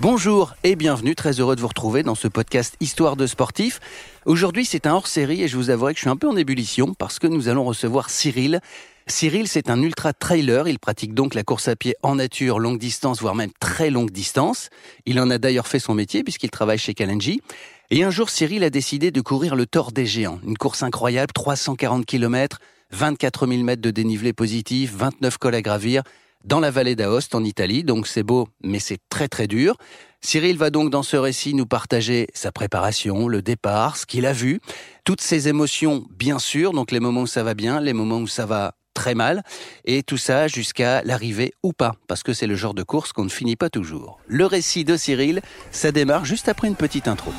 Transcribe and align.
Bonjour 0.00 0.54
et 0.64 0.76
bienvenue, 0.76 1.14
très 1.14 1.40
heureux 1.40 1.56
de 1.56 1.60
vous 1.60 1.68
retrouver 1.68 2.02
dans 2.02 2.14
ce 2.14 2.26
podcast 2.26 2.74
Histoire 2.80 3.16
de 3.16 3.26
sportifs. 3.26 3.80
Aujourd'hui 4.24 4.64
c'est 4.64 4.86
un 4.86 4.94
hors-série 4.94 5.42
et 5.42 5.48
je 5.48 5.58
vous 5.58 5.68
avouerai 5.68 5.92
que 5.92 5.98
je 5.98 6.04
suis 6.04 6.10
un 6.10 6.16
peu 6.16 6.26
en 6.26 6.36
ébullition 6.36 6.94
parce 6.94 7.18
que 7.18 7.26
nous 7.26 7.48
allons 7.48 7.64
recevoir 7.64 8.08
Cyril. 8.08 8.60
Cyril 9.06 9.46
c'est 9.46 9.68
un 9.68 9.82
ultra-trailer, 9.82 10.68
il 10.68 10.78
pratique 10.78 11.12
donc 11.12 11.34
la 11.34 11.42
course 11.42 11.68
à 11.68 11.76
pied 11.76 11.96
en 12.02 12.14
nature, 12.14 12.60
longue 12.60 12.78
distance, 12.78 13.20
voire 13.20 13.34
même 13.34 13.50
très 13.60 13.90
longue 13.90 14.10
distance. 14.10 14.70
Il 15.04 15.20
en 15.20 15.28
a 15.28 15.36
d'ailleurs 15.36 15.66
fait 15.66 15.78
son 15.78 15.92
métier 15.92 16.24
puisqu'il 16.24 16.50
travaille 16.50 16.78
chez 16.78 16.94
Kalenji. 16.94 17.42
Et 17.90 18.02
un 18.02 18.10
jour 18.10 18.30
Cyril 18.30 18.64
a 18.64 18.70
décidé 18.70 19.10
de 19.10 19.20
courir 19.20 19.54
le 19.54 19.66
Tour 19.66 19.92
des 19.92 20.06
Géants, 20.06 20.40
une 20.46 20.56
course 20.56 20.82
incroyable, 20.82 21.34
340 21.34 22.06
km, 22.06 22.58
24 22.92 23.46
000 23.46 23.62
mètres 23.64 23.82
de 23.82 23.90
dénivelé 23.90 24.32
positif, 24.32 24.94
29 24.94 25.36
cols 25.36 25.56
à 25.56 25.60
gravir, 25.60 26.04
dans 26.44 26.60
la 26.60 26.70
vallée 26.70 26.96
d'Aoste 26.96 27.34
en 27.34 27.44
Italie, 27.44 27.84
donc 27.84 28.06
c'est 28.06 28.22
beau, 28.22 28.48
mais 28.62 28.78
c'est 28.78 28.98
très 29.08 29.28
très 29.28 29.46
dur. 29.46 29.76
Cyril 30.20 30.58
va 30.58 30.70
donc 30.70 30.90
dans 30.90 31.02
ce 31.02 31.16
récit 31.16 31.54
nous 31.54 31.66
partager 31.66 32.26
sa 32.34 32.52
préparation, 32.52 33.28
le 33.28 33.42
départ, 33.42 33.96
ce 33.96 34.06
qu'il 34.06 34.26
a 34.26 34.32
vu, 34.32 34.60
toutes 35.04 35.20
ses 35.20 35.48
émotions 35.48 36.04
bien 36.10 36.38
sûr, 36.38 36.72
donc 36.72 36.90
les 36.90 37.00
moments 37.00 37.22
où 37.22 37.26
ça 37.26 37.42
va 37.42 37.54
bien, 37.54 37.80
les 37.80 37.92
moments 37.92 38.18
où 38.18 38.26
ça 38.26 38.46
va 38.46 38.74
très 38.92 39.14
mal, 39.14 39.42
et 39.84 40.02
tout 40.02 40.18
ça 40.18 40.48
jusqu'à 40.48 41.02
l'arrivée 41.04 41.52
ou 41.62 41.72
pas, 41.72 41.94
parce 42.06 42.22
que 42.22 42.32
c'est 42.32 42.46
le 42.46 42.56
genre 42.56 42.74
de 42.74 42.82
course 42.82 43.12
qu'on 43.12 43.24
ne 43.24 43.30
finit 43.30 43.56
pas 43.56 43.70
toujours. 43.70 44.18
Le 44.26 44.46
récit 44.46 44.84
de 44.84 44.96
Cyril, 44.96 45.40
ça 45.70 45.92
démarre 45.92 46.24
juste 46.24 46.48
après 46.48 46.68
une 46.68 46.76
petite 46.76 47.08
intro. 47.08 47.32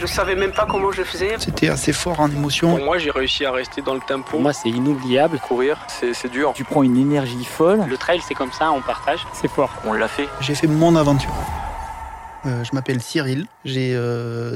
Je 0.00 0.06
savais 0.06 0.34
même 0.34 0.52
pas 0.52 0.66
comment 0.66 0.92
je 0.92 1.02
faisais. 1.02 1.36
C'était 1.38 1.68
assez 1.68 1.92
fort 1.92 2.20
en 2.20 2.30
émotion. 2.30 2.76
Pour 2.76 2.84
moi, 2.84 2.98
j'ai 2.98 3.10
réussi 3.10 3.44
à 3.44 3.52
rester 3.52 3.82
dans 3.82 3.94
le 3.94 4.00
tempo. 4.00 4.30
Pour 4.30 4.40
moi, 4.40 4.52
c'est 4.52 4.68
inoubliable. 4.68 5.38
Courir, 5.38 5.78
c'est 5.88 6.30
dur. 6.30 6.52
Tu 6.54 6.64
prends 6.64 6.82
une 6.82 6.96
énergie 6.96 7.44
folle. 7.44 7.84
Le 7.88 7.96
trail, 7.96 8.20
c'est 8.26 8.34
comme 8.34 8.52
ça, 8.52 8.70
on 8.72 8.82
partage. 8.82 9.26
C'est 9.32 9.48
fort. 9.48 9.70
On 9.84 9.92
l'a 9.92 10.08
fait. 10.08 10.28
J'ai 10.40 10.54
fait 10.54 10.66
mon 10.66 10.96
aventure. 10.96 11.32
Euh, 12.46 12.62
je 12.62 12.74
m'appelle 12.74 13.02
Cyril, 13.02 13.46
j'ai 13.64 13.98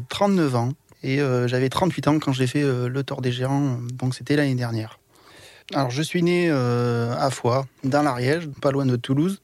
39 0.08 0.54
ans 0.54 0.72
et 1.02 1.20
euh, 1.20 1.48
j'avais 1.48 1.68
38 1.68 2.08
ans 2.08 2.18
quand 2.18 2.32
j'ai 2.32 2.46
fait 2.46 2.62
euh, 2.62 2.88
le 2.88 3.02
Tour 3.02 3.20
des 3.20 3.32
Géants, 3.32 3.78
donc 3.94 4.14
c'était 4.14 4.36
l'année 4.36 4.54
dernière. 4.54 5.00
Alors 5.74 5.90
je 5.90 6.02
suis 6.02 6.22
né 6.22 6.50
à 6.50 7.30
Foix, 7.30 7.66
dans 7.84 8.02
l'Ariège, 8.02 8.48
pas 8.60 8.70
loin 8.72 8.86
de 8.86 8.96
Toulouse. 8.96 9.40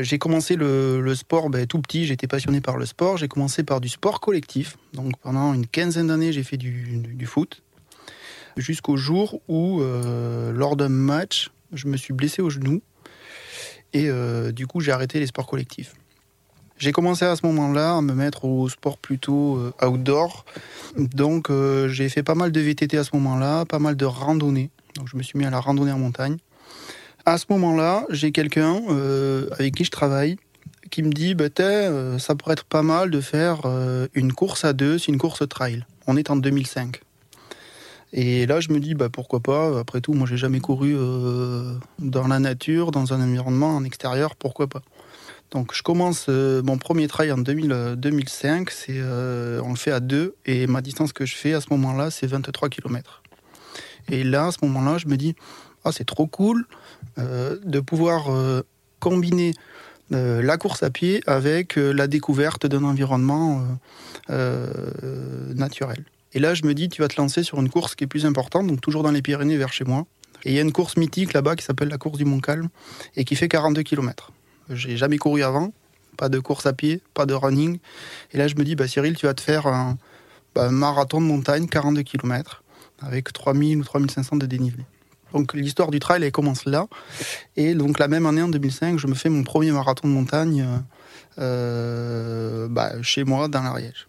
J'ai 0.00 0.18
commencé 0.18 0.56
le, 0.56 1.14
sport 1.14 1.50
ben, 1.50 1.66
tout 1.66 1.80
petit, 1.80 2.06
j'étais 2.06 2.26
passionné 2.26 2.60
par 2.60 2.76
le 2.76 2.86
sport. 2.86 3.16
J'ai 3.16 3.28
commencé 3.28 3.62
par 3.62 3.80
du 3.80 3.88
sport 3.88 4.20
collectif. 4.20 4.76
Donc 4.94 5.16
pendant 5.18 5.52
une 5.52 5.66
quinzaine 5.66 6.06
d'années, 6.06 6.32
j'ai 6.32 6.42
fait 6.42 6.56
du, 6.56 7.26
foot. 7.26 7.62
Jusqu'au 8.56 8.96
jour 8.96 9.40
où, 9.48 9.82
lors 9.82 10.76
d'un 10.76 10.88
match, 10.88 11.50
je 11.72 11.88
me 11.88 11.96
suis 11.96 12.14
blessé 12.14 12.40
au 12.42 12.50
genou. 12.50 12.80
Et 13.92 14.08
du 14.52 14.66
coup, 14.66 14.80
j'ai 14.80 14.92
arrêté 14.92 15.20
les 15.20 15.26
sports 15.26 15.46
collectifs. 15.46 15.94
J'ai 16.78 16.92
commencé 16.92 17.24
à 17.24 17.34
ce 17.36 17.46
moment-là 17.46 17.96
à 17.96 18.00
me 18.02 18.12
mettre 18.12 18.44
au 18.44 18.68
sport 18.68 18.98
plutôt 18.98 19.56
euh, 19.56 19.72
outdoor. 19.82 20.44
Donc 20.96 21.48
euh, 21.48 21.88
j'ai 21.88 22.10
fait 22.10 22.22
pas 22.22 22.34
mal 22.34 22.52
de 22.52 22.60
VTT 22.60 22.98
à 22.98 23.04
ce 23.04 23.10
moment-là, 23.14 23.64
pas 23.64 23.78
mal 23.78 23.96
de 23.96 24.04
randonnées. 24.04 24.70
Donc 24.94 25.08
je 25.08 25.16
me 25.16 25.22
suis 25.22 25.38
mis 25.38 25.46
à 25.46 25.50
la 25.50 25.58
randonnée 25.58 25.92
en 25.92 25.98
montagne. 25.98 26.36
À 27.26 27.38
ce 27.38 27.44
moment-là, 27.50 28.06
j'ai 28.08 28.32
quelqu'un 28.32 28.80
euh, 28.88 29.48
avec 29.58 29.74
qui 29.74 29.84
je 29.84 29.90
travaille 29.90 30.36
qui 30.90 31.02
me 31.02 31.10
dit 31.12 31.34
bah, 31.34 31.46
ça 32.18 32.34
pourrait 32.36 32.52
être 32.52 32.64
pas 32.64 32.82
mal 32.82 33.10
de 33.10 33.20
faire 33.20 33.62
une 34.14 34.32
course 34.32 34.64
à 34.64 34.72
deux, 34.72 34.98
c'est 34.98 35.10
une 35.10 35.18
course 35.18 35.46
trail. 35.48 35.84
On 36.06 36.16
est 36.16 36.30
en 36.30 36.36
2005. 36.36 37.00
Et 38.12 38.46
là, 38.46 38.60
je 38.60 38.70
me 38.70 38.78
dis, 38.78 38.94
bah, 38.94 39.08
pourquoi 39.08 39.40
pas 39.40 39.80
Après 39.80 40.00
tout, 40.00 40.12
moi, 40.12 40.28
j'ai 40.28 40.36
jamais 40.36 40.60
couru 40.60 40.94
dans 41.98 42.28
la 42.28 42.38
nature, 42.38 42.92
dans 42.92 43.12
un 43.12 43.20
environnement 43.20 43.74
en 43.74 43.82
extérieur, 43.82 44.36
pourquoi 44.36 44.68
pas 44.68 44.82
donc 45.50 45.74
je 45.74 45.82
commence 45.82 46.26
euh, 46.28 46.62
mon 46.62 46.76
premier 46.76 47.06
trail 47.08 47.30
en 47.30 47.38
2005, 47.38 48.70
c'est, 48.70 48.92
euh, 48.96 49.60
on 49.64 49.70
le 49.70 49.76
fait 49.76 49.92
à 49.92 50.00
deux, 50.00 50.34
et 50.44 50.66
ma 50.66 50.80
distance 50.80 51.12
que 51.12 51.24
je 51.24 51.36
fais 51.36 51.54
à 51.54 51.60
ce 51.60 51.68
moment-là, 51.70 52.10
c'est 52.10 52.26
23 52.26 52.68
km. 52.68 53.22
Et 54.08 54.24
là, 54.24 54.46
à 54.46 54.52
ce 54.52 54.58
moment-là, 54.62 54.98
je 54.98 55.06
me 55.06 55.16
dis, 55.16 55.34
ah, 55.84 55.92
c'est 55.92 56.04
trop 56.04 56.26
cool 56.26 56.66
euh, 56.66 56.66
de 57.16 57.80
pouvoir 57.80 58.62
combiner 59.00 59.54
la 60.10 60.56
course 60.56 60.82
à 60.82 60.90
pied 60.90 61.22
avec 61.26 61.76
la 61.76 62.06
découverte 62.06 62.66
d'un 62.66 62.84
environnement 62.84 63.62
naturel. 64.28 66.04
Et 66.32 66.38
là, 66.38 66.54
je 66.54 66.64
me 66.64 66.74
dis, 66.74 66.88
tu 66.88 67.00
vas 67.02 67.08
te 67.08 67.20
lancer 67.20 67.42
sur 67.42 67.60
une 67.60 67.70
course 67.70 67.94
qui 67.94 68.04
est 68.04 68.06
plus 68.06 68.26
importante, 68.26 68.66
donc 68.66 68.80
toujours 68.80 69.02
dans 69.02 69.10
les 69.10 69.22
Pyrénées 69.22 69.56
vers 69.56 69.72
chez 69.72 69.84
moi. 69.84 70.04
Et 70.44 70.50
il 70.50 70.54
y 70.54 70.58
a 70.58 70.62
une 70.62 70.72
course 70.72 70.96
mythique 70.96 71.32
là-bas 71.32 71.56
qui 71.56 71.64
s'appelle 71.64 71.88
la 71.88 71.98
course 71.98 72.18
du 72.18 72.24
Mont 72.24 72.40
Calme 72.40 72.68
et 73.16 73.24
qui 73.24 73.36
fait 73.36 73.48
42 73.48 73.82
km. 73.82 74.32
J'ai 74.68 74.96
jamais 74.96 75.16
couru 75.16 75.42
avant, 75.42 75.72
pas 76.16 76.28
de 76.28 76.38
course 76.38 76.66
à 76.66 76.72
pied, 76.72 77.00
pas 77.14 77.24
de 77.24 77.34
running. 77.34 77.78
Et 78.32 78.38
là, 78.38 78.48
je 78.48 78.54
me 78.56 78.64
dis, 78.64 78.76
bah, 78.76 78.86
Cyril, 78.86 79.16
tu 79.16 79.26
vas 79.26 79.34
te 79.34 79.40
faire 79.40 79.66
un, 79.66 79.96
bah, 80.54 80.70
marathon 80.70 81.20
de 81.20 81.26
montagne, 81.26 81.66
42 81.66 82.02
km, 82.02 82.62
avec 83.00 83.32
3000 83.32 83.78
ou 83.78 83.84
3500 83.84 84.36
de 84.36 84.46
dénivelé. 84.46 84.84
Donc 85.32 85.54
l'histoire 85.54 85.90
du 85.90 85.98
trail, 85.98 86.22
elle 86.22 86.32
commence 86.32 86.64
là. 86.64 86.86
Et 87.56 87.74
donc 87.74 87.98
la 87.98 88.08
même 88.08 88.26
année, 88.26 88.42
en 88.42 88.48
2005, 88.48 88.98
je 88.98 89.06
me 89.06 89.14
fais 89.14 89.28
mon 89.28 89.42
premier 89.42 89.72
marathon 89.72 90.08
de 90.08 90.12
montagne 90.12 90.66
euh, 91.38 92.68
bah, 92.68 93.02
chez 93.02 93.24
moi, 93.24 93.48
dans 93.48 93.62
l'Ariège. 93.62 94.08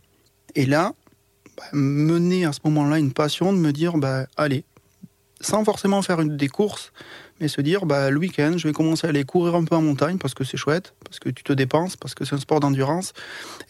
Et 0.55 0.65
là, 0.65 0.93
bah, 1.57 1.63
mener 1.73 2.45
à 2.45 2.53
ce 2.53 2.59
moment-là 2.65 2.99
une 2.99 3.13
passion 3.13 3.51
de 3.53 3.57
me 3.57 3.71
dire, 3.71 3.97
bah, 3.97 4.27
allez, 4.37 4.63
sans 5.39 5.63
forcément 5.63 6.01
faire 6.01 6.23
des 6.23 6.47
courses, 6.47 6.91
mais 7.39 7.47
se 7.47 7.61
dire 7.61 7.85
bah, 7.85 8.09
le 8.09 8.17
week-end, 8.17 8.53
je 8.57 8.67
vais 8.67 8.73
commencer 8.73 9.05
à 9.05 9.11
aller 9.11 9.23
courir 9.23 9.55
un 9.55 9.63
peu 9.63 9.75
en 9.75 9.81
montagne 9.81 10.17
parce 10.17 10.33
que 10.33 10.43
c'est 10.43 10.57
chouette, 10.57 10.93
parce 11.03 11.19
que 11.19 11.29
tu 11.29 11.43
te 11.43 11.53
dépenses, 11.53 11.95
parce 11.95 12.15
que 12.15 12.25
c'est 12.25 12.35
un 12.35 12.39
sport 12.39 12.59
d'endurance. 12.59 13.13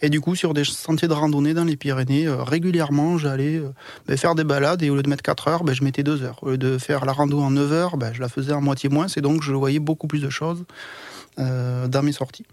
Et 0.00 0.08
du 0.08 0.20
coup, 0.20 0.34
sur 0.34 0.54
des 0.54 0.64
sentiers 0.64 1.08
de 1.08 1.12
randonnée 1.12 1.54
dans 1.54 1.64
les 1.64 1.76
Pyrénées, 1.76 2.26
euh, 2.26 2.42
régulièrement, 2.42 3.18
j'allais 3.18 3.56
euh, 3.56 3.72
bah, 4.06 4.16
faire 4.16 4.34
des 4.34 4.44
balades 4.44 4.82
et 4.82 4.90
au 4.90 4.96
lieu 4.96 5.02
de 5.02 5.10
mettre 5.10 5.22
4 5.22 5.48
heures, 5.48 5.64
bah, 5.64 5.74
je 5.74 5.84
mettais 5.84 6.02
2 6.02 6.22
heures. 6.22 6.38
Au 6.42 6.50
lieu 6.50 6.58
de 6.58 6.78
faire 6.78 7.04
la 7.04 7.12
rando 7.12 7.40
en 7.40 7.50
9 7.50 7.72
heures, 7.72 7.96
bah, 7.96 8.12
je 8.12 8.20
la 8.20 8.28
faisais 8.28 8.52
en 8.52 8.62
moitié 8.62 8.88
moins. 8.88 9.08
C'est 9.08 9.20
donc 9.20 9.42
je 9.42 9.52
voyais 9.52 9.80
beaucoup 9.80 10.06
plus 10.06 10.22
de 10.22 10.30
choses 10.30 10.64
euh, 11.38 11.86
dans 11.88 12.02
mes 12.02 12.12
sorties. 12.12 12.46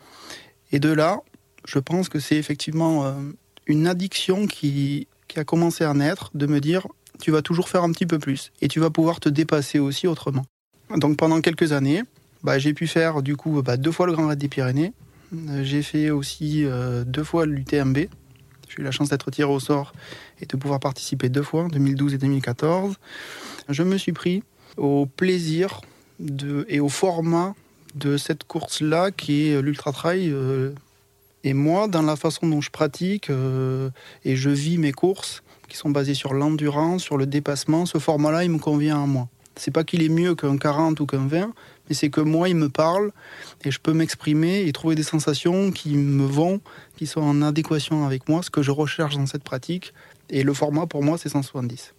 Et 0.71 0.79
de 0.79 0.91
là, 0.91 1.21
je 1.65 1.79
pense 1.79 2.09
que 2.09 2.19
c'est 2.19 2.35
effectivement 2.35 3.15
une 3.65 3.87
addiction 3.87 4.45
qui 4.45 5.07
a 5.35 5.43
commencé 5.43 5.83
à 5.83 5.93
naître, 5.93 6.31
de 6.33 6.47
me 6.47 6.59
dire 6.59 6.87
tu 7.19 7.31
vas 7.31 7.41
toujours 7.41 7.69
faire 7.69 7.83
un 7.83 7.91
petit 7.91 8.05
peu 8.05 8.19
plus 8.19 8.51
et 8.61 8.67
tu 8.67 8.79
vas 8.79 8.89
pouvoir 8.89 9.19
te 9.19 9.29
dépasser 9.29 9.79
aussi 9.79 10.07
autrement. 10.07 10.45
Donc 10.97 11.17
pendant 11.17 11.41
quelques 11.41 11.71
années, 11.71 12.03
bah, 12.43 12.59
j'ai 12.59 12.73
pu 12.73 12.87
faire 12.87 13.21
du 13.23 13.35
coup 13.35 13.61
bah, 13.61 13.77
deux 13.77 13.91
fois 13.91 14.05
le 14.05 14.13
Grand 14.13 14.27
Raid 14.27 14.37
des 14.37 14.47
Pyrénées. 14.47 14.93
Euh, 15.49 15.63
j'ai 15.63 15.81
fait 15.81 16.11
aussi 16.11 16.63
euh, 16.63 17.03
deux 17.03 17.23
fois 17.23 17.45
l'UTMB. 17.45 17.97
J'ai 17.97 18.81
eu 18.81 18.83
la 18.83 18.91
chance 18.91 19.09
d'être 19.09 19.31
tiré 19.31 19.51
au 19.51 19.59
sort 19.59 19.93
et 20.41 20.45
de 20.45 20.57
pouvoir 20.57 20.79
participer 20.79 21.29
deux 21.29 21.41
fois, 21.41 21.63
en 21.63 21.67
2012 21.67 22.13
et 22.13 22.17
2014. 22.17 22.95
Je 23.69 23.83
me 23.83 23.97
suis 23.97 24.11
pris 24.11 24.43
au 24.77 25.05
plaisir 25.05 25.81
de, 26.19 26.65
et 26.69 26.79
au 26.79 26.89
format 26.89 27.55
de 27.95 28.17
cette 28.17 28.43
course-là 28.43 29.11
qui 29.11 29.47
est 29.47 29.61
l'Ultra 29.61 29.91
Trail. 29.91 30.29
Euh, 30.31 30.71
et 31.43 31.53
moi, 31.53 31.87
dans 31.87 32.01
la 32.01 32.15
façon 32.15 32.47
dont 32.47 32.61
je 32.61 32.71
pratique 32.71 33.29
et 33.29 34.35
je 34.35 34.49
vis 34.49 34.79
mes 34.79 34.91
courses, 34.91 35.43
qui 35.67 35.77
sont 35.77 35.89
basées 35.89 36.13
sur 36.13 36.33
l'endurance, 36.33 37.03
sur 37.03 37.17
le 37.17 37.25
dépassement, 37.25 37.85
ce 37.85 37.97
format-là, 37.97 38.43
il 38.43 38.51
me 38.51 38.59
convient 38.59 39.01
à 39.01 39.05
moi. 39.05 39.27
C'est 39.55 39.71
pas 39.71 39.83
qu'il 39.83 40.03
est 40.03 40.09
mieux 40.09 40.35
qu'un 40.35 40.57
40 40.57 40.99
ou 40.99 41.05
qu'un 41.05 41.27
20, 41.27 41.53
mais 41.87 41.95
c'est 41.95 42.09
que 42.09 42.21
moi, 42.21 42.49
il 42.49 42.55
me 42.55 42.69
parle 42.69 43.11
et 43.63 43.71
je 43.71 43.79
peux 43.79 43.93
m'exprimer 43.93 44.67
et 44.67 44.71
trouver 44.73 44.95
des 44.95 45.03
sensations 45.03 45.71
qui 45.71 45.95
me 45.95 46.25
vont, 46.25 46.59
qui 46.97 47.07
sont 47.07 47.21
en 47.21 47.41
adéquation 47.41 48.05
avec 48.05 48.27
moi, 48.27 48.43
ce 48.43 48.49
que 48.49 48.61
je 48.61 48.71
recherche 48.71 49.15
dans 49.15 49.27
cette 49.27 49.43
pratique. 49.43 49.93
Et 50.29 50.43
le 50.43 50.53
format, 50.53 50.87
pour 50.87 51.03
moi, 51.03 51.17
c'est 51.17 51.29
170. 51.29 51.93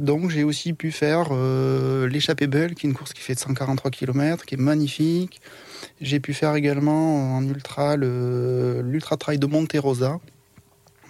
Donc 0.00 0.30
j'ai 0.30 0.44
aussi 0.44 0.72
pu 0.72 0.92
faire 0.92 1.28
euh, 1.30 2.08
l'échappée 2.08 2.46
belle, 2.46 2.74
qui 2.74 2.86
est 2.86 2.90
une 2.90 2.96
course 2.96 3.12
qui 3.12 3.20
fait 3.20 3.38
143 3.38 3.90
km, 3.90 4.46
qui 4.46 4.54
est 4.54 4.58
magnifique. 4.58 5.42
J'ai 6.00 6.20
pu 6.20 6.32
faire 6.32 6.54
également 6.54 7.36
en 7.36 7.46
ultra 7.46 7.96
l'ultra 7.96 9.16
trail 9.18 9.38
de 9.38 9.46
Monte 9.46 9.76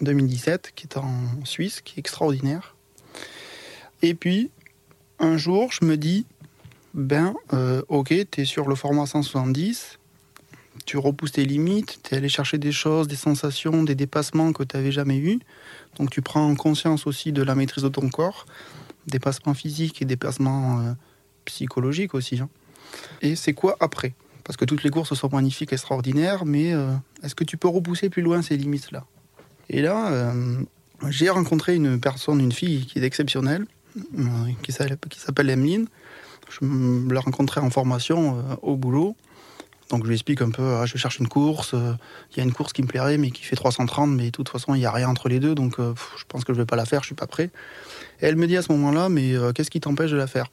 Rosa 0.01 0.13
2017, 0.13 0.73
qui 0.75 0.87
est 0.87 0.97
en 0.97 1.45
Suisse, 1.45 1.81
qui 1.81 1.95
est 1.97 2.01
extraordinaire. 2.01 2.75
Et 4.03 4.15
puis 4.15 4.51
un 5.19 5.37
jour, 5.37 5.71
je 5.71 5.85
me 5.85 5.97
dis, 5.97 6.27
ben, 6.95 7.35
euh, 7.53 7.83
ok, 7.89 8.15
tu 8.31 8.41
es 8.41 8.45
sur 8.45 8.69
le 8.69 8.75
format 8.75 9.07
170, 9.07 9.99
tu 10.87 10.97
repousses 10.97 11.33
tes 11.33 11.45
limites, 11.45 12.01
tu 12.03 12.15
es 12.15 12.19
allé 12.19 12.29
chercher 12.29 12.57
des 12.59 12.73
choses, 12.73 13.07
des 13.07 13.17
sensations, 13.17 13.83
des 13.83 13.95
dépassements 13.95 14.53
que 14.53 14.63
tu 14.63 14.77
n'avais 14.77 14.93
jamais 14.93 15.19
eu. 15.19 15.39
Donc 15.97 16.11
tu 16.11 16.23
prends 16.23 16.55
conscience 16.55 17.07
aussi 17.07 17.33
de 17.33 17.43
la 17.43 17.55
maîtrise 17.55 17.85
de 17.85 17.89
ton 17.89 18.09
corps, 18.09 18.47
dépassement 19.07 19.55
physique 19.55 20.01
et 20.01 20.07
dépassement 20.07 20.81
euh, 20.81 20.93
psychologique 21.45 22.15
aussi. 22.15 22.41
Hein. 22.41 22.49
Et 23.21 23.37
c'est 23.37 23.53
quoi 23.53 23.77
après? 23.81 24.15
Parce 24.43 24.57
que 24.57 24.65
toutes 24.65 24.83
les 24.83 24.91
courses 24.91 25.15
sont 25.15 25.29
magnifiques, 25.31 25.73
extraordinaires, 25.73 26.47
mais 26.47 26.73
euh, 26.73 26.93
est-ce 27.23 27.35
que 27.35 27.45
tu 27.45 27.59
peux 27.59 27.69
repousser 27.69 28.09
plus 28.09 28.23
loin 28.23 28.41
ces 28.41 28.57
limites-là? 28.57 29.05
Et 29.71 29.83
là, 29.83 30.35
j'ai 31.09 31.31
rencontré 31.31 31.75
une 31.75 31.99
personne, 31.99 32.41
une 32.41 32.53
fille 32.53 32.87
qui 32.87 32.99
est 32.99 33.05
exceptionnelle, 33.05 33.67
euh, 33.97 34.23
qui 34.63 34.73
s'appelle 34.73 35.49
Emeline. 35.49 35.87
Je 36.51 36.59
l'ai 37.09 37.19
rencontrée 37.19 37.61
en 37.61 37.71
formation 37.71 38.39
euh, 38.39 38.57
au 38.63 38.77
boulot. 38.77 39.17
Donc 39.91 40.05
je 40.05 40.09
lui 40.09 40.15
explique 40.15 40.41
un 40.41 40.51
peu, 40.51 40.77
ah, 40.77 40.87
je 40.87 40.97
cherche 40.97 41.19
une 41.19 41.27
course, 41.27 41.75
euh, 41.75 41.93
il 42.31 42.39
y 42.39 42.41
a 42.41 42.45
une 42.45 42.53
course 42.53 42.73
qui 42.73 42.83
me 42.83 42.87
plairait 42.87 43.19
mais 43.19 43.33
qui 43.33 43.43
fait 43.43 43.57
330, 43.57 44.11
mais 44.11 44.27
de 44.27 44.31
toute 44.31 44.49
façon 44.49 44.75
il 44.75 44.79
n'y 44.79 44.87
a 44.87 44.93
rien 44.93 45.09
entre 45.09 45.29
les 45.29 45.41
deux, 45.41 45.57
donc 45.57 45.81
euh, 45.81 45.95
je 46.17 46.25
pense 46.29 46.45
que 46.45 46.53
je 46.53 46.59
ne 46.59 46.63
vais 46.63 46.67
pas 46.67 46.77
la 46.77 46.85
faire, 46.85 47.01
je 47.03 47.07
suis 47.07 47.17
pas 47.17 47.27
prêt. 47.27 47.51
Et 48.21 48.27
elle 48.27 48.37
me 48.37 48.47
dit 48.47 48.57
à 48.57 48.63
ce 48.63 48.71
moment-là, 48.73 49.09
mais 49.09 49.35
euh, 49.35 49.53
qu'est-ce 49.53 49.71
qui 49.71 49.81
t'empêche 49.81 50.13
de 50.13 50.17
la 50.17 50.29
faire? 50.29 50.47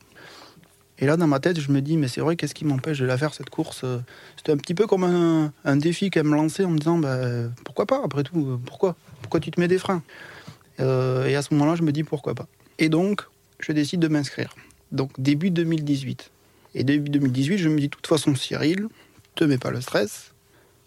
Et 0.99 1.05
là 1.05 1.17
dans 1.17 1.27
ma 1.27 1.39
tête 1.39 1.59
je 1.59 1.71
me 1.71 1.81
dis, 1.81 1.97
mais 1.97 2.07
c'est 2.07 2.21
vrai, 2.21 2.35
qu'est-ce 2.35 2.55
qui 2.55 2.65
m'empêche 2.65 2.99
de 2.99 3.05
la 3.05 3.17
faire 3.17 3.33
cette 3.33 3.49
course 3.49 3.85
C'était 4.35 4.51
un 4.51 4.57
petit 4.57 4.73
peu 4.73 4.87
comme 4.87 5.03
un, 5.03 5.75
défi 5.75 6.09
qu'elle 6.09 6.25
me 6.25 6.35
lançait 6.35 6.63
en 6.63 6.71
me 6.71 6.77
disant, 6.77 6.97
bah, 6.97 7.17
pourquoi 7.65 7.85
pas 7.85 8.01
après 8.03 8.23
tout, 8.23 8.59
pourquoi 8.65 8.95
Pourquoi 9.21 9.39
tu 9.39 9.51
te 9.51 9.59
mets 9.59 9.67
des 9.67 9.77
freins? 9.77 10.01
Et 10.79 11.35
à 11.35 11.41
ce 11.41 11.53
moment-là 11.53 11.75
je 11.75 11.83
me 11.83 11.91
dis, 11.91 12.03
pourquoi 12.03 12.33
pas? 12.33 12.47
Et 12.79 12.89
donc 12.89 13.23
je 13.59 13.71
décide 13.71 13.99
de 13.99 14.07
m'inscrire. 14.07 14.55
Donc 14.91 15.11
début 15.17 15.51
2018. 15.51 16.31
Et 16.75 16.83
début 16.83 17.09
2018, 17.09 17.57
je 17.57 17.69
me 17.69 17.77
dis, 17.79 17.87
de 17.87 17.95
toute 17.95 18.07
façon, 18.07 18.35
Cyril, 18.35 18.87
te 19.35 19.43
mets 19.43 19.57
pas 19.57 19.71
le 19.71 19.81
stress. 19.81 20.33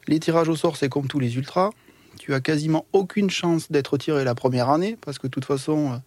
Les 0.06 0.20
tirages 0.20 0.48
au 0.48 0.56
sort, 0.56 0.76
c'est 0.76 0.88
comme 0.88 1.08
tous 1.08 1.18
les 1.18 1.36
ultras. 1.36 1.70
Tu 2.18 2.34
as 2.34 2.40
quasiment 2.40 2.86
aucune 2.92 3.30
chance 3.30 3.70
d'être 3.72 3.96
tiré 3.98 4.24
la 4.24 4.34
première 4.34 4.70
année, 4.70 4.96
parce 5.00 5.18
que 5.18 5.26
de 5.26 5.32
toute 5.32 5.44
façon, 5.44 5.90
il 5.90 5.94
euh, 5.94 5.98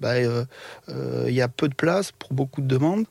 bah, 0.00 0.14
euh, 0.14 0.44
euh, 0.88 1.30
y 1.30 1.40
a 1.40 1.48
peu 1.48 1.68
de 1.68 1.74
place 1.74 2.12
pour 2.12 2.34
beaucoup 2.34 2.60
de 2.60 2.66
demandes, 2.66 3.06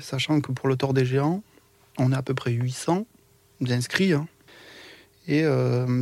sachant 0.00 0.40
que 0.40 0.52
pour 0.52 0.68
le 0.68 0.76
Tour 0.76 0.94
des 0.94 1.04
Géants, 1.04 1.42
on 1.98 2.12
est 2.12 2.16
à 2.16 2.22
peu 2.22 2.34
près 2.34 2.52
800 2.52 3.06
inscrits. 3.68 4.12
Hein. 4.12 4.26
Et 5.26 5.44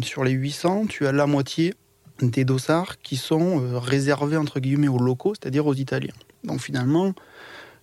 sur 0.02 0.24
les 0.24 0.32
800, 0.32 0.86
tu 0.86 1.06
as 1.06 1.12
la 1.12 1.26
moitié 1.26 1.74
des 2.20 2.44
dossards 2.44 2.98
qui 2.98 3.16
sont 3.16 3.78
réservés 3.78 4.36
entre 4.36 4.58
guillemets 4.58 4.88
aux 4.88 4.98
locaux, 4.98 5.34
c'est-à-dire 5.34 5.66
aux 5.66 5.74
Italiens. 5.74 6.14
Donc 6.44 6.60
finalement, 6.60 7.14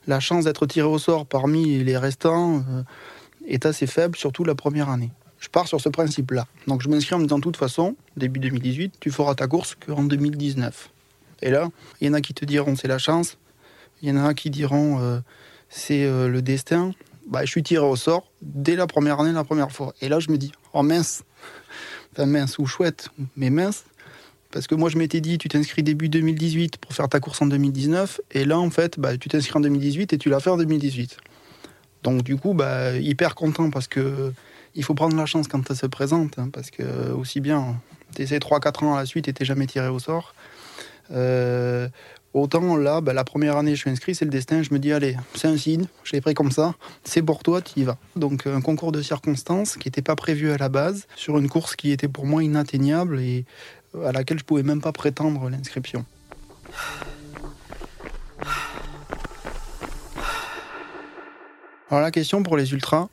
la 0.07 0.19
chance 0.19 0.45
d'être 0.45 0.65
tiré 0.65 0.87
au 0.87 0.97
sort 0.97 1.25
parmi 1.25 1.83
les 1.83 1.97
restants 1.97 2.63
euh, 2.69 2.83
est 3.47 3.65
assez 3.65 3.87
faible, 3.87 4.15
surtout 4.17 4.43
la 4.43 4.55
première 4.55 4.89
année. 4.89 5.11
Je 5.39 5.49
pars 5.49 5.67
sur 5.67 5.79
ce 5.79 5.87
principe-là. 5.87 6.47
Donc 6.67 6.81
je 6.81 6.89
m'inscris 6.89 7.15
en 7.15 7.19
disant, 7.19 7.37
de 7.37 7.43
toute 7.43 7.57
façon, 7.57 7.95
début 8.17 8.39
2018, 8.39 8.95
tu 8.99 9.11
feras 9.11 9.35
ta 9.35 9.47
course 9.47 9.75
qu'en 9.75 10.03
2019. 10.03 10.89
Et 11.41 11.51
là, 11.51 11.69
il 12.01 12.07
y 12.07 12.09
en 12.09 12.13
a 12.13 12.21
qui 12.21 12.33
te 12.33 12.43
diront, 12.43 12.75
c'est 12.75 12.87
la 12.87 12.97
chance. 12.97 13.37
Il 14.01 14.09
y 14.09 14.11
en 14.11 14.25
a 14.25 14.33
qui 14.33 14.49
diront, 14.49 14.99
euh, 14.99 15.19
c'est 15.69 16.03
euh, 16.03 16.27
le 16.27 16.41
destin. 16.41 16.91
Bah, 17.27 17.45
je 17.45 17.51
suis 17.51 17.63
tiré 17.63 17.85
au 17.85 17.95
sort 17.95 18.31
dès 18.41 18.75
la 18.75 18.87
première 18.87 19.19
année, 19.19 19.31
la 19.31 19.43
première 19.43 19.71
fois. 19.71 19.93
Et 20.01 20.09
là, 20.09 20.19
je 20.19 20.31
me 20.31 20.37
dis, 20.37 20.51
oh 20.73 20.81
mince, 20.81 21.23
enfin 22.11 22.25
mince 22.25 22.57
ou 22.57 22.65
chouette, 22.65 23.09
mais 23.35 23.51
mince, 23.51 23.85
parce 24.51 24.65
que 24.65 24.73
moi, 24.73 24.89
je 24.89 24.97
m'étais 24.97 25.21
dit, 25.21 25.37
tu 25.37 25.47
t'inscris 25.47 25.83
début 25.83 26.09
2018 26.09 26.77
pour 26.77 26.93
faire 26.93 27.07
ta 27.07 27.19
course 27.19 27.41
en 27.41 27.45
2019. 27.45 28.19
Et 28.31 28.45
là, 28.45 28.57
en 28.57 28.71
fait, 28.71 28.99
bah, 28.99 29.15
tu 29.17 29.29
t'inscris 29.29 29.57
en 29.57 29.61
2018 29.61 30.13
et 30.13 30.17
tu 30.17 30.29
l'as 30.29 30.39
fait 30.39 30.49
en 30.49 30.57
2018. 30.57 31.17
Donc, 32.01 32.23
du 32.23 32.35
coup, 32.35 32.55
bah, 32.55 32.95
hyper 32.97 33.35
content 33.35 33.69
parce 33.69 33.87
que 33.87 34.33
il 34.75 34.83
faut 34.83 34.93
prendre 34.93 35.15
la 35.15 35.25
chance 35.25 35.47
quand 35.47 35.67
ça 35.67 35.75
se 35.75 35.85
présente. 35.85 36.39
Hein, 36.39 36.49
parce 36.51 36.71
que, 36.71 37.11
aussi 37.11 37.41
bien, 37.41 37.79
tu 38.15 38.23
essaies 38.23 38.39
3-4 38.39 38.85
ans 38.85 38.95
à 38.95 38.99
la 38.99 39.05
suite 39.05 39.27
et 39.27 39.33
tu 39.33 39.45
jamais 39.45 39.67
tiré 39.67 39.87
au 39.87 39.99
sort. 39.99 40.33
Euh, 41.11 41.87
autant 42.33 42.77
là, 42.77 43.01
bah, 43.01 43.13
la 43.13 43.23
première 43.23 43.57
année, 43.57 43.75
je 43.75 43.81
suis 43.81 43.89
inscrit, 43.89 44.15
c'est 44.15 44.25
le 44.25 44.31
destin. 44.31 44.61
Je 44.63 44.73
me 44.73 44.79
dis, 44.79 44.91
allez, 44.91 45.15
c'est 45.35 45.47
un 45.47 45.57
signe, 45.57 45.85
je 46.03 46.13
l'ai 46.13 46.21
pris 46.21 46.33
comme 46.33 46.51
ça, 46.51 46.75
c'est 47.03 47.21
pour 47.21 47.43
toi, 47.43 47.61
tu 47.61 47.79
y 47.81 47.83
vas. 47.83 47.97
Donc, 48.15 48.47
un 48.47 48.61
concours 48.61 48.91
de 48.91 49.01
circonstances 49.01 49.77
qui 49.77 49.87
n'était 49.87 50.01
pas 50.01 50.15
prévu 50.15 50.51
à 50.51 50.57
la 50.57 50.69
base, 50.69 51.07
sur 51.15 51.37
une 51.37 51.49
course 51.49 51.75
qui 51.75 51.91
était 51.91 52.07
pour 52.07 52.25
moi 52.25 52.43
inatteignable. 52.43 53.19
Et 53.19 53.45
à 54.05 54.11
laquelle 54.11 54.39
je 54.39 54.43
pouvais 54.43 54.63
même 54.63 54.81
pas 54.81 54.91
prétendre 54.91 55.49
l'inscription. 55.49 56.05
Alors 61.89 62.03
la 62.03 62.11
question 62.11 62.43
pour 62.43 62.55
les 62.55 62.71
ultras, 62.71 63.09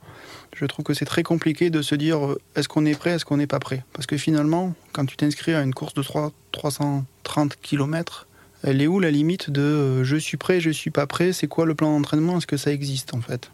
je 0.54 0.66
trouve 0.66 0.84
que 0.84 0.92
c'est 0.92 1.06
très 1.06 1.22
compliqué 1.22 1.70
de 1.70 1.80
se 1.80 1.94
dire 1.94 2.24
euh, 2.26 2.38
est-ce 2.56 2.68
qu'on 2.68 2.84
est 2.84 2.98
prêt, 2.98 3.12
est-ce 3.12 3.24
qu'on 3.24 3.38
n'est 3.38 3.46
pas 3.46 3.58
prêt? 3.58 3.84
Parce 3.94 4.06
que 4.06 4.18
finalement, 4.18 4.74
quand 4.92 5.06
tu 5.06 5.16
t'inscris 5.16 5.54
à 5.54 5.62
une 5.62 5.72
course 5.72 5.94
de 5.94 6.02
3, 6.02 6.30
330 6.52 7.56
km, 7.62 8.26
elle 8.66 8.82
est 8.82 8.88
où 8.88 8.98
la 8.98 9.10
limite 9.10 9.48
de 9.50 9.62
euh, 9.62 10.04
je 10.04 10.16
suis 10.16 10.36
prêt, 10.36 10.60
je 10.60 10.70
suis 10.70 10.90
pas 10.90 11.06
prêt, 11.06 11.32
c'est 11.32 11.46
quoi 11.46 11.64
le 11.64 11.74
plan 11.74 11.96
d'entraînement, 11.96 12.36
est-ce 12.38 12.48
que 12.48 12.56
ça 12.56 12.72
existe 12.72 13.14
en 13.14 13.20
fait? 13.20 13.50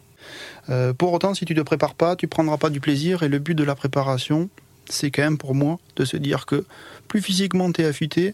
Euh, 0.69 0.93
Pour 0.93 1.13
autant, 1.13 1.33
si 1.35 1.45
tu 1.45 1.53
ne 1.53 1.59
te 1.59 1.63
prépares 1.63 1.93
pas, 1.93 2.15
tu 2.15 2.27
prendras 2.27 2.57
pas 2.57 2.71
du 2.71 2.79
plaisir 2.79 3.21
et 3.23 3.29
le 3.29 3.37
but 3.37 3.53
de 3.53 3.63
la 3.63 3.75
préparation, 3.75 4.49
c'est 4.89 5.11
quand 5.11 5.21
même 5.21 5.37
pour 5.37 5.53
moi 5.53 5.79
de 5.95 6.03
se 6.03 6.17
dire 6.17 6.45
que 6.47 6.65
plus 7.07 7.21
physiquement 7.21 7.71
tu 7.71 7.81
es 7.81 7.85
affûté, 7.85 8.33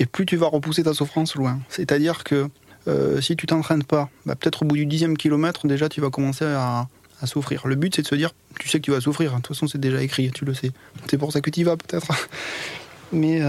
et 0.00 0.06
plus 0.06 0.26
tu 0.26 0.36
vas 0.36 0.48
repousser 0.48 0.82
ta 0.82 0.94
souffrance 0.94 1.36
loin. 1.36 1.60
C'est-à-dire 1.68 2.24
que 2.24 2.48
euh, 2.88 3.20
si 3.20 3.36
tu 3.36 3.46
t'entraînes 3.46 3.84
pas, 3.84 4.08
bah, 4.26 4.34
peut-être 4.34 4.62
au 4.62 4.64
bout 4.64 4.76
du 4.76 4.86
dixième 4.86 5.16
kilomètre, 5.16 5.66
déjà 5.66 5.88
tu 5.88 6.00
vas 6.00 6.10
commencer 6.10 6.44
à, 6.44 6.88
souffrir. 7.24 7.66
Le 7.66 7.74
but 7.74 7.94
c'est 7.94 8.00
de 8.00 8.06
se 8.06 8.14
dire, 8.14 8.32
tu 8.58 8.66
sais 8.68 8.78
que 8.78 8.84
tu 8.84 8.90
vas 8.90 9.00
souffrir, 9.02 9.32
de 9.32 9.36
toute 9.36 9.48
façon 9.48 9.68
c'est 9.68 9.78
déjà 9.78 10.02
écrit, 10.02 10.30
tu 10.32 10.46
le 10.46 10.54
sais. 10.54 10.72
C'est 11.08 11.18
pour 11.18 11.32
ça 11.32 11.42
que 11.42 11.50
tu 11.50 11.60
y 11.60 11.62
vas 11.64 11.76
peut-être. 11.76 12.08
Mais 13.12 13.42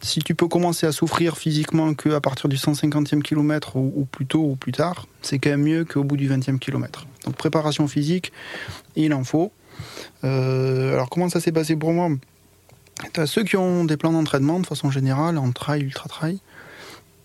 si 0.00 0.20
tu 0.20 0.34
peux 0.34 0.48
commencer 0.48 0.86
à 0.86 0.92
souffrir 0.92 1.36
physiquement 1.36 1.94
qu'à 1.94 2.20
partir 2.20 2.48
du 2.48 2.56
150e 2.56 3.22
kilomètre 3.22 3.76
ou, 3.76 4.06
plus 4.10 4.26
tôt 4.26 4.44
ou 4.44 4.56
plus 4.56 4.72
tard, 4.72 5.06
c'est 5.22 5.38
quand 5.38 5.50
même 5.50 5.62
mieux 5.62 5.84
qu'au 5.84 6.04
bout 6.04 6.16
du 6.16 6.28
20e 6.30 6.58
kilomètre. 6.58 7.06
Donc 7.24 7.36
préparation 7.36 7.88
physique, 7.88 8.32
il 8.96 9.12
en 9.12 9.24
faut. 9.24 9.52
Euh, 10.24 10.94
alors 10.94 11.10
comment 11.10 11.28
ça 11.28 11.40
s'est 11.40 11.52
passé 11.52 11.76
pour 11.76 11.92
moi? 11.92 12.10
Tu 13.12 13.20
as 13.20 13.26
ceux 13.26 13.44
qui 13.44 13.56
ont 13.56 13.84
des 13.84 13.96
plans 13.96 14.12
d'entraînement 14.12 14.60
de 14.60 14.66
façon 14.66 14.90
générale, 14.90 15.38
en 15.38 15.52
trail, 15.52 15.82
ultra 15.82 16.08
trail. 16.08 16.40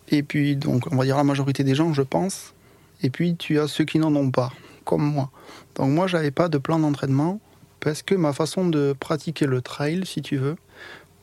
Et 0.10 0.22
puis, 0.22 0.56
donc, 0.56 0.86
on 0.92 0.96
va 0.96 1.06
dire 1.06 1.18
la 1.18 1.24
majorité 1.24 1.64
des 1.64 1.74
gens, 1.74 1.94
je 1.94 2.04
pense. 2.04 2.54
Et 3.02 3.10
puis, 3.10 3.36
tu 3.36 3.60
as 3.60 3.68
ceux 3.68 3.84
qui 3.84 3.98
n'en 3.98 4.16
ont 4.16 4.30
pas, 4.30 4.52
comme 4.86 5.04
moi. 5.04 5.32
Donc, 5.76 5.90
moi, 5.90 6.06
j'avais 6.06 6.30
pas 6.30 6.50
de 6.50 6.60
plan 6.60 6.78
d'entraînement 6.78 7.40
parce 7.80 8.04
que 8.04 8.14
ma 8.14 8.32
façon 8.32 8.68
de 8.68 8.96
pratiquer 8.98 9.46
le 9.46 9.62
trail, 9.62 10.04
si 10.06 10.22
tu 10.22 10.38
veux, 10.38 10.56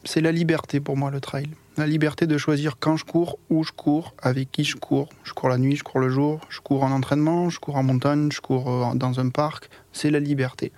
c'est 0.05 0.21
la 0.21 0.33
liberté 0.33 0.81
pour 0.81 0.97
moi, 0.97 1.11
le 1.11 1.21
trail. 1.21 1.49
La 1.77 1.87
liberté 1.87 2.27
de 2.27 2.37
choisir 2.39 2.77
quand 2.79 2.97
je 2.97 3.05
cours, 3.05 3.39
où 3.49 3.65
je 3.65 3.73
cours, 3.73 4.15
avec 4.23 4.51
qui 4.51 4.65
je 4.65 4.77
cours. 4.77 5.09
Je 5.25 5.33
cours 5.33 5.49
la 5.49 5.59
nuit, 5.59 5.77
je 5.77 5.83
cours 5.83 6.01
le 6.01 6.09
jour, 6.09 6.41
je 6.49 6.61
cours 6.61 6.83
en 6.83 6.91
entraînement, 6.91 7.49
je 7.51 7.59
cours 7.59 7.77
en 7.77 7.83
montagne, 7.83 8.31
je 8.33 8.41
cours 8.41 8.71
euh, 8.71 8.95
dans 8.95 9.21
un 9.21 9.29
parc. 9.31 9.71
C'est 9.93 10.11
la 10.11 10.21
liberté 10.21 10.73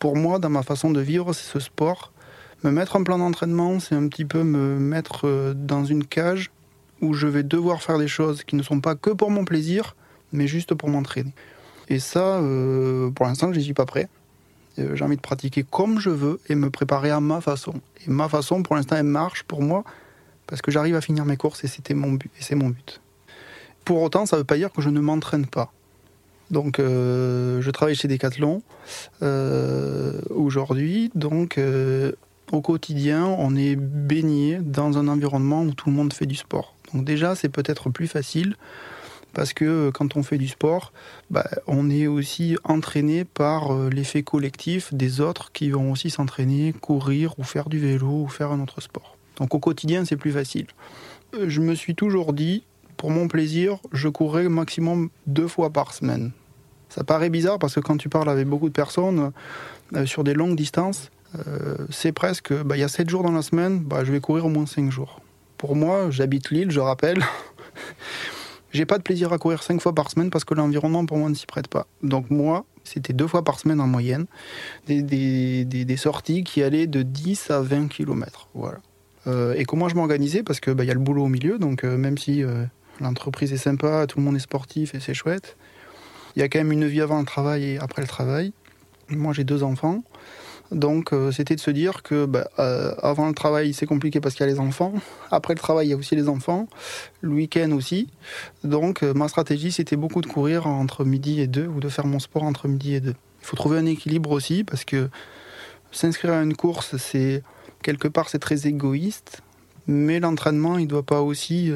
pour 0.00 0.16
moi, 0.16 0.40
dans 0.40 0.50
ma 0.50 0.62
façon 0.62 0.90
de 0.90 1.00
vivre, 1.00 1.32
c'est 1.32 1.46
ce 1.46 1.60
sport. 1.60 2.10
Me 2.64 2.72
mettre 2.72 2.96
en 2.96 3.04
plan 3.04 3.18
d'entraînement, 3.18 3.78
c'est 3.78 3.94
un 3.94 4.08
petit 4.08 4.24
peu 4.24 4.42
me 4.42 4.78
mettre 4.78 5.28
euh, 5.28 5.54
dans 5.54 5.84
une 5.84 6.04
cage 6.04 6.50
où 7.00 7.14
je 7.14 7.26
vais 7.26 7.42
devoir 7.42 7.82
faire 7.82 7.98
des 7.98 8.08
choses 8.08 8.42
qui 8.42 8.56
ne 8.56 8.62
sont 8.62 8.80
pas 8.80 8.94
que 8.94 9.10
pour 9.10 9.30
mon 9.30 9.44
plaisir, 9.44 9.94
mais 10.32 10.46
juste 10.46 10.74
pour 10.74 10.88
m'entraîner. 10.88 11.32
Et 11.88 11.98
ça, 11.98 12.38
euh, 12.38 13.10
pour 13.10 13.26
l'instant, 13.26 13.52
je 13.52 13.58
n'y 13.58 13.64
suis 13.64 13.74
pas 13.74 13.86
prêt. 13.86 14.08
Euh, 14.80 14.96
j'ai 14.96 15.04
envie 15.04 15.16
de 15.16 15.20
pratiquer 15.20 15.64
comme 15.68 16.00
je 16.00 16.10
veux 16.10 16.40
et 16.48 16.54
me 16.54 16.70
préparer 16.70 17.10
à 17.10 17.20
ma 17.20 17.40
façon. 17.40 17.74
Et 18.06 18.10
ma 18.10 18.28
façon, 18.28 18.62
pour 18.62 18.76
l'instant, 18.76 18.96
elle 18.96 19.04
marche 19.04 19.42
pour 19.44 19.62
moi 19.62 19.84
parce 20.46 20.62
que 20.62 20.70
j'arrive 20.70 20.96
à 20.96 21.00
finir 21.00 21.24
mes 21.24 21.36
courses 21.36 21.64
et 21.64 21.68
c'était 21.68 21.94
mon 21.94 22.12
but. 22.12 22.30
C'est 22.40 22.54
mon 22.54 22.70
but. 22.70 23.00
Pour 23.84 24.02
autant, 24.02 24.26
ça 24.26 24.36
ne 24.36 24.40
veut 24.40 24.46
pas 24.46 24.56
dire 24.56 24.72
que 24.72 24.82
je 24.82 24.88
ne 24.88 25.00
m'entraîne 25.00 25.46
pas. 25.46 25.72
Donc, 26.50 26.80
euh, 26.80 27.60
je 27.60 27.70
travaille 27.70 27.94
chez 27.94 28.08
Decathlon 28.08 28.62
euh, 29.22 30.20
aujourd'hui. 30.30 31.10
Donc, 31.14 31.60
au 32.50 32.60
quotidien, 32.60 33.24
on 33.24 33.54
est 33.54 33.76
baigné 33.76 34.58
dans 34.60 34.98
un 34.98 35.06
environnement 35.06 35.62
où 35.62 35.72
tout 35.72 35.88
le 35.88 35.94
monde 35.94 36.12
fait 36.12 36.26
du 36.26 36.34
sport. 36.34 36.74
Donc, 36.92 37.04
déjà, 37.04 37.36
c'est 37.36 37.48
peut-être 37.48 37.90
plus 37.90 38.08
facile 38.08 38.56
parce 39.32 39.52
que 39.52 39.90
quand 39.90 40.16
on 40.16 40.22
fait 40.22 40.38
du 40.38 40.48
sport, 40.48 40.92
bah, 41.30 41.48
on 41.66 41.90
est 41.90 42.06
aussi 42.06 42.56
entraîné 42.64 43.24
par 43.24 43.72
l'effet 43.90 44.22
collectif 44.22 44.92
des 44.92 45.20
autres 45.20 45.52
qui 45.52 45.70
vont 45.70 45.92
aussi 45.92 46.10
s'entraîner, 46.10 46.72
courir 46.72 47.38
ou 47.38 47.44
faire 47.44 47.68
du 47.68 47.78
vélo 47.78 48.24
ou 48.24 48.28
faire 48.28 48.50
un 48.52 48.60
autre 48.60 48.80
sport. 48.80 49.16
Donc, 49.36 49.54
au 49.54 49.58
quotidien, 49.58 50.04
c'est 50.04 50.16
plus 50.16 50.32
facile. 50.32 50.66
Je 51.46 51.60
me 51.60 51.74
suis 51.74 51.94
toujours 51.94 52.32
dit, 52.32 52.64
pour 52.96 53.10
mon 53.10 53.28
plaisir, 53.28 53.78
je 53.92 54.08
courrais 54.08 54.48
maximum 54.48 55.08
deux 55.26 55.48
fois 55.48 55.70
par 55.70 55.94
semaine. 55.94 56.32
Ça 56.90 57.04
paraît 57.04 57.30
bizarre 57.30 57.58
parce 57.58 57.74
que 57.74 57.80
quand 57.80 57.96
tu 57.96 58.08
parles 58.08 58.28
avec 58.28 58.46
beaucoup 58.46 58.68
de 58.68 58.74
personnes 58.74 59.32
euh, 59.94 60.04
sur 60.04 60.24
des 60.24 60.34
longues 60.34 60.56
distances, 60.56 61.10
euh, 61.46 61.76
c'est 61.88 62.12
presque, 62.12 62.52
bah, 62.52 62.76
il 62.76 62.80
y 62.80 62.82
a 62.82 62.88
7 62.88 63.08
jours 63.08 63.22
dans 63.22 63.32
la 63.32 63.42
semaine, 63.42 63.78
bah, 63.78 64.04
je 64.04 64.12
vais 64.12 64.20
courir 64.20 64.44
au 64.44 64.48
moins 64.50 64.66
5 64.66 64.90
jours. 64.90 65.20
Pour 65.56 65.76
moi, 65.76 66.10
j'habite 66.10 66.50
Lille, 66.50 66.70
je 66.70 66.80
rappelle. 66.80 67.24
J'ai 68.72 68.86
pas 68.86 68.98
de 68.98 69.02
plaisir 69.02 69.32
à 69.32 69.38
courir 69.38 69.62
5 69.62 69.80
fois 69.80 69.94
par 69.94 70.10
semaine 70.10 70.30
parce 70.30 70.44
que 70.44 70.54
l'environnement 70.54 71.04
pour 71.06 71.18
moi 71.18 71.28
ne 71.28 71.34
s'y 71.34 71.46
prête 71.46 71.68
pas. 71.68 71.86
Donc 72.02 72.30
moi, 72.30 72.64
c'était 72.84 73.12
deux 73.12 73.26
fois 73.26 73.42
par 73.42 73.58
semaine 73.58 73.80
en 73.80 73.86
moyenne, 73.86 74.26
des, 74.86 75.96
sorties 75.96 76.44
qui 76.44 76.62
allaient 76.62 76.86
de 76.86 77.02
10 77.02 77.50
à 77.50 77.60
20 77.60 77.88
km. 77.88 78.48
Voilà. 78.54 78.78
Euh, 79.26 79.54
et 79.54 79.64
comment 79.64 79.88
je 79.88 79.96
m'organisais 79.96 80.42
Parce 80.42 80.60
qu'il 80.60 80.74
bah, 80.74 80.84
y 80.84 80.90
a 80.90 80.94
le 80.94 81.00
boulot 81.00 81.24
au 81.24 81.28
milieu, 81.28 81.58
donc 81.58 81.82
même 81.82 82.16
si 82.16 82.42
l'entreprise 83.00 83.52
est 83.52 83.58
sympa, 83.58 84.06
tout 84.06 84.18
le 84.18 84.24
monde 84.24 84.36
est 84.36 84.40
sportif 84.40 84.94
et 84.94 85.00
c'est 85.00 85.14
chouette, 85.14 85.56
il 86.36 86.40
y 86.40 86.42
a 86.42 86.48
quand 86.48 86.58
même 86.58 86.72
une 86.72 86.86
vie 86.86 87.00
avant 87.00 87.18
le 87.18 87.26
travail 87.26 87.64
et 87.64 87.78
après 87.78 88.02
le 88.02 88.08
travail. 88.08 88.52
Moi, 89.08 89.32
j'ai 89.32 89.44
deux 89.44 89.62
enfants. 89.62 90.02
Donc, 90.70 91.12
euh, 91.12 91.32
c'était 91.32 91.56
de 91.56 91.60
se 91.60 91.70
dire 91.70 92.02
que 92.02 92.26
bah, 92.26 92.48
euh, 92.58 92.94
avant 93.02 93.26
le 93.26 93.34
travail, 93.34 93.72
c'est 93.72 93.86
compliqué 93.86 94.20
parce 94.20 94.34
qu'il 94.34 94.46
y 94.46 94.48
a 94.48 94.52
les 94.52 94.60
enfants. 94.60 94.92
Après 95.30 95.54
le 95.54 95.58
travail, 95.58 95.88
il 95.88 95.90
y 95.90 95.92
a 95.92 95.96
aussi 95.96 96.14
les 96.14 96.28
enfants. 96.28 96.68
Le 97.20 97.30
week-end 97.30 97.72
aussi. 97.72 98.08
Donc, 98.62 99.02
euh, 99.02 99.12
ma 99.12 99.28
stratégie, 99.28 99.72
c'était 99.72 99.96
beaucoup 99.96 100.20
de 100.20 100.26
courir 100.26 100.66
entre 100.66 101.04
midi 101.04 101.40
et 101.40 101.48
deux 101.48 101.66
ou 101.66 101.80
de 101.80 101.88
faire 101.88 102.06
mon 102.06 102.20
sport 102.20 102.44
entre 102.44 102.68
midi 102.68 102.94
et 102.94 103.00
deux. 103.00 103.16
Il 103.40 103.46
faut 103.46 103.56
trouver 103.56 103.78
un 103.78 103.86
équilibre 103.86 104.30
aussi 104.30 104.62
parce 104.62 104.84
que 104.84 105.08
s'inscrire 105.90 106.34
à 106.34 106.42
une 106.42 106.54
course, 106.54 106.96
c'est 106.98 107.42
quelque 107.82 108.06
part 108.06 108.28
c'est 108.28 108.38
très 108.38 108.66
égoïste, 108.66 109.42
mais 109.86 110.20
l'entraînement, 110.20 110.78
il 110.78 110.84
ne 110.84 110.90
doit 110.90 111.02
pas 111.02 111.22
aussi, 111.22 111.72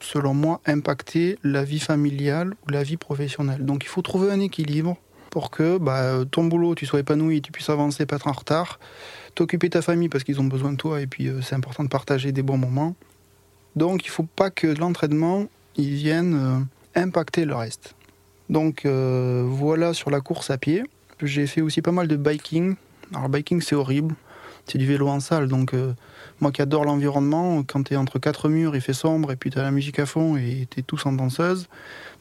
selon 0.00 0.32
moi, 0.32 0.60
impacter 0.64 1.38
la 1.42 1.64
vie 1.64 1.80
familiale 1.80 2.54
ou 2.66 2.70
la 2.70 2.84
vie 2.84 2.96
professionnelle. 2.96 3.64
Donc 3.66 3.82
il 3.84 3.88
faut 3.88 4.00
trouver 4.00 4.30
un 4.30 4.40
équilibre 4.40 4.96
pour 5.30 5.50
que 5.50 5.78
bah, 5.78 6.24
ton 6.30 6.44
boulot, 6.44 6.74
tu 6.74 6.86
sois 6.86 7.00
épanoui, 7.00 7.42
tu 7.42 7.52
puisses 7.52 7.70
avancer, 7.70 8.06
pas 8.06 8.16
être 8.16 8.28
en 8.28 8.32
retard, 8.32 8.78
t'occuper 9.34 9.70
ta 9.70 9.82
famille 9.82 10.08
parce 10.08 10.24
qu'ils 10.24 10.40
ont 10.40 10.44
besoin 10.44 10.72
de 10.72 10.76
toi 10.76 11.00
et 11.00 11.06
puis 11.06 11.28
euh, 11.28 11.40
c'est 11.42 11.54
important 11.54 11.84
de 11.84 11.88
partager 11.88 12.32
des 12.32 12.42
bons 12.42 12.58
moments. 12.58 12.94
Donc 13.76 14.04
il 14.04 14.10
faut 14.10 14.24
pas 14.24 14.50
que 14.50 14.66
l'entraînement 14.66 15.46
vienne 15.76 16.34
euh, 16.34 17.00
impacter 17.00 17.44
le 17.44 17.54
reste. 17.54 17.94
Donc 18.48 18.86
voilà 18.86 19.92
sur 19.92 20.10
la 20.10 20.22
course 20.22 20.50
à 20.50 20.56
pied. 20.56 20.82
J'ai 21.22 21.46
fait 21.46 21.60
aussi 21.60 21.82
pas 21.82 21.92
mal 21.92 22.08
de 22.08 22.16
biking. 22.16 22.76
Alors 23.14 23.28
biking 23.28 23.60
c'est 23.60 23.74
horrible, 23.74 24.14
c'est 24.66 24.78
du 24.78 24.86
vélo 24.86 25.08
en 25.08 25.20
salle. 25.20 25.48
Donc 25.48 25.74
euh, 25.74 25.94
moi 26.40 26.52
qui 26.52 26.62
adore 26.62 26.84
l'environnement, 26.84 27.62
quand 27.64 27.84
tu 27.84 27.94
es 27.94 27.96
entre 27.96 28.18
quatre 28.18 28.48
murs, 28.48 28.76
il 28.76 28.80
fait 28.80 28.92
sombre 28.92 29.32
et 29.32 29.36
puis 29.36 29.50
tu 29.50 29.58
as 29.58 29.62
la 29.62 29.70
musique 29.70 29.98
à 29.98 30.06
fond 30.06 30.36
et 30.36 30.66
tu 30.70 30.80
es 30.80 30.82
tous 30.82 31.04
en 31.06 31.12
danseuse, 31.12 31.68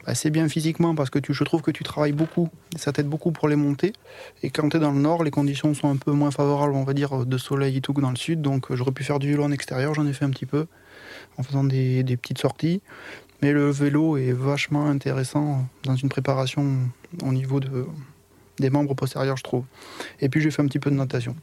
bah, 0.06 0.16
c'est 0.16 0.30
bien 0.30 0.48
physiquement 0.48 0.96
parce 0.96 1.10
que 1.10 1.20
je 1.28 1.44
trouve 1.44 1.62
que 1.62 1.72
tu 1.72 1.84
travailles 1.84 2.14
beaucoup, 2.14 2.50
ça 2.76 2.92
t'aide 2.94 3.08
beaucoup 3.08 3.32
pour 3.32 3.48
les 3.48 3.56
montées. 3.56 3.94
Et 4.42 4.50
quand 4.50 4.70
tu 4.70 4.78
es 4.78 4.80
dans 4.80 4.92
le 4.92 5.00
nord, 5.00 5.24
les 5.24 5.32
conditions 5.32 5.74
sont 5.74 5.90
un 5.90 5.98
peu 5.98 6.12
moins 6.12 6.32
favorables, 6.32 6.74
on 6.74 6.84
va 6.84 6.94
dire, 6.94 7.26
de 7.26 7.38
soleil 7.38 7.78
et 7.78 7.82
tout 7.82 7.94
que 7.94 8.02
dans 8.02 8.10
le 8.10 8.16
sud. 8.16 8.42
Donc 8.42 8.74
j'aurais 8.74 8.92
pu 8.92 9.04
faire 9.04 9.20
du 9.20 9.30
vélo 9.30 9.44
en 9.44 9.52
extérieur, 9.52 9.94
j'en 9.94 10.08
ai 10.08 10.14
fait 10.14 10.26
un 10.26 10.30
petit 10.30 10.46
peu 10.46 10.68
en 11.38 11.44
faisant 11.44 11.64
des, 11.64 12.04
petites 12.22 12.40
sorties. 12.40 12.82
Mais 13.42 13.52
le 13.52 13.70
vélo 13.70 14.18
est 14.18 14.32
vachement 14.32 14.88
intéressant 14.88 15.68
dans 15.84 15.96
une 15.96 16.10
préparation 16.10 16.78
au 17.22 17.34
niveau 17.34 17.60
de, 17.60 17.86
des 18.60 18.70
membres 18.70 18.96
postérieurs, 18.96 19.38
je 19.38 19.44
trouve. 19.44 19.66
Et 20.22 20.30
puis 20.30 20.42
j'ai 20.42 20.52
fait 20.52 20.62
un 20.62 20.68
petit 20.68 20.80
peu 20.80 20.90
de 20.90 20.96
natation. 20.96 21.36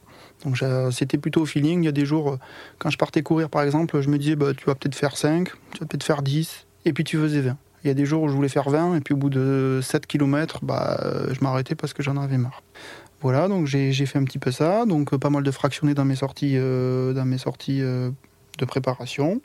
Donc 0.43 0.57
c'était 0.91 1.17
plutôt 1.17 1.41
au 1.41 1.45
feeling. 1.45 1.83
Il 1.83 1.85
y 1.85 1.89
a 1.89 1.93
des 1.93 2.05
jours, 2.05 2.33
euh, 2.33 2.39
quand 2.77 2.89
je 2.89 2.97
partais 2.97 3.21
courir 3.23 3.49
par 3.49 3.63
exemple, 3.63 3.99
je 4.01 4.09
me 4.09 4.17
disais 4.17 4.35
bah, 4.35 4.53
tu 4.55 4.65
vas 4.65 4.75
peut-être 4.75 4.95
faire 4.95 5.17
5, 5.17 5.49
tu 5.71 5.79
vas 5.79 5.85
peut-être 5.85 6.03
faire 6.03 6.21
10, 6.21 6.67
et 6.85 6.93
puis 6.93 7.03
tu 7.03 7.17
faisais 7.17 7.41
20. 7.41 7.57
Il 7.83 7.87
y 7.87 7.91
a 7.91 7.93
des 7.93 8.05
jours 8.05 8.23
où 8.23 8.27
je 8.27 8.33
voulais 8.33 8.49
faire 8.49 8.69
20, 8.69 8.95
et 8.95 9.01
puis 9.01 9.13
au 9.13 9.17
bout 9.17 9.29
de 9.29 9.79
7 9.81 10.07
km, 10.07 10.59
bah, 10.63 10.99
je 11.31 11.39
m'arrêtais 11.41 11.75
parce 11.75 11.93
que 11.93 12.01
j'en 12.01 12.17
avais 12.17 12.37
marre. 12.37 12.63
Voilà, 13.21 13.47
donc 13.47 13.65
j'ai 13.65 13.93
fait 14.05 14.19
un 14.19 14.23
petit 14.23 14.39
peu 14.39 14.51
ça. 14.51 14.85
Donc 14.85 15.13
euh, 15.13 15.17
pas 15.17 15.29
mal 15.29 15.43
de 15.43 15.51
fractionnés 15.51 15.93
dans 15.93 16.05
mes 16.05 16.15
sorties, 16.15 16.55
euh, 16.57 17.13
dans 17.13 17.25
mes 17.25 17.37
sorties 17.37 17.79
de 17.81 18.65
préparation. 18.65 19.41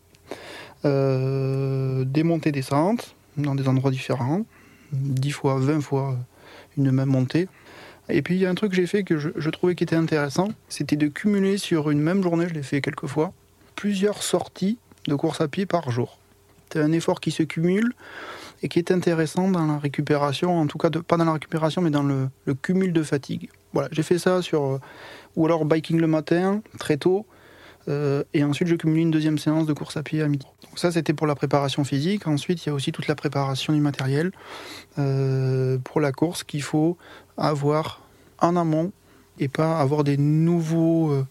des 0.84 2.22
montées 2.22 2.52
descentes 2.52 3.14
dans 3.36 3.54
des 3.54 3.68
endroits 3.68 3.90
différents. 3.90 4.44
10 4.92 5.30
fois, 5.30 5.58
20 5.58 5.80
fois 5.80 6.16
une 6.76 6.90
même 6.90 7.08
montée. 7.08 7.48
Et 8.08 8.22
puis 8.22 8.34
il 8.34 8.40
y 8.40 8.46
a 8.46 8.50
un 8.50 8.54
truc 8.54 8.70
que 8.70 8.76
j'ai 8.76 8.86
fait 8.86 9.04
que 9.04 9.18
je, 9.18 9.50
trouvais 9.50 9.74
qui 9.74 9.84
était 9.84 9.96
intéressant, 9.96 10.48
c'était 10.68 10.96
de 10.96 11.06
cumuler 11.08 11.58
sur 11.58 11.90
une 11.90 12.00
même 12.00 12.22
journée, 12.22 12.48
je 12.48 12.54
l'ai 12.54 12.62
fait 12.62 12.80
quelques 12.80 13.06
fois, 13.06 13.32
plusieurs 13.76 14.22
sorties 14.22 14.78
de 15.06 15.14
course 15.14 15.40
à 15.40 15.48
pied 15.48 15.66
par 15.66 15.90
jour. 15.90 16.18
C'est 16.72 16.80
un 16.80 16.92
effort 16.92 17.20
qui 17.20 17.30
se 17.30 17.42
cumule 17.42 17.92
et 18.62 18.68
qui 18.68 18.78
est 18.78 18.90
intéressant 18.90 19.48
dans 19.50 19.66
la 19.66 19.78
récupération, 19.78 20.58
en 20.58 20.66
tout 20.66 20.78
cas 20.78 20.90
pas 20.90 21.16
dans 21.16 21.24
la 21.24 21.32
récupération, 21.32 21.82
mais 21.82 21.90
dans 21.90 22.02
le, 22.02 22.28
cumul 22.62 22.92
de 22.92 23.02
fatigue. 23.02 23.48
Voilà, 23.72 23.88
j'ai 23.92 24.02
fait 24.02 24.18
ça 24.18 24.42
sur 24.42 24.62
euh, 24.64 24.80
ou 25.36 25.46
alors 25.46 25.64
biking 25.64 25.98
le 25.98 26.06
matin 26.06 26.62
très 26.78 26.96
tôt, 26.96 27.26
euh, 27.88 28.22
et 28.34 28.44
ensuite 28.44 28.68
je 28.68 28.74
cumule 28.74 28.98
une 28.98 29.10
deuxième 29.10 29.38
séance 29.38 29.66
de 29.66 29.72
course 29.72 29.96
à 29.96 30.02
pied 30.02 30.22
à 30.22 30.28
midi. 30.28 30.46
Donc 30.64 30.78
ça 30.78 30.92
c'était 30.92 31.14
pour 31.14 31.26
la 31.26 31.34
préparation 31.34 31.84
physique. 31.84 32.26
Ensuite 32.26 32.64
il 32.64 32.68
y 32.68 32.70
a 32.70 32.74
aussi 32.74 32.92
toute 32.92 33.08
la 33.08 33.14
préparation 33.14 33.72
du 33.72 33.80
matériel 33.80 34.32
euh, 34.98 35.78
pour 35.82 36.00
la 36.00 36.12
course 36.12 36.44
qu'il 36.44 36.62
faut 36.62 36.98
avoir 37.48 38.00
en 38.38 38.56
amont 38.56 38.92
et 39.38 39.48
pas 39.48 39.78
avoir 39.78 40.04
des 40.04 40.16
nouveaux, 40.16 41.10
euh, 41.10 41.26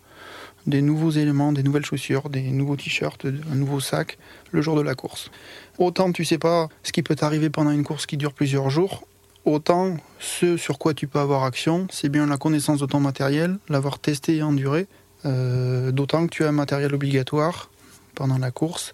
des 0.67 0.81
nouveaux 0.81 1.11
éléments, 1.11 1.51
des 1.51 1.63
nouvelles 1.63 1.85
chaussures, 1.85 2.29
des 2.29 2.41
nouveaux 2.51 2.75
t-shirts, 2.75 3.25
un 3.25 3.55
nouveau 3.55 3.79
sac 3.79 4.17
le 4.51 4.61
jour 4.61 4.75
de 4.75 4.81
la 4.81 4.95
course. 4.95 5.31
Autant 5.77 6.11
tu 6.11 6.25
sais 6.25 6.37
pas 6.37 6.67
ce 6.83 6.91
qui 6.91 7.03
peut 7.03 7.15
t'arriver 7.15 7.49
pendant 7.49 7.71
une 7.71 7.83
course 7.83 8.05
qui 8.05 8.17
dure 8.17 8.33
plusieurs 8.33 8.69
jours, 8.69 9.07
autant 9.45 9.97
ce 10.19 10.57
sur 10.57 10.79
quoi 10.79 10.93
tu 10.93 11.07
peux 11.07 11.19
avoir 11.19 11.43
action, 11.43 11.87
c'est 11.91 12.09
bien 12.09 12.25
la 12.25 12.37
connaissance 12.37 12.79
de 12.79 12.85
ton 12.85 12.99
matériel, 12.99 13.57
l'avoir 13.69 13.99
testé 13.99 14.37
et 14.37 14.43
enduré, 14.43 14.87
euh, 15.25 15.91
d'autant 15.91 16.25
que 16.25 16.31
tu 16.31 16.43
as 16.43 16.49
un 16.49 16.53
matériel 16.53 16.93
obligatoire 16.93 17.69
pendant 18.15 18.37
la 18.37 18.51
course 18.51 18.93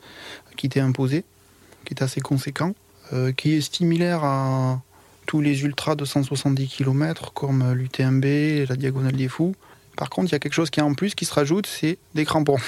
qui 0.57 0.69
t'est 0.69 0.79
imposé, 0.79 1.24
qui 1.86 1.93
est 1.93 2.03
assez 2.03 2.22
conséquent, 2.22 2.74
euh, 3.13 3.31
qui 3.31 3.53
est 3.53 3.74
similaire 3.74 4.24
à 4.24 4.81
tous 5.25 5.41
les 5.41 5.63
ultras 5.63 5.96
de 5.96 6.05
170 6.05 6.67
km 6.67 7.34
comme 7.34 7.74
l'UTMB, 7.74 8.67
la 8.70 8.75
Diagonale 8.75 9.15
des 9.15 9.27
Fous. 9.27 9.55
Par 9.96 10.10
contre, 10.10 10.29
il 10.29 10.32
y 10.34 10.36
a 10.36 10.39
quelque 10.39 10.53
chose 10.53 10.70
qui 10.70 10.79
est 10.79 10.84
en 10.84 10.94
plus 10.94 11.15
qui 11.15 11.25
se 11.25 11.34
rajoute, 11.34 11.67
c'est 11.67 11.98
des 12.13 12.25
crampons. 12.25 12.58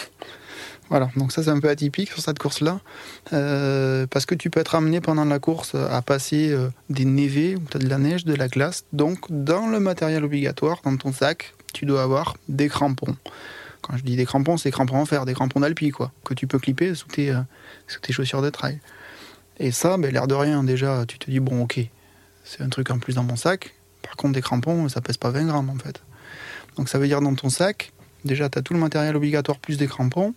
Voilà, 0.89 1.09
donc 1.17 1.33
ça 1.33 1.43
c'est 1.43 1.49
un 1.49 1.59
peu 1.59 1.67
atypique 1.67 2.09
sur 2.09 2.21
cette 2.21 2.39
course-là, 2.39 2.79
euh, 3.33 4.07
parce 4.09 4.25
que 4.25 4.35
tu 4.35 4.49
peux 4.49 4.61
être 4.61 4.73
amené 4.73 5.01
pendant 5.01 5.25
la 5.25 5.37
course 5.37 5.75
à 5.75 6.01
passer 6.01 6.49
euh, 6.49 6.69
des 6.89 7.03
névés, 7.03 7.57
ou 7.57 7.61
as 7.75 7.79
de 7.79 7.89
la 7.89 7.97
neige, 7.97 8.23
de 8.23 8.33
la 8.33 8.47
glace. 8.47 8.85
Donc 8.93 9.25
dans 9.29 9.67
le 9.67 9.81
matériel 9.81 10.23
obligatoire, 10.23 10.79
dans 10.85 10.95
ton 10.95 11.11
sac, 11.11 11.53
tu 11.73 11.85
dois 11.85 12.03
avoir 12.03 12.37
des 12.47 12.69
crampons. 12.69 13.17
Quand 13.81 13.97
je 13.97 14.03
dis 14.03 14.15
des 14.15 14.25
crampons, 14.25 14.55
c'est 14.55 14.71
crampons 14.71 14.95
en 14.95 15.05
fer, 15.05 15.25
des 15.25 15.33
crampons 15.33 15.59
d'alpi, 15.59 15.89
quoi, 15.89 16.13
que 16.23 16.33
tu 16.33 16.47
peux 16.47 16.57
clipper 16.57 16.95
sous 16.95 17.09
tes, 17.09 17.31
euh, 17.31 17.41
sous 17.87 17.99
tes 17.99 18.13
chaussures 18.13 18.41
de 18.41 18.49
trail. 18.49 18.79
Et 19.59 19.71
ça, 19.71 19.97
ben, 19.97 20.11
l'air 20.11 20.27
de 20.27 20.35
rien, 20.35 20.63
déjà, 20.63 21.05
tu 21.05 21.19
te 21.19 21.29
dis, 21.29 21.41
bon, 21.41 21.63
ok, 21.63 21.81
c'est 22.47 22.63
un 22.63 22.69
truc 22.69 22.89
en 22.89 22.99
plus 22.99 23.15
dans 23.15 23.23
mon 23.23 23.35
sac. 23.35 23.73
Par 24.01 24.15
contre, 24.15 24.33
des 24.33 24.41
crampons, 24.41 24.87
ça 24.89 25.01
pèse 25.01 25.17
pas 25.17 25.31
20 25.31 25.47
grammes 25.47 25.69
en 25.69 25.75
fait. 25.75 26.01
Donc 26.77 26.89
ça 26.89 26.97
veut 26.97 27.07
dire 27.07 27.21
dans 27.21 27.35
ton 27.35 27.49
sac, 27.49 27.91
déjà 28.23 28.49
tu 28.49 28.57
as 28.57 28.61
tout 28.61 28.73
le 28.73 28.79
matériel 28.79 29.15
obligatoire 29.15 29.59
plus 29.59 29.77
des 29.77 29.87
crampons. 29.87 30.33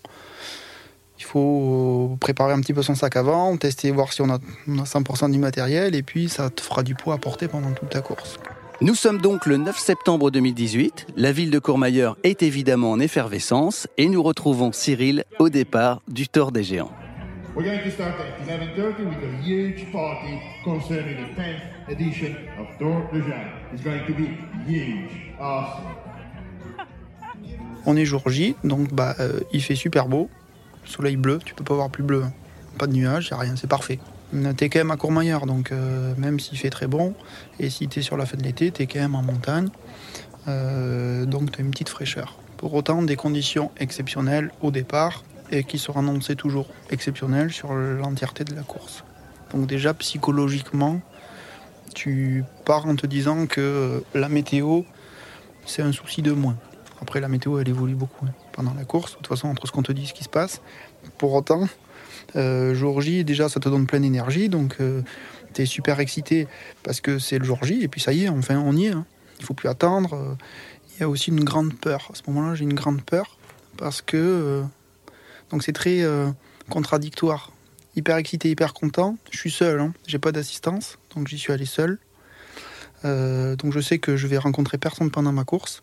Il 1.18 1.24
faut 1.24 2.16
préparer 2.18 2.54
un 2.54 2.60
petit 2.60 2.72
peu 2.72 2.82
son 2.82 2.94
sac 2.94 3.14
avant, 3.16 3.56
tester, 3.58 3.90
voir 3.90 4.12
si 4.12 4.22
on 4.22 4.30
a, 4.30 4.38
100% 4.66 5.30
du 5.30 5.38
matériel, 5.38 5.94
et 5.94 6.02
puis 6.02 6.30
ça 6.30 6.48
te 6.48 6.62
fera 6.62 6.82
du 6.82 6.94
poids 6.94 7.14
à 7.14 7.18
porter 7.18 7.46
pendant 7.46 7.72
toute 7.72 7.90
ta 7.90 8.00
course. 8.00 8.38
Nous 8.80 8.94
sommes 8.94 9.20
donc 9.20 9.44
le 9.44 9.58
9 9.58 9.78
septembre 9.78 10.30
2018. 10.30 11.08
La 11.16 11.32
ville 11.32 11.50
de 11.50 11.58
Courmayeur 11.58 12.16
est 12.24 12.42
évidemment 12.42 12.92
en 12.92 13.00
effervescence 13.00 13.86
et 13.98 14.08
nous 14.08 14.22
retrouvons 14.22 14.72
Cyril 14.72 15.24
au 15.38 15.50
départ 15.50 16.00
du 16.08 16.26
Tour 16.26 16.50
des 16.50 16.64
Géants. 16.64 16.90
We're 17.54 17.64
going 17.64 17.82
to 17.84 17.90
start 17.90 18.14
at 18.18 18.46
11.30 18.46 19.06
with 19.06 19.18
a 19.22 19.42
huge 19.42 19.92
party 19.92 20.40
concerning 20.64 21.16
the 21.16 21.34
10th 21.38 21.79
On 27.84 27.96
est 27.96 28.04
jour 28.04 28.22
J, 28.28 28.54
donc 28.62 28.92
bah, 28.92 29.16
euh, 29.18 29.40
il 29.52 29.62
fait 29.62 29.74
super 29.74 30.06
beau, 30.06 30.30
soleil 30.84 31.16
bleu, 31.16 31.40
tu 31.44 31.54
peux 31.54 31.64
pas 31.64 31.74
voir 31.74 31.90
plus 31.90 32.04
bleu, 32.04 32.24
pas 32.78 32.86
de 32.86 32.92
nuages, 32.92 33.30
y 33.30 33.34
a 33.34 33.38
rien, 33.38 33.56
c'est 33.56 33.68
parfait. 33.68 33.98
T'es 34.56 34.68
quand 34.68 34.78
même 34.78 34.92
à 34.92 34.96
Courmayeur, 34.96 35.46
donc 35.46 35.72
euh, 35.72 36.14
même 36.16 36.38
s'il 36.38 36.58
fait 36.58 36.70
très 36.70 36.86
bon, 36.86 37.14
et 37.58 37.70
si 37.70 37.88
t'es 37.88 38.02
sur 38.02 38.16
la 38.16 38.26
fin 38.26 38.36
de 38.36 38.44
l'été, 38.44 38.70
t'es 38.70 38.86
quand 38.86 39.00
même 39.00 39.16
en 39.16 39.22
montagne, 39.22 39.68
euh, 40.46 41.26
donc 41.26 41.50
t'as 41.50 41.62
une 41.62 41.70
petite 41.70 41.88
fraîcheur. 41.88 42.38
Pour 42.56 42.74
autant, 42.74 43.02
des 43.02 43.16
conditions 43.16 43.72
exceptionnelles 43.78 44.52
au 44.60 44.70
départ, 44.70 45.24
et 45.50 45.64
qui 45.64 45.78
sera 45.78 45.98
annoncé 45.98 46.36
toujours 46.36 46.68
exceptionnel 46.90 47.50
sur 47.50 47.74
l'entièreté 47.74 48.44
de 48.44 48.54
la 48.54 48.62
course. 48.62 49.02
Donc 49.52 49.66
déjà 49.66 49.94
psychologiquement, 49.94 51.00
tu 51.94 52.44
pars 52.64 52.86
en 52.86 52.96
te 52.96 53.06
disant 53.06 53.46
que 53.46 54.02
la 54.14 54.28
météo, 54.28 54.82
c'est 55.66 55.82
un 55.82 55.92
souci 55.92 56.22
de 56.22 56.32
moins. 56.32 56.56
Après, 57.02 57.20
la 57.20 57.28
météo, 57.28 57.58
elle 57.58 57.68
évolue 57.68 57.94
beaucoup 57.94 58.26
hein, 58.26 58.32
pendant 58.52 58.74
la 58.74 58.84
course. 58.84 59.12
De 59.12 59.16
toute 59.16 59.26
façon, 59.26 59.48
entre 59.48 59.66
ce 59.66 59.72
qu'on 59.72 59.82
te 59.82 59.92
dit 59.92 60.04
et 60.04 60.06
ce 60.06 60.14
qui 60.14 60.24
se 60.24 60.28
passe. 60.28 60.60
Pour 61.18 61.32
autant, 61.32 61.66
euh, 62.36 62.74
jour 62.74 63.00
J, 63.00 63.24
déjà, 63.24 63.48
ça 63.48 63.60
te 63.60 63.68
donne 63.68 63.86
pleine 63.86 64.04
énergie. 64.04 64.48
Donc, 64.48 64.76
euh, 64.80 65.02
tu 65.54 65.62
es 65.62 65.66
super 65.66 66.00
excité 66.00 66.46
parce 66.82 67.00
que 67.00 67.18
c'est 67.18 67.38
le 67.38 67.44
jour 67.44 67.64
J. 67.64 67.82
Et 67.82 67.88
puis, 67.88 68.00
ça 68.00 68.12
y 68.12 68.24
est, 68.24 68.28
enfin, 68.28 68.58
on 68.58 68.76
y 68.76 68.86
est. 68.86 68.92
Hein. 68.92 69.06
Il 69.38 69.46
faut 69.46 69.54
plus 69.54 69.68
attendre. 69.68 70.36
Il 70.96 71.00
y 71.00 71.04
a 71.04 71.08
aussi 71.08 71.30
une 71.30 71.44
grande 71.44 71.74
peur. 71.74 72.10
À 72.12 72.14
ce 72.14 72.22
moment-là, 72.26 72.54
j'ai 72.54 72.64
une 72.64 72.74
grande 72.74 73.02
peur 73.02 73.38
parce 73.80 74.02
que 74.02 74.16
euh, 74.16 74.62
donc 75.50 75.62
c'est 75.62 75.72
très 75.72 76.02
euh, 76.02 76.30
contradictoire. 76.68 77.52
Hyper 77.96 78.16
excité, 78.18 78.50
hyper 78.50 78.74
content. 78.74 79.16
Je 79.30 79.38
suis 79.38 79.50
seul, 79.50 79.80
hein. 79.80 79.92
j'ai 80.06 80.18
pas 80.18 80.30
d'assistance, 80.30 80.98
donc 81.14 81.28
j'y 81.28 81.38
suis 81.38 81.52
allé 81.52 81.66
seul. 81.66 81.98
Euh, 83.04 83.56
donc 83.56 83.72
je 83.72 83.80
sais 83.80 83.98
que 83.98 84.16
je 84.16 84.26
vais 84.26 84.38
rencontrer 84.38 84.78
personne 84.78 85.10
pendant 85.10 85.32
ma 85.32 85.44
course. 85.44 85.82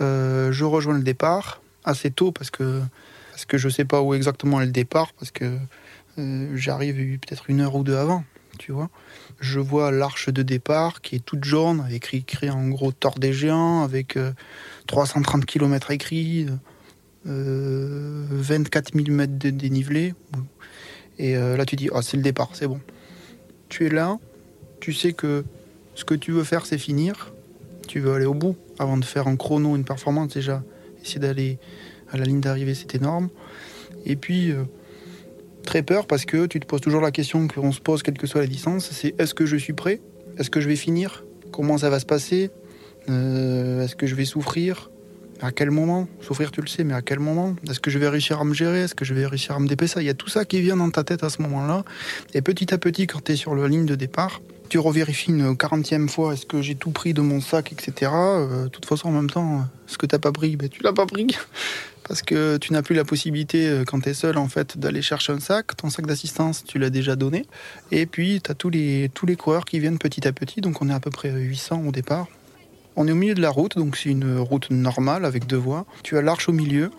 Euh, 0.00 0.52
je 0.52 0.64
rejoins 0.64 0.96
le 0.96 1.02
départ 1.02 1.62
assez 1.84 2.10
tôt 2.10 2.32
parce 2.32 2.50
que 2.50 2.82
parce 3.30 3.44
que 3.44 3.58
je 3.58 3.68
sais 3.68 3.84
pas 3.84 4.02
où 4.02 4.14
exactement 4.14 4.60
est 4.60 4.66
le 4.66 4.72
départ 4.72 5.12
parce 5.12 5.30
que 5.30 5.58
j'arrive 6.54 6.96
peut-être 7.18 7.48
une 7.48 7.60
heure 7.60 7.76
ou 7.76 7.84
deux 7.84 7.96
avant, 7.96 8.24
tu 8.58 8.72
vois. 8.72 8.90
Je 9.38 9.60
vois 9.60 9.92
l'arche 9.92 10.30
de 10.30 10.42
départ 10.42 11.00
qui 11.00 11.14
est 11.14 11.24
toute 11.24 11.44
jaune, 11.44 11.80
avec 11.80 12.12
écrit, 12.12 12.50
en 12.50 12.68
gros 12.68 12.90
Tort 12.90 13.20
des 13.20 13.32
géants, 13.32 13.84
avec 13.84 14.18
330 14.88 15.46
km 15.46 15.92
écrit. 15.92 16.48
24 17.24 18.94
000 18.94 19.10
mètres 19.10 19.38
de 19.38 19.50
dénivelé. 19.50 20.14
Et 21.18 21.36
euh, 21.36 21.56
là, 21.56 21.66
tu 21.66 21.76
dis, 21.76 21.88
oh, 21.92 22.00
c'est 22.00 22.16
le 22.16 22.22
départ, 22.22 22.50
c'est 22.52 22.66
bon. 22.66 22.80
Tu 23.68 23.86
es 23.86 23.90
là, 23.90 24.18
tu 24.80 24.92
sais 24.92 25.12
que 25.12 25.44
ce 25.94 26.04
que 26.04 26.14
tu 26.14 26.32
veux 26.32 26.44
faire, 26.44 26.66
c'est 26.66 26.78
finir. 26.78 27.32
Tu 27.86 28.00
veux 28.00 28.12
aller 28.12 28.26
au 28.26 28.34
bout 28.34 28.56
avant 28.78 28.96
de 28.96 29.04
faire 29.04 29.26
en 29.26 29.36
chrono 29.36 29.74
une 29.76 29.84
performance 29.84 30.34
déjà. 30.34 30.62
Essayer 31.02 31.20
d'aller 31.20 31.58
à 32.10 32.16
la 32.16 32.24
ligne 32.24 32.40
d'arrivée, 32.40 32.74
c'est 32.74 32.94
énorme. 32.94 33.28
Et 34.04 34.16
puis, 34.16 34.52
euh, 34.52 34.64
très 35.64 35.82
peur 35.82 36.06
parce 36.06 36.24
que 36.24 36.46
tu 36.46 36.60
te 36.60 36.66
poses 36.66 36.80
toujours 36.80 37.00
la 37.00 37.10
question 37.10 37.46
qu'on 37.48 37.72
se 37.72 37.80
pose, 37.80 38.02
quelle 38.02 38.16
que 38.16 38.26
soit 38.26 38.40
la 38.40 38.46
distance, 38.46 38.90
c'est 38.90 39.14
est-ce 39.20 39.34
que 39.34 39.46
je 39.46 39.56
suis 39.56 39.72
prêt? 39.72 40.00
Est-ce 40.38 40.50
que 40.50 40.60
je 40.60 40.68
vais 40.68 40.76
finir? 40.76 41.24
Comment 41.50 41.78
ça 41.78 41.90
va 41.90 41.98
se 41.98 42.06
passer? 42.06 42.50
Euh, 43.08 43.84
Est-ce 43.84 43.96
que 43.96 44.06
je 44.06 44.14
vais 44.14 44.24
souffrir? 44.24 44.90
À 45.40 45.52
quel 45.52 45.70
moment? 45.70 46.08
Souffrir, 46.20 46.50
tu 46.50 46.60
le 46.60 46.66
sais, 46.66 46.84
mais 46.84 46.94
à 46.94 47.02
quel 47.02 47.20
moment? 47.20 47.54
Est-ce 47.68 47.80
que 47.80 47.90
je 47.90 47.98
vais 47.98 48.08
réussir 48.08 48.40
à 48.40 48.44
me 48.44 48.54
gérer? 48.54 48.82
Est-ce 48.82 48.94
que 48.94 49.04
je 49.04 49.14
vais 49.14 49.26
réussir 49.26 49.54
à 49.54 49.60
me 49.60 49.68
dépasser? 49.68 50.00
Il 50.00 50.06
y 50.06 50.10
a 50.10 50.14
tout 50.14 50.28
ça 50.28 50.44
qui 50.44 50.60
vient 50.60 50.76
dans 50.76 50.90
ta 50.90 51.04
tête 51.04 51.22
à 51.22 51.30
ce 51.30 51.42
moment-là. 51.42 51.84
Et 52.34 52.42
petit 52.42 52.72
à 52.74 52.78
petit, 52.78 53.06
quand 53.06 53.22
tu 53.22 53.32
es 53.32 53.36
sur 53.36 53.54
la 53.54 53.68
ligne 53.68 53.86
de 53.86 53.94
départ, 53.94 54.40
tu 54.68 54.78
revérifies 54.78 55.30
une 55.30 55.54
40e 55.54 56.08
fois 56.08 56.34
est-ce 56.34 56.46
que 56.46 56.62
j'ai 56.62 56.74
tout 56.74 56.90
pris 56.90 57.14
de 57.14 57.20
mon 57.20 57.40
sac, 57.40 57.72
etc. 57.72 58.12
Euh, 58.14 58.64
de 58.64 58.68
toute 58.68 58.86
façon, 58.86 59.08
en 59.08 59.12
même 59.12 59.30
temps, 59.30 59.66
ce 59.86 59.98
que 59.98 60.06
t'as 60.06 60.18
pas 60.18 60.32
pris, 60.32 60.56
ben, 60.56 60.68
tu 60.68 60.82
l'as 60.82 60.92
pas 60.92 61.06
pris. 61.06 61.28
Parce 62.08 62.22
que 62.22 62.56
tu 62.56 62.72
n'as 62.72 62.80
plus 62.80 62.94
la 62.94 63.04
possibilité, 63.04 63.68
euh, 63.68 63.84
quand 63.84 64.00
tu 64.00 64.08
es 64.08 64.14
seul, 64.14 64.38
en 64.38 64.48
fait, 64.48 64.78
d'aller 64.78 65.02
chercher 65.02 65.32
un 65.32 65.40
sac. 65.40 65.76
Ton 65.76 65.90
sac 65.90 66.06
d'assistance, 66.06 66.64
tu 66.64 66.78
l'as 66.78 66.90
déjà 66.90 67.16
donné. 67.16 67.44
Et 67.90 68.06
puis, 68.06 68.40
tu 68.42 68.50
as 68.50 68.54
tous 68.54 68.70
les, 68.70 69.10
tous 69.12 69.26
les 69.26 69.36
coureurs 69.36 69.64
qui 69.64 69.78
viennent 69.78 69.98
petit 69.98 70.26
à 70.26 70.32
petit. 70.32 70.60
Donc, 70.60 70.80
on 70.80 70.88
est 70.88 70.94
à 70.94 71.00
peu 71.00 71.10
près 71.10 71.30
800 71.30 71.84
au 71.86 71.92
départ. 71.92 72.26
On 72.96 73.06
est 73.06 73.12
au 73.12 73.16
milieu 73.16 73.34
de 73.34 73.42
la 73.42 73.50
route, 73.50 73.76
donc 73.76 73.96
c'est 73.96 74.08
une 74.08 74.38
route 74.38 74.70
normale 74.70 75.24
avec 75.24 75.46
deux 75.46 75.56
voies. 75.56 75.86
Tu 76.02 76.16
as 76.16 76.22
l'arche 76.22 76.48
au 76.48 76.52
milieu. 76.52 76.90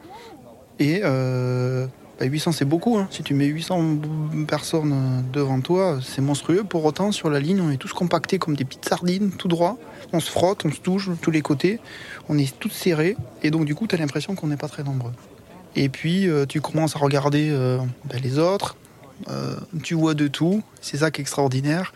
Et 0.79 1.01
euh, 1.03 1.87
800, 2.25 2.51
bah, 2.51 2.57
c'est 2.57 2.65
beaucoup. 2.65 2.97
Hein. 2.97 3.07
Si 3.11 3.23
tu 3.23 3.33
mets 3.33 3.45
800 3.45 3.97
personnes 4.47 5.23
devant 5.31 5.61
toi, 5.61 5.99
c'est 6.03 6.21
monstrueux. 6.21 6.63
Pour 6.63 6.85
autant, 6.85 7.11
sur 7.11 7.29
la 7.29 7.39
ligne, 7.39 7.61
on 7.61 7.71
est 7.71 7.77
tous 7.77 7.93
compactés 7.93 8.39
comme 8.39 8.55
des 8.55 8.65
petites 8.65 8.85
sardines, 8.85 9.31
tout 9.31 9.47
droit. 9.47 9.77
On 10.13 10.19
se 10.19 10.29
frotte, 10.29 10.65
on 10.65 10.71
se 10.71 10.79
touche 10.79 11.09
de 11.09 11.15
tous 11.15 11.31
les 11.31 11.41
côtés. 11.41 11.79
On 12.27 12.37
est 12.37 12.57
tous 12.59 12.69
serrés. 12.69 13.15
Et 13.43 13.51
donc, 13.51 13.65
du 13.65 13.75
coup, 13.75 13.87
tu 13.87 13.95
as 13.95 13.97
l'impression 13.97 14.35
qu'on 14.35 14.47
n'est 14.47 14.57
pas 14.57 14.67
très 14.67 14.83
nombreux. 14.83 15.13
Et 15.75 15.89
puis, 15.89 16.27
euh, 16.27 16.45
tu 16.45 16.61
commences 16.61 16.95
à 16.95 16.99
regarder 16.99 17.49
euh, 17.51 17.77
ben, 18.05 18.19
les 18.21 18.39
autres, 18.39 18.75
euh, 19.27 19.55
tu 19.83 19.95
vois 19.95 20.13
de 20.13 20.27
tout, 20.27 20.63
c'est 20.81 20.97
ça 20.97 21.11
qui 21.11 21.21
est 21.21 21.23
extraordinaire. 21.23 21.93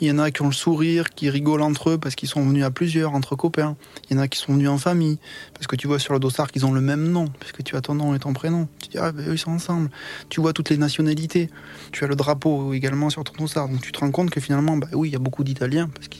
Il 0.00 0.08
y 0.08 0.10
en 0.10 0.18
a 0.18 0.30
qui 0.30 0.42
ont 0.42 0.48
le 0.48 0.52
sourire, 0.52 1.10
qui 1.10 1.30
rigolent 1.30 1.62
entre 1.62 1.90
eux 1.90 1.98
parce 1.98 2.14
qu'ils 2.14 2.28
sont 2.28 2.44
venus 2.44 2.64
à 2.64 2.70
plusieurs, 2.70 3.14
entre 3.14 3.36
copains. 3.36 3.76
Il 4.08 4.16
y 4.16 4.18
en 4.18 4.22
a 4.22 4.28
qui 4.28 4.38
sont 4.38 4.54
venus 4.54 4.68
en 4.68 4.78
famille, 4.78 5.18
parce 5.54 5.66
que 5.66 5.76
tu 5.76 5.86
vois 5.86 5.98
sur 5.98 6.12
le 6.12 6.18
dossard 6.18 6.50
qu'ils 6.50 6.66
ont 6.66 6.72
le 6.72 6.80
même 6.80 7.08
nom, 7.10 7.26
parce 7.38 7.52
que 7.52 7.62
tu 7.62 7.76
as 7.76 7.80
ton 7.80 7.94
nom 7.94 8.14
et 8.14 8.18
ton 8.18 8.32
prénom. 8.32 8.68
Tu 8.80 8.90
dis, 8.90 8.98
ah 8.98 9.12
ben 9.12 9.24
ils 9.30 9.38
sont 9.38 9.52
ensemble. 9.52 9.90
Tu 10.28 10.40
vois 10.40 10.52
toutes 10.52 10.70
les 10.70 10.78
nationalités. 10.78 11.48
Tu 11.92 12.04
as 12.04 12.06
le 12.06 12.16
drapeau 12.16 12.72
également 12.72 13.10
sur 13.10 13.22
ton 13.24 13.34
dossard. 13.40 13.68
Donc 13.68 13.80
tu 13.80 13.92
te 13.92 14.00
rends 14.00 14.10
compte 14.10 14.30
que 14.30 14.40
finalement, 14.40 14.76
bah 14.76 14.88
oui, 14.92 15.10
il 15.10 15.12
y 15.12 15.16
a 15.16 15.20
beaucoup 15.20 15.44
d'Italiens, 15.44 15.88
parce 15.94 16.08
que 16.08 16.16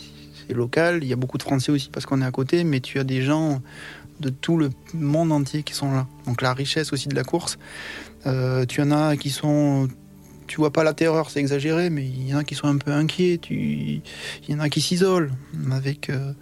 c'est 0.46 0.54
local. 0.54 1.00
Il 1.02 1.08
y 1.08 1.12
a 1.12 1.16
beaucoup 1.16 1.38
de 1.38 1.42
Français 1.42 1.73
aussi, 1.73 1.90
parce 1.90 2.06
qu'on 2.06 2.23
est 2.23 2.26
à 2.26 2.30
côté, 2.30 2.64
mais 2.64 2.80
tu 2.80 2.99
as 2.99 3.04
des 3.04 3.23
gens 3.23 3.61
de 4.20 4.28
tout 4.28 4.56
le 4.56 4.70
monde 4.94 5.32
entier 5.32 5.62
qui 5.62 5.75
sont 5.75 5.92
là. 5.92 6.06
Donc 6.26 6.40
la 6.40 6.54
richesse 6.54 6.92
aussi 6.92 7.08
de 7.08 7.14
la 7.14 7.25
course. 7.25 7.58
Euh, 8.26 8.64
tu 8.64 8.80
en 8.80 8.90
as 8.90 9.16
qui 9.16 9.30
sont 9.30 9.88
tu 10.46 10.56
vois 10.56 10.72
pas 10.72 10.84
la 10.84 10.94
terreur, 10.94 11.30
c'est 11.30 11.40
exagéré, 11.40 11.90
mais 11.90 12.04
il 12.04 12.28
y 12.28 12.34
en 12.34 12.38
a 12.38 12.44
qui 12.44 12.54
sont 12.54 12.68
un 12.68 12.76
peu 12.76 12.92
inquiets, 12.92 13.38
tu... 13.40 13.54
il 13.54 14.02
y 14.48 14.54
en 14.54 14.60
a 14.60 14.68
qui 14.68 14.80
s'isolent 14.80 15.32
avec 15.72 16.10
euh, 16.10 16.32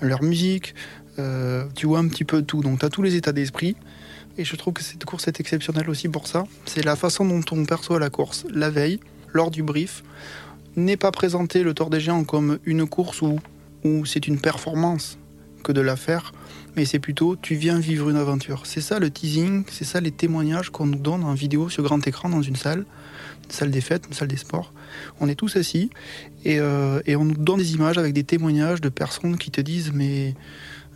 leur 0.00 0.22
musique, 0.22 0.74
euh, 1.18 1.64
tu 1.74 1.86
vois 1.86 2.00
un 2.00 2.08
petit 2.08 2.24
peu 2.24 2.42
tout, 2.42 2.62
donc 2.62 2.80
tu 2.80 2.86
as 2.86 2.90
tous 2.90 3.02
les 3.02 3.14
états 3.14 3.32
d'esprit. 3.32 3.76
Et 4.36 4.44
je 4.44 4.56
trouve 4.56 4.74
que 4.74 4.82
cette 4.82 5.04
course 5.04 5.28
est 5.28 5.38
exceptionnelle 5.38 5.88
aussi 5.88 6.08
pour 6.08 6.26
ça. 6.26 6.44
C'est 6.64 6.84
la 6.84 6.96
façon 6.96 7.24
dont 7.24 7.44
on 7.52 7.64
perçoit 7.64 8.00
la 8.00 8.10
course 8.10 8.44
la 8.50 8.68
veille, 8.68 8.98
lors 9.32 9.50
du 9.50 9.62
brief, 9.62 10.02
n'est 10.76 10.96
pas 10.96 11.12
présenté 11.12 11.62
le 11.62 11.72
Tour 11.72 11.88
des 11.88 12.00
Géants 12.00 12.24
comme 12.24 12.58
une 12.64 12.86
course 12.86 13.22
où, 13.22 13.38
où 13.84 14.04
c'est 14.04 14.26
une 14.26 14.40
performance 14.40 15.18
que 15.62 15.70
de 15.70 15.80
la 15.80 15.96
faire, 15.96 16.32
mais 16.76 16.84
c'est 16.84 16.98
plutôt 16.98 17.36
tu 17.36 17.54
viens 17.54 17.78
vivre 17.78 18.10
une 18.10 18.16
aventure. 18.16 18.66
C'est 18.66 18.80
ça 18.80 18.98
le 18.98 19.10
teasing, 19.10 19.64
c'est 19.70 19.84
ça 19.84 20.00
les 20.00 20.10
témoignages 20.10 20.70
qu'on 20.70 20.86
nous 20.86 20.98
donne 20.98 21.24
en 21.24 21.34
vidéo 21.34 21.68
sur 21.68 21.82
grand 21.82 22.06
écran 22.06 22.28
dans 22.28 22.42
une 22.42 22.56
salle 22.56 22.84
salle 23.50 23.70
des 23.70 23.80
fêtes, 23.80 24.04
une 24.08 24.14
salle 24.14 24.28
des 24.28 24.36
sports. 24.36 24.72
On 25.20 25.28
est 25.28 25.34
tous 25.34 25.56
assis 25.56 25.90
euh, 26.46 27.00
et, 27.06 27.16
on 27.16 27.24
nous 27.24 27.36
donne 27.36 27.58
des 27.58 27.74
images 27.74 27.98
avec 27.98 28.12
des 28.12 28.24
témoignages 28.24 28.80
de 28.80 28.88
personnes 28.88 29.36
qui 29.36 29.50
te 29.50 29.60
disent 29.60 29.92
mais 29.92 30.34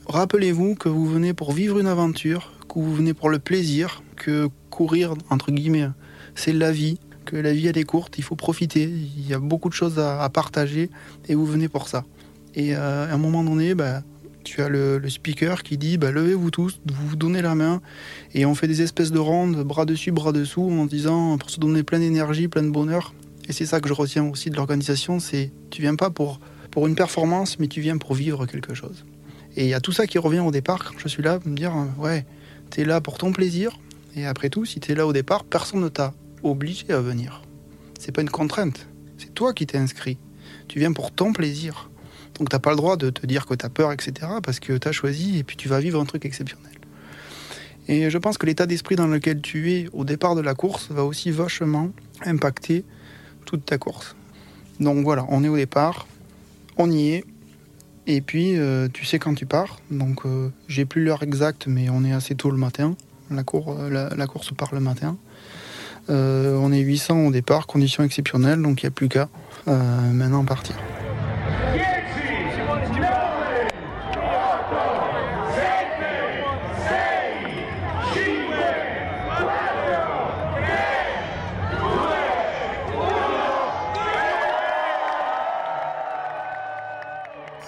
rappelez-vous 0.06 0.74
que 0.74 0.88
vous 0.88 1.06
venez 1.06 1.34
pour 1.34 1.52
vivre 1.52 1.78
une 1.78 1.86
aventure, 1.86 2.52
que 2.68 2.78
vous 2.78 2.94
venez 2.94 3.14
pour 3.14 3.28
le 3.28 3.38
plaisir, 3.38 4.02
que 4.16 4.48
courir 4.70 5.14
entre 5.30 5.52
guillemets 5.52 5.88
c'est 6.34 6.52
la 6.52 6.70
vie, 6.70 6.98
que 7.24 7.36
la 7.36 7.52
vie 7.52 7.66
elle 7.66 7.78
est 7.78 7.84
courte, 7.84 8.16
il 8.16 8.24
faut 8.24 8.36
profiter, 8.36 8.84
il 8.84 9.26
y 9.26 9.34
a 9.34 9.38
beaucoup 9.38 9.68
de 9.68 9.74
choses 9.74 9.98
à, 9.98 10.28
partager 10.30 10.88
et 11.28 11.34
vous 11.34 11.46
venez 11.46 11.68
pour 11.68 11.88
ça. 11.88 12.04
Et 12.54 12.74
euh, 12.74 13.10
à 13.10 13.14
un 13.14 13.18
moment 13.18 13.44
donné, 13.44 13.74
bah, 13.74 14.02
tu 14.48 14.62
as 14.62 14.68
le, 14.70 15.02
speaker 15.08 15.62
qui 15.62 15.76
dit 15.76 15.98
bah, 15.98 16.10
levez-vous 16.10 16.50
tous, 16.50 16.80
vous 16.86 17.08
vous 17.08 17.16
donnez 17.16 17.42
la 17.42 17.54
main, 17.54 17.82
et 18.32 18.46
on 18.46 18.54
fait 18.54 18.66
des 18.66 18.80
espèces 18.80 19.12
de 19.12 19.18
rondes, 19.18 19.62
bras 19.62 19.84
dessus, 19.84 20.10
bras 20.10 20.32
dessous, 20.32 20.62
en 20.62 20.86
disant 20.86 21.36
pour 21.36 21.50
se 21.50 21.60
donner 21.60 21.82
plein 21.82 21.98
d'énergie, 21.98 22.48
plein 22.48 22.62
de 22.62 22.70
bonheur. 22.70 23.14
Et 23.46 23.52
c'est 23.52 23.66
ça 23.66 23.80
que 23.80 23.88
je 23.88 23.92
retiens 23.92 24.24
aussi 24.24 24.48
de 24.48 24.56
l'organisation, 24.56 25.20
c'est 25.20 25.52
tu 25.70 25.82
viens 25.82 25.96
pas 25.96 26.08
pour, 26.08 26.40
pour 26.70 26.86
une 26.86 26.94
performance, 26.94 27.58
mais 27.58 27.68
tu 27.68 27.82
viens 27.82 27.98
pour 27.98 28.14
vivre 28.14 28.46
quelque 28.46 28.72
chose. 28.72 29.04
Et 29.54 29.64
il 29.64 29.68
y 29.68 29.74
a 29.74 29.80
tout 29.80 29.92
ça 29.92 30.06
qui 30.06 30.18
revient 30.18 30.40
au 30.40 30.50
départ 30.50 30.82
quand 30.82 30.98
je 30.98 31.08
suis 31.08 31.22
là, 31.22 31.40
me 31.44 31.54
dire 31.54 31.74
ouais, 31.98 32.24
tu 32.70 32.80
es 32.80 32.84
là 32.86 33.02
pour 33.02 33.18
ton 33.18 33.32
plaisir, 33.32 33.78
et 34.16 34.24
après 34.24 34.48
tout, 34.48 34.64
si 34.64 34.80
tu 34.80 34.92
es 34.92 34.94
là 34.94 35.06
au 35.06 35.12
départ, 35.12 35.44
personne 35.44 35.80
ne 35.80 35.88
t'a 35.88 36.14
obligé 36.42 36.90
à 36.90 37.00
venir. 37.00 37.42
C'est 37.98 38.12
pas 38.12 38.22
une 38.22 38.30
contrainte, 38.30 38.86
c'est 39.18 39.34
toi 39.34 39.52
qui 39.52 39.66
t'es 39.66 39.78
inscrit. 39.78 40.16
Tu 40.68 40.78
viens 40.78 40.92
pour 40.92 41.10
ton 41.10 41.34
plaisir. 41.34 41.90
Donc 42.38 42.48
t'as 42.48 42.58
pas 42.58 42.70
le 42.70 42.76
droit 42.76 42.96
de 42.96 43.10
te 43.10 43.26
dire 43.26 43.46
que 43.46 43.54
tu 43.54 43.66
as 43.66 43.70
peur, 43.70 43.92
etc. 43.92 44.12
Parce 44.42 44.60
que 44.60 44.76
tu 44.76 44.88
as 44.88 44.92
choisi 44.92 45.38
et 45.38 45.44
puis 45.44 45.56
tu 45.56 45.68
vas 45.68 45.80
vivre 45.80 46.00
un 46.00 46.04
truc 46.04 46.24
exceptionnel. 46.24 46.72
Et 47.88 48.10
je 48.10 48.18
pense 48.18 48.36
que 48.36 48.46
l'état 48.46 48.66
d'esprit 48.66 48.96
dans 48.96 49.06
lequel 49.06 49.40
tu 49.40 49.72
es 49.72 49.88
au 49.92 50.04
départ 50.04 50.34
de 50.34 50.42
la 50.42 50.54
course 50.54 50.88
va 50.90 51.04
aussi 51.04 51.30
vachement 51.30 51.90
impacter 52.24 52.84
toute 53.46 53.64
ta 53.64 53.78
course. 53.78 54.14
Donc 54.78 55.02
voilà, 55.04 55.24
on 55.30 55.42
est 55.42 55.48
au 55.48 55.56
départ, 55.56 56.06
on 56.76 56.90
y 56.90 57.10
est, 57.12 57.24
et 58.06 58.20
puis 58.20 58.56
euh, 58.56 58.88
tu 58.92 59.04
sais 59.04 59.18
quand 59.18 59.34
tu 59.34 59.46
pars. 59.46 59.80
Donc 59.90 60.26
euh, 60.26 60.50
j'ai 60.68 60.84
plus 60.84 61.02
l'heure 61.02 61.22
exacte, 61.22 61.66
mais 61.66 61.88
on 61.88 62.04
est 62.04 62.12
assez 62.12 62.34
tôt 62.34 62.50
le 62.50 62.58
matin. 62.58 62.94
La, 63.30 63.42
euh, 63.54 64.08
la, 64.16 64.26
course 64.26 64.52
part 64.52 64.74
le 64.74 64.80
matin. 64.80 65.16
on 66.08 66.72
est 66.72 66.80
800 66.80 67.26
au 67.26 67.30
départ, 67.30 67.66
conditions 67.66 68.04
exceptionnelles, 68.04 68.62
donc 68.62 68.82
il 68.82 68.86
n'y 68.86 68.88
a 68.88 68.90
plus 68.90 69.08
qu'à 69.08 69.28
maintenant 69.66 70.44
partir. 70.44 70.76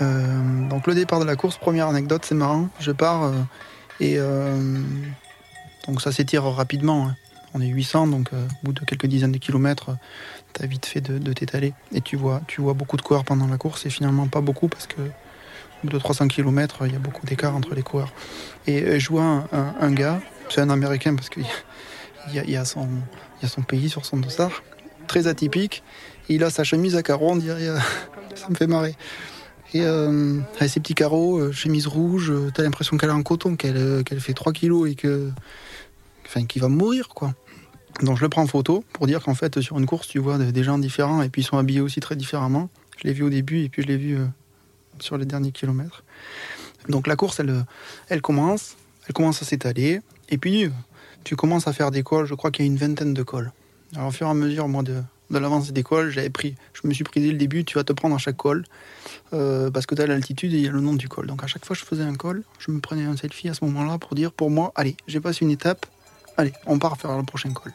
Euh, 0.03 0.69
donc 0.69 0.87
le 0.87 0.95
départ 0.95 1.21
de 1.21 1.25
la 1.25 1.37
course, 1.37 1.59
première 1.59 1.89
anecdote, 1.89 2.25
c'est 2.25 2.35
marrant. 2.35 2.69
Je 2.79 2.93
pars 2.93 3.25
euh, 3.25 3.33
et 4.01 4.15
euh, 4.17 4.59
donc 5.87 6.01
ça 6.01 6.13
s'étire 6.13 6.45
rapidement. 6.45 7.09
Hein. 7.09 7.17
On 7.55 7.61
est 7.61 7.67
800, 7.67 8.07
donc 8.09 8.31
au 8.33 8.37
bout 8.67 8.73
de 8.73 8.81
quelques 8.85 9.07
dizaines 9.07 9.33
de 9.33 9.39
kilomètres, 9.39 9.97
t'as 10.53 10.67
vite 10.67 10.87
fait 10.87 11.01
de, 11.01 11.33
t'étaler. 11.33 11.73
Et 11.93 12.01
tu 12.01 12.17
vois, 12.17 12.43
tu 12.47 12.61
vois 12.61 12.75
beaucoup 12.75 12.97
de 12.97 13.03
coureurs 13.03 13.25
pendant 13.25 13.47
la 13.47 13.57
course 13.57 13.87
et 13.87 13.91
finalement 13.91 14.27
pas 14.29 14.41
beaucoup 14.41 14.69
parce 14.69 14.87
que 14.87 15.01
au 15.01 15.87
bout 15.87 15.89
de 15.89 15.99
300 15.99 16.29
km, 16.29 16.87
il 16.87 16.93
y 16.93 16.97
a 16.97 16.99
beaucoup 16.99 17.27
d'écart 17.27 17.57
entre 17.57 17.75
les 17.75 17.83
coureurs. 17.83 18.13
Et 18.67 19.01
je 19.01 19.09
vois 19.09 19.49
un, 19.53 19.93
gars, 19.93 20.21
c'est 20.49 20.61
un 20.61 20.71
Américain 20.71 21.15
parce 21.15 21.29
qu'il 21.29 21.47
y, 22.33 22.57
a, 22.57 22.65
son, 22.65 22.87
pays 23.67 23.89
sur 23.89 24.05
son 24.05 24.19
dossard, 24.19 24.63
très 25.07 25.27
atypique. 25.27 25.83
Il 26.29 26.45
a 26.45 26.51
sa 26.51 26.63
chemise 26.63 26.95
à 26.97 27.03
carreaux, 27.03 27.31
on 27.31 27.37
dirait, 27.37 27.67
ça 28.35 28.49
me 28.49 28.55
fait 28.55 28.67
marrer. 28.67 28.95
Et 29.73 29.83
euh, 29.83 30.41
avec 30.59 30.71
ses 30.71 30.81
petits 30.81 30.95
carreaux, 30.95 31.39
euh, 31.39 31.53
chemise 31.53 31.87
rouge, 31.87 32.31
euh, 32.31 32.51
t'as 32.53 32.63
l'impression 32.63 32.97
qu'elle 32.97 33.11
est 33.11 33.13
en 33.13 33.23
coton, 33.23 33.57
qu'elle 33.57 34.21
fait 34.21 34.33
3 34.35 34.53
kilos 34.53 34.91
et 34.91 34.95
que. 34.95 35.31
Enfin, 36.31 36.47
qu'il 36.47 36.63
va 36.63 36.69
mourir, 36.69 37.09
quoi. 37.09 37.35
Donc 38.03 38.17
je 38.17 38.23
le 38.23 38.29
prends 38.29 38.43
en 38.43 38.47
photo 38.47 38.85
pour 38.93 39.09
dire 39.09 39.21
qu'en 39.21 39.35
fait, 39.35 39.61
sur 39.61 39.77
une 39.77 39.87
course, 39.87 40.07
tu 40.07 40.21
vois 40.21 40.39
des 40.39 40.63
gens 40.63 40.79
différents 40.79 41.23
et 41.23 41.29
puis 41.29 41.43
ils 41.43 41.45
sont 41.45 41.59
habillés 41.59 41.81
aussi 41.81 41.99
très 41.99 42.15
différemment. 42.15 42.71
Je 42.97 43.09
l'ai 43.09 43.13
vu 43.13 43.25
au 43.25 43.31
début 43.31 43.65
et 43.65 43.69
puis 43.69 43.83
je 43.83 43.89
l'ai 43.89 43.97
vu 43.97 44.17
sur 45.01 45.19
les 45.19 45.27
derniers 45.27 45.51
kilomètres. 45.51 46.05
Donc 46.89 47.09
la 47.09 47.17
course, 47.17 47.41
elle, 47.41 47.65
elle 48.09 48.23
commence, 48.23 48.77
elle 49.09 49.13
commence 49.13 49.43
à 49.43 49.45
s'étaler 49.45 50.01
et 50.29 50.39
puis 50.39 50.71
tu 51.25 51.35
commences 51.35 51.67
à 51.67 51.73
faire 51.73 51.91
des 51.91 52.05
cols. 52.05 52.27
Je 52.27 52.35
crois 52.35 52.53
qu'il 52.53 52.65
y 52.65 52.69
a 52.69 52.71
une 52.71 52.79
vingtaine 52.79 53.13
de 53.13 53.23
cols. 53.25 53.51
Alors 53.97 54.09
au 54.09 54.13
fur 54.13 54.29
et 54.29 54.31
à 54.31 54.35
mesure, 54.35 54.69
moi, 54.69 54.85
de, 54.85 55.03
de 55.31 55.39
l'avancée 55.39 55.73
des 55.73 55.83
cols, 55.83 56.11
j'avais 56.11 56.31
pris, 56.31 56.55
je 56.75 56.87
me 56.87 56.93
suis 56.93 57.05
pris 57.05 57.21
dès 57.21 57.33
le 57.33 57.39
début, 57.39 57.65
tu 57.65 57.75
vas 57.75 57.85
te 57.85 57.93
prendre 57.93 58.15
à 58.15 58.19
chaque 58.19 58.37
col, 58.37 58.65
euh, 59.33 59.71
parce 59.71 59.87
que 59.87 59.97
tu 59.97 60.03
as 60.03 60.07
l'altitude 60.07 60.53
et 60.55 60.59
il 60.59 60.65
y 60.65 60.69
a 60.69 60.73
le 60.73 60.81
nom 60.81 60.95
du 60.95 61.09
col. 61.09 61.27
Donc 61.27 61.43
à 61.43 61.47
chaque 61.49 61.65
fois 61.65 61.75
que 61.75 61.81
je 61.81 61.87
faisais 61.87 62.05
un 62.05 62.15
col, 62.15 62.45
je 62.59 62.71
me 62.71 62.81
prenais 62.81 63.05
un 63.05 63.17
selfie 63.17 63.49
à 63.49 63.55
ce 63.55 63.65
moment-là 63.65 63.99
pour 63.99 64.15
dire, 64.15 64.33
pour 64.33 64.51
moi, 64.51 64.73
allez, 64.75 64.97
j'ai 65.07 65.21
passé 65.21 65.45
une 65.45 65.51
étape, 65.51 65.87
allez, 66.41 66.53
on 66.67 66.79
part 66.79 66.97
faire 66.97 67.17
le 67.17 67.23
prochain 67.23 67.53
col. 67.53 67.73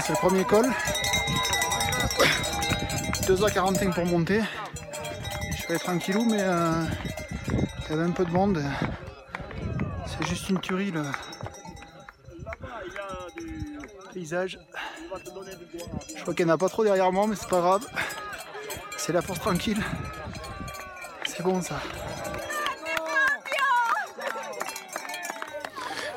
c'est 0.00 0.10
le 0.10 0.16
premier 0.16 0.44
col. 0.44 0.66
2h45 3.26 3.94
pour 3.94 4.06
monter. 4.06 4.40
je 5.56 5.66
vais 5.68 5.78
tranquillou, 5.78 6.24
mais 6.30 6.40
euh, 6.40 6.84
il 7.84 7.90
y 7.90 7.92
avait 7.92 8.04
un 8.04 8.10
peu 8.10 8.24
de 8.24 8.30
monde. 8.30 8.62
C'est 10.06 10.26
juste 10.26 10.48
une 10.48 10.60
tuerie 10.60 10.90
le 10.90 11.04
paysage. 14.14 14.58
Je 16.16 16.22
crois 16.22 16.34
qu'il 16.34 16.46
n'y 16.46 16.52
en 16.52 16.54
a 16.54 16.58
pas 16.58 16.68
trop 16.68 16.84
derrière 16.84 17.12
moi, 17.12 17.26
mais 17.26 17.36
c'est 17.36 17.48
pas 17.48 17.60
grave. 17.60 17.86
C'est 18.96 19.12
la 19.12 19.20
force 19.22 19.40
tranquille. 19.40 19.82
C'est 21.26 21.42
bon 21.42 21.60
ça. 21.60 21.80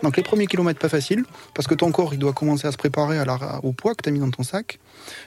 Donc 0.04 0.18
les 0.18 0.24
premiers 0.24 0.48
kilomètres 0.48 0.80
pas 0.80 0.90
faciles, 0.90 1.24
parce 1.54 1.68
que 1.68 1.76
ton 1.76 1.92
corps 1.92 2.14
il 2.14 2.20
doit 2.20 2.34
commencer 2.34 2.68
à 2.68 2.72
se 2.72 2.78
préparer 2.78 3.20
au 3.64 3.72
poids 3.72 3.96
que 3.96 4.04
tu 4.04 4.10
as 4.10 4.12
mis 4.12 4.20
dans 4.20 4.32
ton 4.32 4.44
sac. 4.44 4.80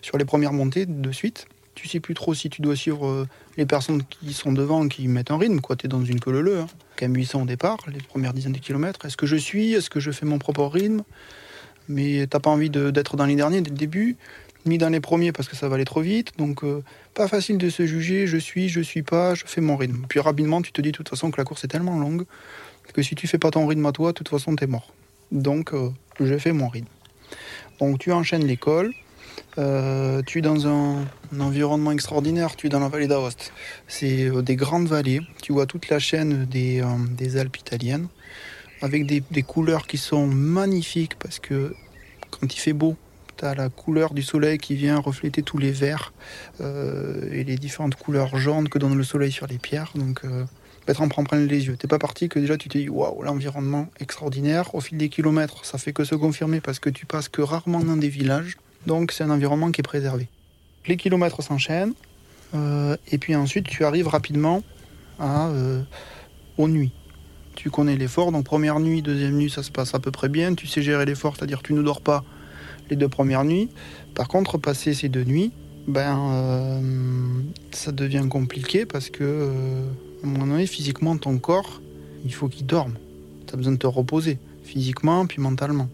Sur 0.02 0.18
les 0.18 0.24
premières 0.24 0.52
montées 0.52 0.86
de 0.86 1.12
suite, 1.12 1.46
tu 1.74 1.88
sais 1.88 2.00
plus 2.00 2.14
trop 2.14 2.34
si 2.34 2.50
tu 2.50 2.62
dois 2.62 2.76
suivre 2.76 3.06
euh, 3.06 3.28
les 3.56 3.66
personnes 3.66 4.02
qui 4.04 4.32
sont 4.32 4.52
devant, 4.52 4.86
qui 4.88 5.08
mettent 5.08 5.30
un 5.30 5.38
rythme, 5.38 5.60
quoi. 5.60 5.76
Tu 5.76 5.86
es 5.86 5.88
dans 5.88 6.04
une 6.04 6.20
queue 6.20 6.40
leu, 6.40 6.60
hein. 6.60 6.66
quand 6.96 7.06
même 7.06 7.16
800 7.16 7.42
au 7.42 7.46
départ, 7.46 7.78
les 7.92 7.98
premières 8.00 8.32
dizaines 8.32 8.52
de 8.52 8.58
kilomètres. 8.58 9.04
Est-ce 9.04 9.16
que 9.16 9.26
je 9.26 9.36
suis? 9.36 9.72
Est-ce 9.72 9.90
que 9.90 10.00
je 10.00 10.10
fais 10.10 10.26
mon 10.26 10.38
propre 10.38 10.64
rythme? 10.66 11.02
Mais 11.88 12.26
t'as 12.28 12.40
pas 12.40 12.50
envie 12.50 12.70
d'être 12.70 13.16
dans 13.16 13.26
les 13.26 13.36
derniers 13.36 13.60
dès 13.60 13.70
le 13.70 13.76
début, 13.76 14.16
ni 14.64 14.78
dans 14.78 14.88
les 14.88 15.00
premiers 15.00 15.32
parce 15.32 15.48
que 15.48 15.56
ça 15.56 15.68
va 15.68 15.74
aller 15.74 15.84
trop 15.84 16.00
vite. 16.00 16.32
Donc 16.38 16.64
euh, 16.64 16.82
pas 17.12 17.28
facile 17.28 17.58
de 17.58 17.68
se 17.68 17.84
juger, 17.86 18.26
je 18.26 18.38
suis, 18.38 18.68
je 18.68 18.80
suis 18.80 19.02
pas, 19.02 19.34
je 19.34 19.44
fais 19.46 19.60
mon 19.60 19.76
rythme. 19.76 20.06
Puis 20.08 20.20
rapidement, 20.20 20.62
tu 20.62 20.72
te 20.72 20.80
dis 20.80 20.92
de 20.92 20.96
toute 20.96 21.08
façon 21.08 21.30
que 21.30 21.36
la 21.36 21.44
course 21.44 21.64
est 21.64 21.68
tellement 21.68 21.98
longue 21.98 22.24
que 22.92 23.02
si 23.02 23.14
tu 23.14 23.26
fais 23.26 23.38
pas 23.38 23.50
ton 23.50 23.66
rythme 23.66 23.86
à 23.86 23.92
toi, 23.92 24.10
de 24.10 24.14
toute 24.14 24.28
façon, 24.28 24.54
tu 24.56 24.64
es 24.64 24.66
mort. 24.66 24.92
Donc, 25.32 25.72
euh, 25.72 25.90
je 26.20 26.38
fais 26.38 26.52
mon 26.52 26.68
rythme. 26.68 26.88
Donc, 27.80 27.98
tu 27.98 28.12
enchaînes 28.12 28.46
l'école. 28.46 28.92
Euh, 29.58 30.22
tu 30.26 30.38
es 30.38 30.42
dans 30.42 30.66
un, 30.66 31.04
environnement 31.40 31.90
extraordinaire, 31.90 32.54
tu 32.54 32.66
es 32.66 32.70
dans 32.70 32.80
la 32.80 32.88
vallée 32.88 33.08
d'Aoste. 33.08 33.52
C'est 33.88 34.28
euh, 34.28 34.42
des 34.42 34.54
grandes 34.54 34.86
vallées, 34.86 35.20
tu 35.42 35.52
vois 35.52 35.66
toute 35.66 35.88
la 35.88 35.98
chaîne 35.98 36.44
des, 36.44 36.80
Alpes 37.36 37.56
italiennes, 37.56 38.08
avec 38.80 39.06
des, 39.06 39.22
des, 39.28 39.42
couleurs 39.42 39.86
qui 39.86 39.98
sont 39.98 40.26
magnifiques 40.26 41.16
parce 41.18 41.40
que 41.40 41.74
quand 42.30 42.54
il 42.54 42.58
fait 42.58 42.72
beau, 42.72 42.96
tu 43.36 43.44
as 43.44 43.54
la 43.54 43.68
couleur 43.68 44.14
du 44.14 44.22
soleil 44.22 44.58
qui 44.58 44.76
vient 44.76 44.98
refléter 44.98 45.42
tous 45.42 45.58
les 45.58 45.72
verts 45.72 46.12
et 46.60 47.42
les 47.42 47.56
différentes 47.56 47.96
couleurs 47.96 48.36
jaunes 48.38 48.68
que 48.68 48.78
donne 48.78 48.96
le 48.96 49.02
soleil 49.02 49.32
sur 49.32 49.48
les 49.48 49.58
pierres. 49.58 49.92
Donc 49.96 50.22
être 50.88 51.00
en 51.00 51.08
prendre 51.08 51.34
les 51.36 51.66
yeux. 51.66 51.76
T'es 51.76 51.88
pas 51.88 51.98
parti 51.98 52.28
que 52.28 52.38
déjà 52.38 52.56
tu 52.56 52.68
te 52.68 52.78
dis 52.78 52.88
waouh, 52.88 53.22
l'environnement 53.22 53.88
extraordinaire. 54.00 54.74
Au 54.74 54.80
fil 54.80 54.98
des 54.98 55.08
kilomètres, 55.08 55.64
ça 55.64 55.78
fait 55.78 55.92
que 55.92 56.04
se 56.04 56.14
confirmer 56.14 56.60
parce 56.60 56.78
que 56.78 56.90
tu 56.90 57.06
passes 57.06 57.28
que 57.28 57.42
rarement 57.42 57.80
dans 57.80 57.96
des 57.96 58.08
villages. 58.08 58.56
Donc 58.86 59.12
c'est 59.12 59.24
un 59.24 59.30
environnement 59.30 59.70
qui 59.70 59.80
est 59.80 59.84
préservé. 59.84 60.28
Les 60.86 60.96
kilomètres 60.96 61.42
s'enchaînent 61.42 61.94
euh, 62.54 62.96
et 63.10 63.18
puis 63.18 63.34
ensuite 63.34 63.66
tu 63.66 63.84
arrives 63.84 64.08
rapidement 64.08 64.62
euh, 65.20 65.82
aux 66.58 66.68
nuits. 66.68 66.92
Tu 67.54 67.70
connais 67.70 67.96
l'effort, 67.96 68.32
donc 68.32 68.44
première 68.44 68.80
nuit, 68.80 69.00
deuxième 69.00 69.36
nuit, 69.36 69.48
ça 69.48 69.62
se 69.62 69.70
passe 69.70 69.94
à 69.94 70.00
peu 70.00 70.10
près 70.10 70.28
bien. 70.28 70.54
Tu 70.54 70.66
sais 70.66 70.82
gérer 70.82 71.06
l'effort, 71.06 71.36
c'est-à-dire 71.36 71.62
tu 71.62 71.72
ne 71.72 71.82
dors 71.82 72.00
pas 72.00 72.24
les 72.90 72.96
deux 72.96 73.08
premières 73.08 73.44
nuits. 73.44 73.70
Par 74.14 74.28
contre, 74.28 74.58
passer 74.58 74.92
ces 74.92 75.08
deux 75.08 75.24
nuits, 75.24 75.52
ben, 75.86 76.18
euh, 76.18 77.42
ça 77.70 77.92
devient 77.92 78.26
compliqué 78.28 78.86
parce 78.86 79.08
que 79.08 79.22
à 80.24 80.26
un 80.26 80.30
moment 80.30 80.46
donné, 80.46 80.66
physiquement, 80.66 81.18
ton 81.18 81.36
corps, 81.36 81.82
il 82.24 82.32
faut 82.32 82.48
qu'il 82.48 82.64
dorme. 82.64 82.94
Tu 83.46 83.52
as 83.52 83.56
besoin 83.58 83.74
de 83.74 83.78
te 83.78 83.86
reposer, 83.86 84.38
physiquement 84.62 85.26
puis 85.26 85.40
mentalement. 85.40 85.88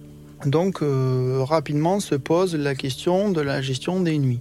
Donc, 0.46 0.82
euh, 0.82 1.42
rapidement 1.42 1.98
se 1.98 2.14
pose 2.14 2.54
la 2.54 2.76
question 2.76 3.30
de 3.30 3.40
la 3.40 3.60
gestion 3.60 4.00
des 4.00 4.18
nuits. 4.18 4.40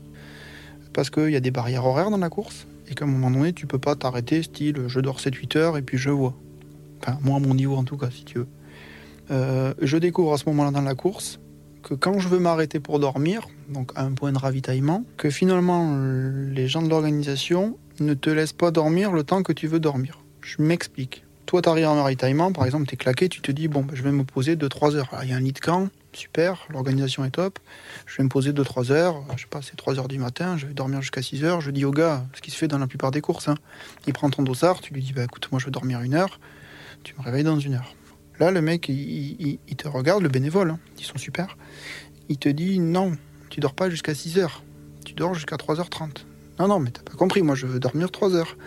Parce 0.93 1.09
qu'il 1.09 1.31
y 1.31 1.35
a 1.35 1.39
des 1.39 1.49
barrières 1.49 1.85
horaires 1.85 2.11
dans 2.11 2.17
la 2.17 2.29
course, 2.29 2.67
et 2.87 2.93
qu'à 2.93 3.05
un 3.05 3.07
moment 3.07 3.31
donné, 3.31 3.51
tu 3.51 3.65
peux 3.65 3.79
pas 3.79 3.95
t'arrêter, 3.95 4.43
style 4.43 4.83
je 4.87 4.99
dors 4.99 5.19
7-8 5.19 5.57
heures 5.57 5.77
et 5.77 5.81
puis 5.81 5.97
je 5.97 6.11
vois. 6.11 6.35
Enfin, 7.01 7.17
moi 7.23 7.37
à 7.37 7.39
mon 7.39 7.55
niveau 7.55 7.75
en 7.75 7.83
tout 7.83 7.97
cas, 7.97 8.11
si 8.11 8.25
tu 8.25 8.39
veux. 8.39 8.47
Euh, 9.31 9.73
je 9.81 9.97
découvre 9.97 10.33
à 10.33 10.37
ce 10.37 10.43
moment-là 10.49 10.71
dans 10.71 10.81
la 10.81 10.95
course 10.95 11.39
que 11.81 11.93
quand 11.95 12.19
je 12.19 12.27
veux 12.27 12.39
m'arrêter 12.39 12.79
pour 12.79 12.99
dormir, 12.99 13.47
donc 13.69 13.91
à 13.95 14.03
un 14.03 14.11
point 14.11 14.31
de 14.31 14.37
ravitaillement, 14.37 15.03
que 15.17 15.29
finalement 15.29 15.97
les 16.51 16.67
gens 16.67 16.81
de 16.81 16.89
l'organisation 16.89 17.77
ne 18.03 18.13
te 18.13 18.29
laisse 18.29 18.53
pas 18.53 18.71
dormir 18.71 19.11
le 19.11 19.23
temps 19.23 19.43
que 19.43 19.53
tu 19.53 19.67
veux 19.67 19.79
dormir. 19.79 20.19
Je 20.41 20.61
m'explique. 20.61 21.23
Toi, 21.45 21.61
tu 21.61 21.69
arrives 21.69 21.87
en 21.87 22.03
ravitaillement, 22.03 22.51
par 22.51 22.65
exemple, 22.65 22.85
tu 22.85 22.93
es 22.93 22.97
claqué, 22.97 23.27
tu 23.27 23.41
te 23.41 23.51
dis, 23.51 23.67
bon, 23.67 23.81
ben, 23.81 23.95
je 23.95 24.03
vais 24.03 24.11
me 24.11 24.23
poser 24.23 24.55
2-3 24.55 24.95
heures. 24.95 25.09
Il 25.23 25.29
y 25.29 25.33
a 25.33 25.35
un 25.35 25.39
lit 25.39 25.51
de 25.51 25.59
camp, 25.59 25.89
super, 26.13 26.67
l'organisation 26.69 27.25
est 27.25 27.31
top. 27.31 27.59
Je 28.05 28.17
vais 28.17 28.23
me 28.23 28.29
poser 28.29 28.51
2-3 28.51 28.91
heures, 28.91 29.23
je 29.35 29.41
sais 29.41 29.47
pas, 29.49 29.61
c'est 29.61 29.75
3 29.75 29.97
heures 29.97 30.07
du 30.07 30.19
matin, 30.19 30.57
je 30.57 30.67
vais 30.67 30.73
dormir 30.73 31.01
jusqu'à 31.01 31.21
6 31.21 31.43
heures. 31.43 31.61
Je 31.61 31.71
dis 31.71 31.85
au 31.85 31.91
gars, 31.91 32.23
ce 32.35 32.41
qui 32.41 32.51
se 32.51 32.57
fait 32.57 32.67
dans 32.67 32.77
la 32.77 32.87
plupart 32.87 33.11
des 33.11 33.21
courses, 33.21 33.47
hein. 33.47 33.55
il 34.05 34.13
prend 34.13 34.29
ton 34.29 34.43
dossard, 34.43 34.81
tu 34.81 34.93
lui 34.93 35.01
dis, 35.01 35.13
bah, 35.13 35.23
écoute, 35.23 35.47
moi 35.51 35.59
je 35.59 35.65
vais 35.65 35.71
dormir 35.71 36.01
une 36.01 36.13
heure, 36.13 36.39
tu 37.03 37.15
me 37.17 37.23
réveilles 37.23 37.43
dans 37.43 37.59
une 37.59 37.73
heure. 37.73 37.95
Là, 38.39 38.51
le 38.51 38.61
mec, 38.61 38.87
il, 38.87 39.57
te 39.75 39.87
regarde, 39.87 40.23
le 40.23 40.29
bénévole, 40.29 40.69
hein, 40.69 40.79
ils 40.97 41.03
sont 41.03 41.17
super. 41.17 41.57
Il 42.29 42.37
te 42.37 42.47
dit, 42.47 42.79
non, 42.79 43.17
tu 43.49 43.59
dors 43.59 43.73
pas 43.73 43.89
jusqu'à 43.89 44.13
6 44.13 44.37
heures, 44.37 44.63
tu 45.03 45.13
dors 45.13 45.33
jusqu'à 45.33 45.57
3h30. 45.57 46.25
Non, 46.59 46.67
non, 46.67 46.79
mais 46.79 46.91
t'as 46.91 47.03
pas 47.03 47.15
compris, 47.15 47.41
moi 47.41 47.55
je 47.55 47.65
veux 47.65 47.79
dormir 47.79 48.11
3 48.11 48.35
heures. 48.35 48.57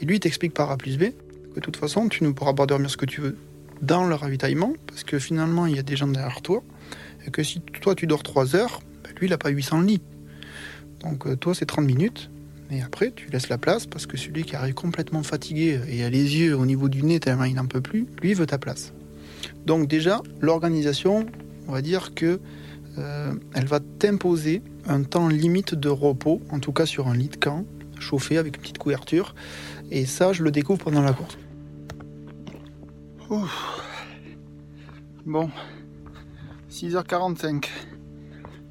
Et 0.00 0.04
lui, 0.04 0.16
il 0.16 0.20
t'explique 0.20 0.52
par 0.52 0.70
A 0.70 0.76
plus 0.76 0.98
B 0.98 1.04
que 1.54 1.56
de 1.56 1.60
toute 1.60 1.76
façon, 1.76 2.08
tu 2.08 2.24
ne 2.24 2.32
pourras 2.32 2.52
pas 2.52 2.66
dormir 2.66 2.90
ce 2.90 2.96
que 2.96 3.06
tu 3.06 3.20
veux 3.20 3.36
dans 3.80 4.04
le 4.04 4.14
ravitaillement, 4.14 4.74
parce 4.86 5.02
que 5.02 5.18
finalement, 5.18 5.66
il 5.66 5.74
y 5.74 5.78
a 5.78 5.82
des 5.82 5.96
gens 5.96 6.08
derrière 6.08 6.42
toi, 6.42 6.62
et 7.26 7.30
que 7.30 7.42
si 7.42 7.60
toi 7.80 7.94
tu 7.94 8.06
dors 8.06 8.22
3 8.22 8.54
heures, 8.54 8.80
bah, 9.02 9.10
lui, 9.18 9.26
il 9.26 9.32
a 9.32 9.38
pas 9.38 9.48
800 9.48 9.80
lits. 9.80 10.02
Donc 11.00 11.26
euh, 11.26 11.36
toi, 11.36 11.54
c'est 11.54 11.66
30 11.66 11.86
minutes, 11.86 12.30
et 12.70 12.82
après, 12.82 13.12
tu 13.14 13.30
laisses 13.30 13.48
la 13.48 13.58
place, 13.58 13.86
parce 13.86 14.06
que 14.06 14.16
celui 14.16 14.44
qui 14.44 14.54
arrive 14.54 14.74
complètement 14.74 15.22
fatigué 15.22 15.80
et 15.88 16.04
a 16.04 16.10
les 16.10 16.38
yeux 16.38 16.56
au 16.56 16.66
niveau 16.66 16.88
du 16.88 17.02
nez 17.02 17.18
tellement 17.18 17.44
il 17.44 17.54
n'en 17.54 17.66
peut 17.66 17.80
plus, 17.80 18.06
lui, 18.22 18.30
il 18.30 18.36
veut 18.36 18.46
ta 18.46 18.58
place. 18.58 18.92
Donc 19.66 19.88
déjà, 19.88 20.22
l'organisation, 20.40 21.26
on 21.66 21.72
va 21.72 21.82
dire 21.82 22.14
que 22.14 22.40
euh, 22.98 23.34
elle 23.54 23.66
va 23.66 23.80
t'imposer 23.80 24.62
un 24.86 25.02
temps 25.02 25.28
limite 25.28 25.74
de 25.74 25.88
repos, 25.88 26.40
en 26.50 26.58
tout 26.58 26.72
cas 26.72 26.86
sur 26.86 27.08
un 27.08 27.14
lit 27.14 27.28
de 27.28 27.36
camp, 27.36 27.64
chauffé 27.98 28.38
avec 28.38 28.56
une 28.56 28.62
petite 28.62 28.78
couverture. 28.78 29.34
Et 29.90 30.06
ça, 30.06 30.32
je 30.32 30.42
le 30.42 30.50
découvre 30.50 30.84
pendant 30.84 31.02
la 31.02 31.12
course. 31.12 31.38
Bon, 35.24 35.50
6h45. 36.70 37.66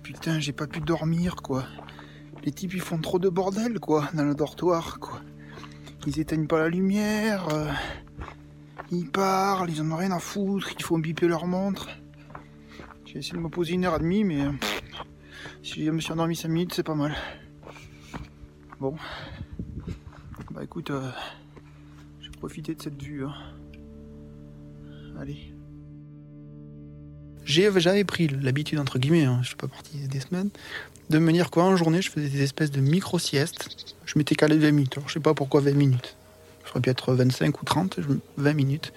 Putain, 0.04 0.40
j'ai 0.40 0.52
pas 0.52 0.68
pu 0.68 0.82
dormir, 0.82 1.38
quoi. 1.38 1.66
Les 2.44 2.52
types, 2.52 2.74
ils 2.74 2.82
font 2.82 3.00
trop 3.00 3.20
de 3.20 3.30
bordel, 3.30 3.80
quoi, 3.80 4.10
dans 4.14 4.24
le 4.24 4.36
dortoir, 4.36 5.00
quoi. 5.00 5.22
Ils 6.06 6.20
éteignent 6.20 6.48
pas 6.48 6.60
la 6.60 6.70
lumière. 6.70 7.48
Euh, 7.50 7.72
ils 8.92 9.10
parlent, 9.10 9.70
ils 9.70 9.82
en 9.82 9.92
ont 9.92 9.96
rien 9.96 10.12
à 10.12 10.20
foutre, 10.20 10.72
il 10.78 10.84
faut 10.84 10.98
biper 10.98 11.28
leur 11.28 11.48
montre. 11.48 11.90
J'ai 13.12 13.20
essayé 13.20 13.34
de 13.34 13.40
me 13.40 13.50
poser 13.50 13.74
une 13.74 13.84
heure 13.84 13.98
et 13.98 14.00
demie, 14.00 14.24
mais 14.24 14.40
si 15.62 15.84
je 15.84 15.92
me 15.92 16.00
suis 16.00 16.14
endormi 16.14 16.34
5 16.34 16.48
minutes, 16.48 16.74
c'est 16.74 16.84
pas 16.84 16.96
mal. 16.96 17.14
Bon. 18.80 18.96
Bah 20.52 20.64
écoute, 20.64 20.92
euh, 20.92 21.12
j'ai 22.22 22.30
profité 22.30 22.74
de 22.74 22.82
cette 22.82 23.02
vue. 23.04 23.26
Hein. 23.26 23.34
Allez. 25.20 25.54
J'avais 27.44 28.06
pris 28.06 28.30
l'habitude, 28.30 28.80
entre 28.80 28.98
guillemets, 28.98 29.26
hein, 29.26 29.40
je 29.42 29.48
suis 29.48 29.58
pas 29.58 29.68
parti 29.68 30.08
des 30.08 30.22
semaines, 30.22 30.50
de 31.10 31.20
me 31.20 31.34
dire 31.34 31.52
quoi 31.52 31.66
en 31.66 31.76
journée, 31.76 32.02
je 32.02 32.10
faisais 32.10 32.30
des 32.30 32.44
espèces 32.44 32.72
de 32.72 32.80
micro-siestes. 32.80 33.94
Je 34.06 34.18
m'étais 34.18 34.36
calé 34.36 34.58
20 34.58 34.72
minutes. 34.72 34.94
Alors, 34.96 35.10
je 35.10 35.16
sais 35.16 35.20
pas 35.20 35.34
pourquoi 35.34 35.60
20 35.60 35.74
minutes. 35.74 36.16
Ça 36.64 36.72
aurait 36.72 36.82
pu 36.82 36.90
être 36.90 37.14
25 37.14 37.62
ou 37.62 37.66
30, 37.66 38.00
20 38.38 38.54
minutes. 38.54 38.94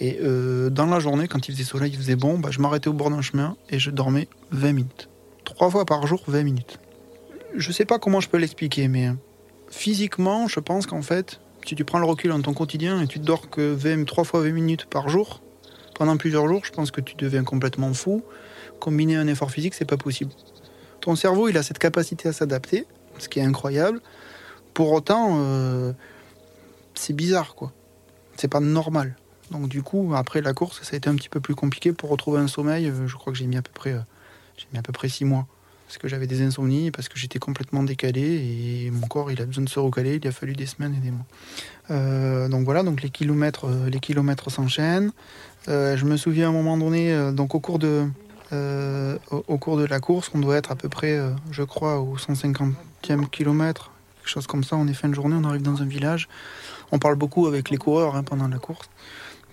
Et 0.00 0.18
euh, 0.22 0.70
dans 0.70 0.86
la 0.86 1.00
journée, 1.00 1.26
quand 1.28 1.48
il 1.48 1.52
faisait 1.52 1.64
soleil, 1.64 1.90
il 1.92 1.98
faisait 1.98 2.16
bon, 2.16 2.38
bah, 2.38 2.50
je 2.50 2.60
m'arrêtais 2.60 2.88
au 2.88 2.92
bord 2.92 3.10
d'un 3.10 3.22
chemin 3.22 3.56
et 3.70 3.78
je 3.78 3.90
dormais 3.90 4.28
20 4.50 4.72
minutes 4.72 5.08
trois 5.46 5.70
fois 5.70 5.86
par 5.86 6.06
jour, 6.06 6.22
20 6.26 6.42
minutes. 6.42 6.78
Je 7.54 7.72
sais 7.72 7.86
pas 7.86 7.98
comment 7.98 8.20
je 8.20 8.28
peux 8.28 8.36
l'expliquer, 8.36 8.88
mais 8.88 9.12
physiquement, 9.70 10.48
je 10.48 10.60
pense 10.60 10.86
qu'en 10.86 11.00
fait, 11.00 11.40
si 11.66 11.74
tu 11.74 11.84
prends 11.86 11.98
le 11.98 12.04
recul 12.04 12.30
dans 12.30 12.42
ton 12.42 12.52
quotidien 12.52 13.00
et 13.00 13.06
tu 13.06 13.18
dors 13.18 13.48
que 13.48 13.72
20, 13.72 14.04
3 14.04 14.24
fois 14.24 14.42
20 14.42 14.52
minutes 14.52 14.84
par 14.84 15.08
jour, 15.08 15.40
pendant 15.94 16.18
plusieurs 16.18 16.46
jours, 16.46 16.62
je 16.64 16.72
pense 16.72 16.90
que 16.90 17.00
tu 17.00 17.14
deviens 17.14 17.44
complètement 17.44 17.94
fou. 17.94 18.22
Combiner 18.80 19.16
un 19.16 19.26
effort 19.26 19.50
physique, 19.50 19.72
c'est 19.72 19.86
pas 19.86 19.96
possible. 19.96 20.32
Ton 21.00 21.16
cerveau, 21.16 21.48
il 21.48 21.56
a 21.56 21.62
cette 21.62 21.78
capacité 21.78 22.28
à 22.28 22.34
s'adapter, 22.34 22.86
ce 23.18 23.30
qui 23.30 23.38
est 23.38 23.44
incroyable. 23.44 24.02
Pour 24.74 24.92
autant, 24.92 25.38
euh, 25.38 25.92
c'est 26.94 27.14
bizarre, 27.14 27.54
quoi. 27.54 27.72
C'est 28.36 28.48
pas 28.48 28.60
normal. 28.60 29.16
Donc 29.50 29.68
du 29.68 29.82
coup, 29.82 30.12
après 30.14 30.40
la 30.42 30.52
course, 30.52 30.82
ça 30.82 30.94
a 30.94 30.96
été 30.96 31.08
un 31.08 31.14
petit 31.14 31.28
peu 31.28 31.40
plus 31.40 31.54
compliqué 31.54 31.92
pour 31.92 32.10
retrouver 32.10 32.40
un 32.40 32.48
sommeil. 32.48 32.86
Euh, 32.86 33.06
je 33.06 33.14
crois 33.14 33.32
que 33.32 33.38
j'ai 33.38 33.46
mis 33.46 33.56
à 33.56 33.62
peu 33.62 33.72
près 33.72 33.92
euh, 33.92 34.00
j'ai 34.56 34.66
mis 34.72 34.78
à 34.78 34.82
peu 34.82 34.92
près 34.92 35.08
six 35.08 35.24
mois. 35.24 35.46
Parce 35.86 35.98
que 35.98 36.08
j'avais 36.08 36.26
des 36.26 36.42
insomnies, 36.42 36.90
parce 36.90 37.08
que 37.08 37.16
j'étais 37.16 37.38
complètement 37.38 37.84
décalé 37.84 38.20
et 38.20 38.90
mon 38.90 39.06
corps 39.06 39.30
il 39.30 39.40
a 39.40 39.46
besoin 39.46 39.62
de 39.62 39.68
se 39.68 39.78
recaler. 39.78 40.18
Il 40.20 40.26
a 40.26 40.32
fallu 40.32 40.54
des 40.54 40.66
semaines 40.66 40.94
et 40.94 41.00
des 41.00 41.12
mois. 41.12 41.26
Euh, 41.92 42.48
donc 42.48 42.64
voilà, 42.64 42.82
donc 42.82 43.02
les 43.02 43.10
kilomètres, 43.10 43.68
les 43.86 44.00
kilomètres 44.00 44.50
s'enchaînent. 44.50 45.12
Je 45.68 46.04
me 46.04 46.16
souviens 46.16 46.46
à 46.46 46.48
un 46.48 46.52
moment 46.52 46.76
donné, 46.76 47.30
donc 47.32 47.54
au 47.54 47.60
cours 47.60 47.78
de, 47.78 48.08
au, 49.30 49.58
cours 49.58 49.76
de 49.76 49.84
la 49.84 50.00
course, 50.00 50.28
on 50.34 50.40
doit 50.40 50.56
être 50.56 50.72
à 50.72 50.74
peu 50.76 50.88
près, 50.88 51.20
je 51.52 51.62
crois, 51.62 52.00
au 52.00 52.16
150e 52.16 52.72
kilomètre, 53.30 53.92
quelque 54.18 54.28
chose 54.28 54.48
comme 54.48 54.64
ça. 54.64 54.74
On 54.74 54.88
est 54.88 54.94
fin 54.94 55.08
de 55.08 55.14
journée, 55.14 55.36
on 55.38 55.44
arrive 55.44 55.62
dans 55.62 55.82
un 55.82 55.86
village. 55.86 56.28
On 56.92 56.98
parle 56.98 57.16
beaucoup 57.16 57.46
avec 57.46 57.70
les 57.70 57.76
coureurs 57.76 58.16
hein, 58.16 58.22
pendant 58.22 58.48
la 58.48 58.58
course, 58.58 58.88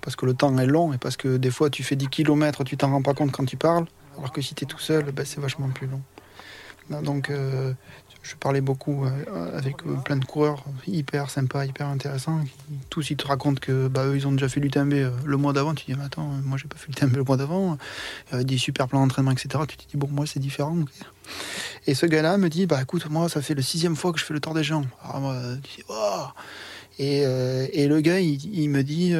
parce 0.03 0.15
que 0.15 0.25
le 0.25 0.33
temps 0.33 0.55
est 0.57 0.67
long 0.67 0.93
et 0.93 0.97
parce 0.97 1.17
que 1.17 1.37
des 1.37 1.49
fois 1.49 1.69
tu 1.69 1.83
fais 1.83 1.95
10 1.95 2.09
km, 2.09 2.63
tu 2.63 2.77
t'en 2.77 2.91
rends 2.91 3.01
pas 3.01 3.13
compte 3.13 3.31
quand 3.31 3.45
tu 3.45 3.57
parles, 3.57 3.85
alors 4.17 4.31
que 4.31 4.41
si 4.41 4.53
tu 4.53 4.65
es 4.65 4.67
tout 4.67 4.79
seul, 4.79 5.11
ben, 5.11 5.25
c'est 5.25 5.39
vachement 5.39 5.69
plus 5.69 5.87
long. 5.87 6.01
Donc 6.89 7.29
euh, 7.29 7.73
je 8.21 8.35
parlais 8.35 8.61
beaucoup 8.61 9.05
euh, 9.05 9.57
avec 9.57 9.85
euh, 9.85 9.95
plein 10.03 10.17
de 10.17 10.25
coureurs 10.25 10.63
hyper 10.85 11.29
sympas, 11.29 11.65
hyper 11.65 11.87
intéressants. 11.87 12.41
Tous 12.89 13.09
ils 13.09 13.17
te 13.17 13.25
racontent 13.25 13.59
que 13.59 13.87
bah, 13.87 14.05
eux, 14.05 14.17
ils 14.17 14.27
ont 14.27 14.31
déjà 14.31 14.49
fait 14.49 14.59
l'UTMB 14.59 14.93
le 15.23 15.37
mois 15.37 15.53
d'avant. 15.53 15.73
Tu 15.73 15.85
dis 15.85 15.95
mais 15.95 16.03
attends, 16.03 16.29
moi 16.43 16.57
j'ai 16.57 16.67
pas 16.67 16.77
fait 16.77 16.87
l'UTMB 16.87 17.15
le 17.15 17.23
mois 17.23 17.37
d'avant. 17.37 17.77
Des 18.33 18.57
super 18.57 18.87
plans 18.87 18.99
d'entraînement, 18.99 19.31
etc. 19.31 19.63
Tu 19.67 19.77
te 19.77 19.89
dis 19.89 19.97
bon 19.97 20.09
moi 20.11 20.25
c'est 20.25 20.39
différent. 20.39 20.77
Et 21.87 21.95
ce 21.95 22.05
gars-là 22.05 22.37
me 22.37 22.49
dit 22.49 22.65
bah 22.65 22.81
écoute 22.81 23.09
moi 23.09 23.29
ça 23.29 23.41
fait 23.41 23.55
le 23.55 23.61
sixième 23.61 23.95
fois 23.95 24.11
que 24.11 24.19
je 24.19 24.25
fais 24.25 24.33
le 24.33 24.41
Tour 24.41 24.53
des 24.53 24.63
Géants. 24.63 24.85
Alors 25.03 25.21
moi 25.21 25.37
tu 25.63 25.77
dis 25.77 25.83
oh 25.87 26.25
et, 26.99 27.23
et, 27.73 27.87
le 27.87 28.01
gars, 28.01 28.19
il, 28.19 28.69
me 28.69 28.83
dit 28.83 29.13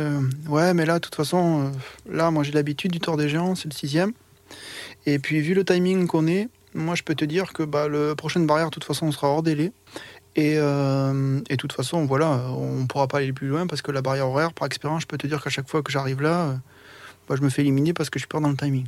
Ouais, 0.48 0.74
mais 0.74 0.86
là, 0.86 0.96
de 0.96 1.00
toute 1.00 1.16
façon, 1.16 1.72
là, 2.10 2.30
moi 2.30 2.44
j'ai 2.44 2.52
l'habitude 2.52 2.92
du 2.92 3.00
Tour 3.00 3.18
des 3.18 3.30
Géants, 3.30 3.56
c'est 3.56 3.68
le 3.68 3.74
sixième. 3.74 4.14
Et 5.06 5.20
puis, 5.20 5.42
vu 5.42 5.54
le 5.54 5.66
timing 5.66 6.08
qu'on 6.08 6.28
est, 6.28 6.50
moi, 6.74 6.96
je 6.96 7.04
peux 7.04 7.16
te 7.16 7.26
dire 7.26 7.54
que 7.54 7.64
bah, 7.64 7.88
la 7.88 8.16
prochaine 8.16 8.48
barrière, 8.48 8.68
de 8.68 8.72
toute 8.72 8.84
façon, 8.84 9.08
on 9.08 9.12
sera 9.12 9.28
hors 9.28 9.44
délai. 9.44 9.72
Et, 10.36 10.56
euh, 10.58 11.42
de 11.48 11.56
toute 11.56 11.74
façon, 11.74 12.06
voilà, 12.06 12.50
on 12.50 12.82
ne 12.82 12.86
pourra 12.88 13.08
pas 13.08 13.20
aller 13.20 13.34
plus 13.34 13.48
loin 13.48 13.68
parce 13.68 13.82
que 13.82 13.92
la 13.92 14.02
barrière 14.02 14.28
horaire, 14.28 14.54
par 14.54 14.66
expérience, 14.66 15.04
je 15.04 15.08
peux 15.08 15.18
te 15.18 15.28
dire 15.28 15.44
qu'à 15.44 15.50
chaque 15.50 15.70
fois 15.70 15.84
que 15.84 15.92
j'arrive 15.92 16.22
là, 16.22 16.42
euh, 16.42 16.54
bah, 17.28 17.36
je 17.38 17.42
me 17.42 17.50
fais 17.50 17.62
éliminer 17.62 17.94
parce 17.94 18.10
que 18.10 18.18
je 18.18 18.24
suis 18.24 18.28
pas 18.28 18.40
dans 18.40 18.50
le 18.50 18.58
timing. 18.58 18.88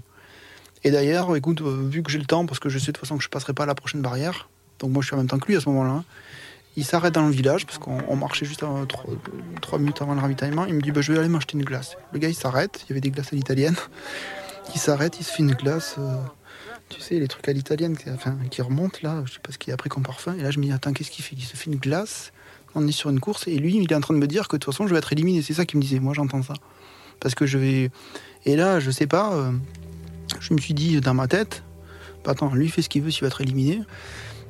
Et 0.83 0.91
d'ailleurs, 0.91 1.35
écoute, 1.35 1.61
euh, 1.61 1.87
vu 1.87 2.01
que 2.01 2.11
j'ai 2.11 2.17
le 2.17 2.25
temps, 2.25 2.45
parce 2.45 2.59
que 2.59 2.69
je 2.69 2.79
sais 2.79 2.87
de 2.87 2.91
toute 2.93 3.01
façon 3.01 3.17
que 3.17 3.23
je 3.23 3.29
passerai 3.29 3.53
pas 3.53 3.63
à 3.63 3.67
la 3.67 3.75
prochaine 3.75 4.01
barrière, 4.01 4.49
donc 4.79 4.91
moi 4.91 5.01
je 5.01 5.07
suis 5.07 5.15
en 5.15 5.17
même 5.17 5.27
temps 5.27 5.39
que 5.39 5.47
lui 5.47 5.55
à 5.55 5.61
ce 5.61 5.69
moment-là, 5.69 5.91
hein, 5.91 6.03
il 6.77 6.85
s'arrête 6.85 7.13
dans 7.13 7.25
le 7.25 7.31
village 7.31 7.65
parce 7.65 7.77
qu'on 7.77 8.15
marchait 8.15 8.45
juste 8.45 8.63
3, 9.61 9.79
minutes 9.79 10.01
avant 10.01 10.13
le 10.13 10.19
ravitaillement. 10.19 10.65
Il 10.65 10.73
me 10.73 10.81
dit 10.81 10.91
bah, 10.91 11.01
Je 11.01 11.13
vais 11.13 11.19
aller 11.19 11.29
m'acheter 11.29 11.57
une 11.57 11.63
glace. 11.63 11.97
Le 12.11 12.19
gars 12.19 12.29
il 12.29 12.35
s'arrête, 12.35 12.83
il 12.85 12.89
y 12.89 12.93
avait 12.93 13.01
des 13.01 13.11
glaces 13.11 13.33
à 13.33 13.35
l'italienne. 13.35 13.75
Il 14.73 14.79
s'arrête, 14.79 15.17
il 15.19 15.23
se 15.23 15.31
fait 15.31 15.43
une 15.43 15.53
glace 15.53 15.99
tu 16.89 17.01
sais, 17.01 17.19
les 17.19 17.27
trucs 17.27 17.47
à 17.47 17.53
l'italienne 17.53 17.97
qui, 17.97 18.09
enfin, 18.09 18.37
qui 18.49 18.61
remontent 18.61 18.99
là, 19.01 19.23
je 19.25 19.33
sais 19.33 19.39
pas 19.39 19.51
ce 19.51 19.57
qu'il 19.57 19.73
a 19.73 19.77
pris 19.77 19.89
comme 19.89 20.03
parfum. 20.03 20.35
Et 20.37 20.41
là, 20.41 20.51
je 20.51 20.59
me 20.59 20.65
dis, 20.65 20.71
attends, 20.71 20.93
qu'est-ce 20.93 21.11
qu'il 21.11 21.23
fait? 21.23 21.35
Il 21.35 21.43
se 21.43 21.55
fait 21.55 21.69
une 21.69 21.77
glace, 21.77 22.31
on 22.75 22.87
est 22.87 22.91
sur 22.91 23.09
une 23.09 23.19
course, 23.19 23.47
et 23.47 23.57
lui, 23.57 23.75
il 23.75 23.91
est 23.91 23.95
en 23.95 24.01
train 24.01 24.13
de 24.13 24.19
me 24.19 24.27
dire 24.27 24.47
que 24.47 24.55
de 24.55 24.59
toute 24.59 24.73
façon, 24.73 24.87
je 24.87 24.93
vais 24.93 24.99
être 24.99 25.11
éliminé. 25.11 25.41
C'est 25.41 25.53
ça 25.53 25.65
qu'il 25.65 25.77
me 25.77 25.81
disait, 25.81 25.99
moi 25.99 26.13
j'entends 26.13 26.43
ça. 26.43 26.53
Parce 27.19 27.33
que 27.33 27.45
je 27.45 27.57
vais. 27.57 27.91
Et 28.45 28.55
là, 28.55 28.79
je 28.79 28.91
sais 28.91 29.07
pas, 29.07 29.33
euh, 29.33 29.51
je 30.39 30.53
me 30.53 30.59
suis 30.59 30.73
dit 30.73 30.99
dans 31.01 31.13
ma 31.13 31.27
tête, 31.27 31.63
bah, 32.23 32.31
attends, 32.31 32.53
lui 32.53 32.69
fait 32.69 32.81
ce 32.81 32.89
qu'il 32.89 33.01
veut 33.01 33.11
s'il 33.11 33.21
va 33.21 33.27
être 33.27 33.41
éliminé. 33.41 33.81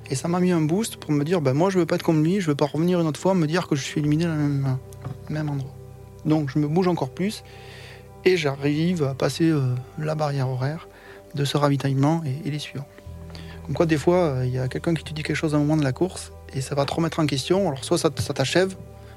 Et 0.10 0.16
ça 0.16 0.28
m'a 0.28 0.40
mis 0.40 0.52
un 0.52 0.62
boost 0.62 0.98
pour 0.98 1.12
me 1.12 1.24
dire, 1.24 1.42
bah, 1.42 1.54
moi 1.54 1.70
je 1.70 1.80
veux 1.80 1.86
pas 1.86 1.96
être 1.96 2.04
comme 2.04 2.24
lui, 2.24 2.40
je 2.40 2.48
veux 2.48 2.56
pas 2.56 2.66
revenir 2.66 3.00
une 3.02 3.08
autre 3.08 3.20
fois 3.20 3.34
me 3.34 3.48
dire 3.48 3.68
que 3.68 3.76
je 3.76 3.82
suis 3.82 4.00
éliminé 4.00 4.26
dans 4.26 4.36
le 4.36 5.34
même, 5.34 5.50
endroit. 5.50 5.74
Donc 6.26 6.50
je 6.52 6.60
me 6.60 6.68
bouge 6.68 6.88
encore 6.88 7.10
plus 7.10 7.44
et 8.24 8.38
j'arrive 8.38 9.04
à 9.04 9.14
passer 9.14 9.50
euh, 9.50 9.74
la 9.98 10.16
barrière 10.16 10.50
horaire 10.50 10.88
de 11.34 11.44
ce 11.44 11.58
ravitaillement 11.58 12.24
et, 12.46 12.50
les 12.50 12.60
suivants. 12.60 12.88
Comme 13.66 13.76
quoi, 13.76 13.86
des 13.88 13.98
fois, 13.98 14.42
il 14.44 14.52
y 14.52 14.60
a 14.60 14.68
quelqu'un 14.68 14.94
qui 14.94 15.04
te 15.04 15.12
dit 15.12 15.24
quelque 15.24 15.36
chose 15.36 15.56
à 15.56 15.58
un 15.58 15.62
moment 15.62 15.78
de 15.78 15.84
la 15.84 15.92
course 15.92 16.32
et 16.54 16.62
ça 16.62 16.76
va 16.76 16.86
te 16.86 16.94
remettre 16.94 17.20
en 17.20 17.26
question. 17.26 17.68
Alors, 17.68 17.84
soit 17.84 17.98
ça, 17.98 18.10
t'achève, 18.10 18.76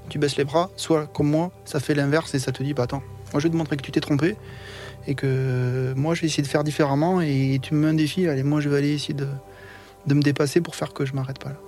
tu 0.08 0.18
baisses 0.18 0.36
les 0.36 0.44
bras, 0.44 0.70
soit 0.76 1.06
comme 1.06 1.28
moi, 1.28 1.52
ça 1.66 1.80
fait 1.80 1.94
l'inverse 1.94 2.34
et 2.34 2.38
ça 2.38 2.50
te 2.50 2.62
dit 2.62 2.72
bah 2.72 2.84
attends, 2.84 3.02
moi 3.32 3.40
je 3.40 3.44
vais 3.46 3.50
te 3.50 3.56
montrer 3.56 3.76
que 3.76 3.82
tu 3.82 3.92
t'es 3.92 4.00
trompé 4.00 4.36
et 5.06 5.14
que 5.14 5.92
moi 5.96 6.14
je 6.14 6.22
vais 6.22 6.28
essayer 6.28 6.42
de 6.42 6.48
faire 6.48 6.64
différemment 6.64 7.20
et 7.20 7.58
tu 7.62 7.74
me 7.74 7.80
mets 7.80 7.88
un 7.88 7.94
défi, 7.94 8.26
allez, 8.26 8.42
moi 8.42 8.60
je 8.60 8.70
vais 8.70 8.78
aller 8.78 8.94
essayer 8.94 9.14
de, 9.14 9.26
de 10.06 10.14
me 10.14 10.22
dépasser 10.22 10.60
pour 10.60 10.74
faire 10.74 10.92
que 10.92 11.04
je 11.04 11.14
m'arrête 11.14 11.38
pas 11.38 11.50
là. 11.50 11.60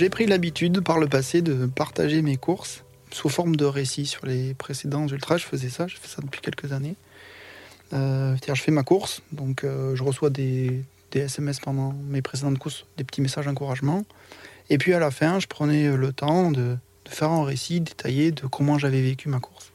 J'ai 0.00 0.08
pris 0.08 0.24
l'habitude 0.24 0.80
par 0.80 0.98
le 0.98 1.08
passé 1.08 1.42
de 1.42 1.66
partager 1.66 2.22
mes 2.22 2.38
courses 2.38 2.84
sous 3.10 3.28
forme 3.28 3.56
de 3.56 3.66
récits 3.66 4.06
sur 4.06 4.24
les 4.24 4.54
précédents 4.54 5.06
ultras. 5.06 5.36
Je 5.36 5.44
faisais 5.44 5.68
ça, 5.68 5.88
je 5.88 5.96
fais 5.96 6.08
ça 6.08 6.22
depuis 6.22 6.40
quelques 6.40 6.72
années. 6.72 6.94
Euh, 7.92 8.36
je 8.46 8.62
fais 8.62 8.70
ma 8.70 8.82
course, 8.82 9.22
donc 9.32 9.64
euh, 9.64 9.96
je 9.96 10.02
reçois 10.02 10.30
des, 10.30 10.84
SMS 11.12 11.58
pendant 11.58 11.92
mes 12.08 12.22
précédentes 12.22 12.58
courses, 12.58 12.86
des 12.96 13.04
petits 13.04 13.20
messages 13.20 13.46
d'encouragement. 13.46 14.04
Et 14.68 14.78
puis 14.78 14.94
à 14.94 15.00
la 15.00 15.10
fin, 15.10 15.40
je 15.40 15.48
prenais 15.48 15.96
le 15.96 16.12
temps 16.12 16.52
de 16.52 16.76
faire 17.08 17.30
un 17.30 17.44
récit 17.44 17.80
détaillé 17.80 18.30
de 18.30 18.46
comment 18.46 18.78
j'avais 18.78 19.02
vécu 19.02 19.28
ma 19.28 19.40
course. 19.40 19.72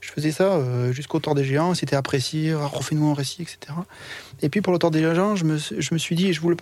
Je 0.00 0.12
faisais 0.12 0.32
ça 0.32 0.44
euh, 0.44 0.92
jusqu'au 0.92 1.18
Tour 1.18 1.34
des 1.34 1.44
Géants, 1.44 1.74
c'était 1.74 1.96
apprécié, 1.96 2.52
ah, 2.52 2.66
refais-nous 2.66 3.08
un 3.08 3.14
récit, 3.14 3.42
etc. 3.42 3.72
Et 4.42 4.50
puis 4.50 4.60
pour 4.60 4.72
le 4.72 4.78
Tour 4.78 4.90
des 4.90 5.00
Géants, 5.00 5.34
je 5.34 5.44
me, 5.44 5.56
suis 5.56 6.14
dit, 6.14 6.28
et 6.28 6.32
je, 6.34 6.40
vous 6.40 6.50
le, 6.50 6.56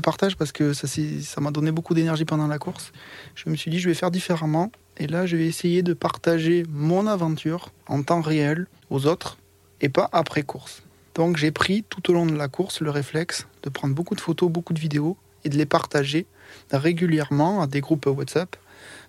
partage 0.00 0.36
parce 0.36 0.52
que 0.52 0.72
ça 0.72 1.40
m'a 1.40 1.50
donné 1.50 1.72
beaucoup 1.72 1.94
d'énergie 1.94 2.24
pendant 2.24 2.46
la 2.46 2.58
course, 2.58 2.92
je 3.34 3.50
me 3.50 3.56
suis 3.56 3.70
dit, 3.70 3.80
je 3.80 3.88
vais 3.88 3.94
faire 3.94 4.10
différemment. 4.10 4.70
Et 4.98 5.08
là, 5.08 5.26
je 5.26 5.36
vais 5.36 5.46
essayer 5.46 5.82
de 5.82 5.92
partager 5.94 6.64
mon 6.70 7.06
aventure 7.06 7.72
en 7.86 8.02
temps 8.02 8.22
réel 8.22 8.66
aux 8.88 9.06
autres 9.06 9.36
et 9.80 9.88
pas 9.88 10.08
après 10.12 10.42
course. 10.42 10.82
Donc 11.14 11.36
j'ai 11.36 11.50
pris 11.50 11.84
tout 11.88 12.10
au 12.10 12.14
long 12.14 12.26
de 12.26 12.36
la 12.36 12.48
course 12.48 12.80
le 12.80 12.90
réflexe 12.90 13.46
de 13.62 13.70
prendre 13.70 13.94
beaucoup 13.94 14.14
de 14.14 14.20
photos, 14.20 14.50
beaucoup 14.50 14.74
de 14.74 14.80
vidéos 14.80 15.16
et 15.44 15.48
de 15.48 15.56
les 15.56 15.66
partager 15.66 16.26
régulièrement 16.72 17.62
à 17.62 17.66
des 17.66 17.80
groupes 17.80 18.06
WhatsApp. 18.06 18.56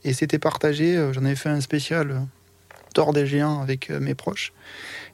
Et 0.03 0.13
c'était 0.13 0.39
partagé, 0.39 0.95
euh, 0.95 1.11
j'en 1.13 1.25
avais 1.25 1.35
fait 1.35 1.49
un 1.49 1.61
spécial 1.61 2.27
des 3.13 3.27
géants 3.27 3.61
avec 3.61 3.89
euh, 3.89 3.99
mes 3.99 4.15
proches. 4.15 4.53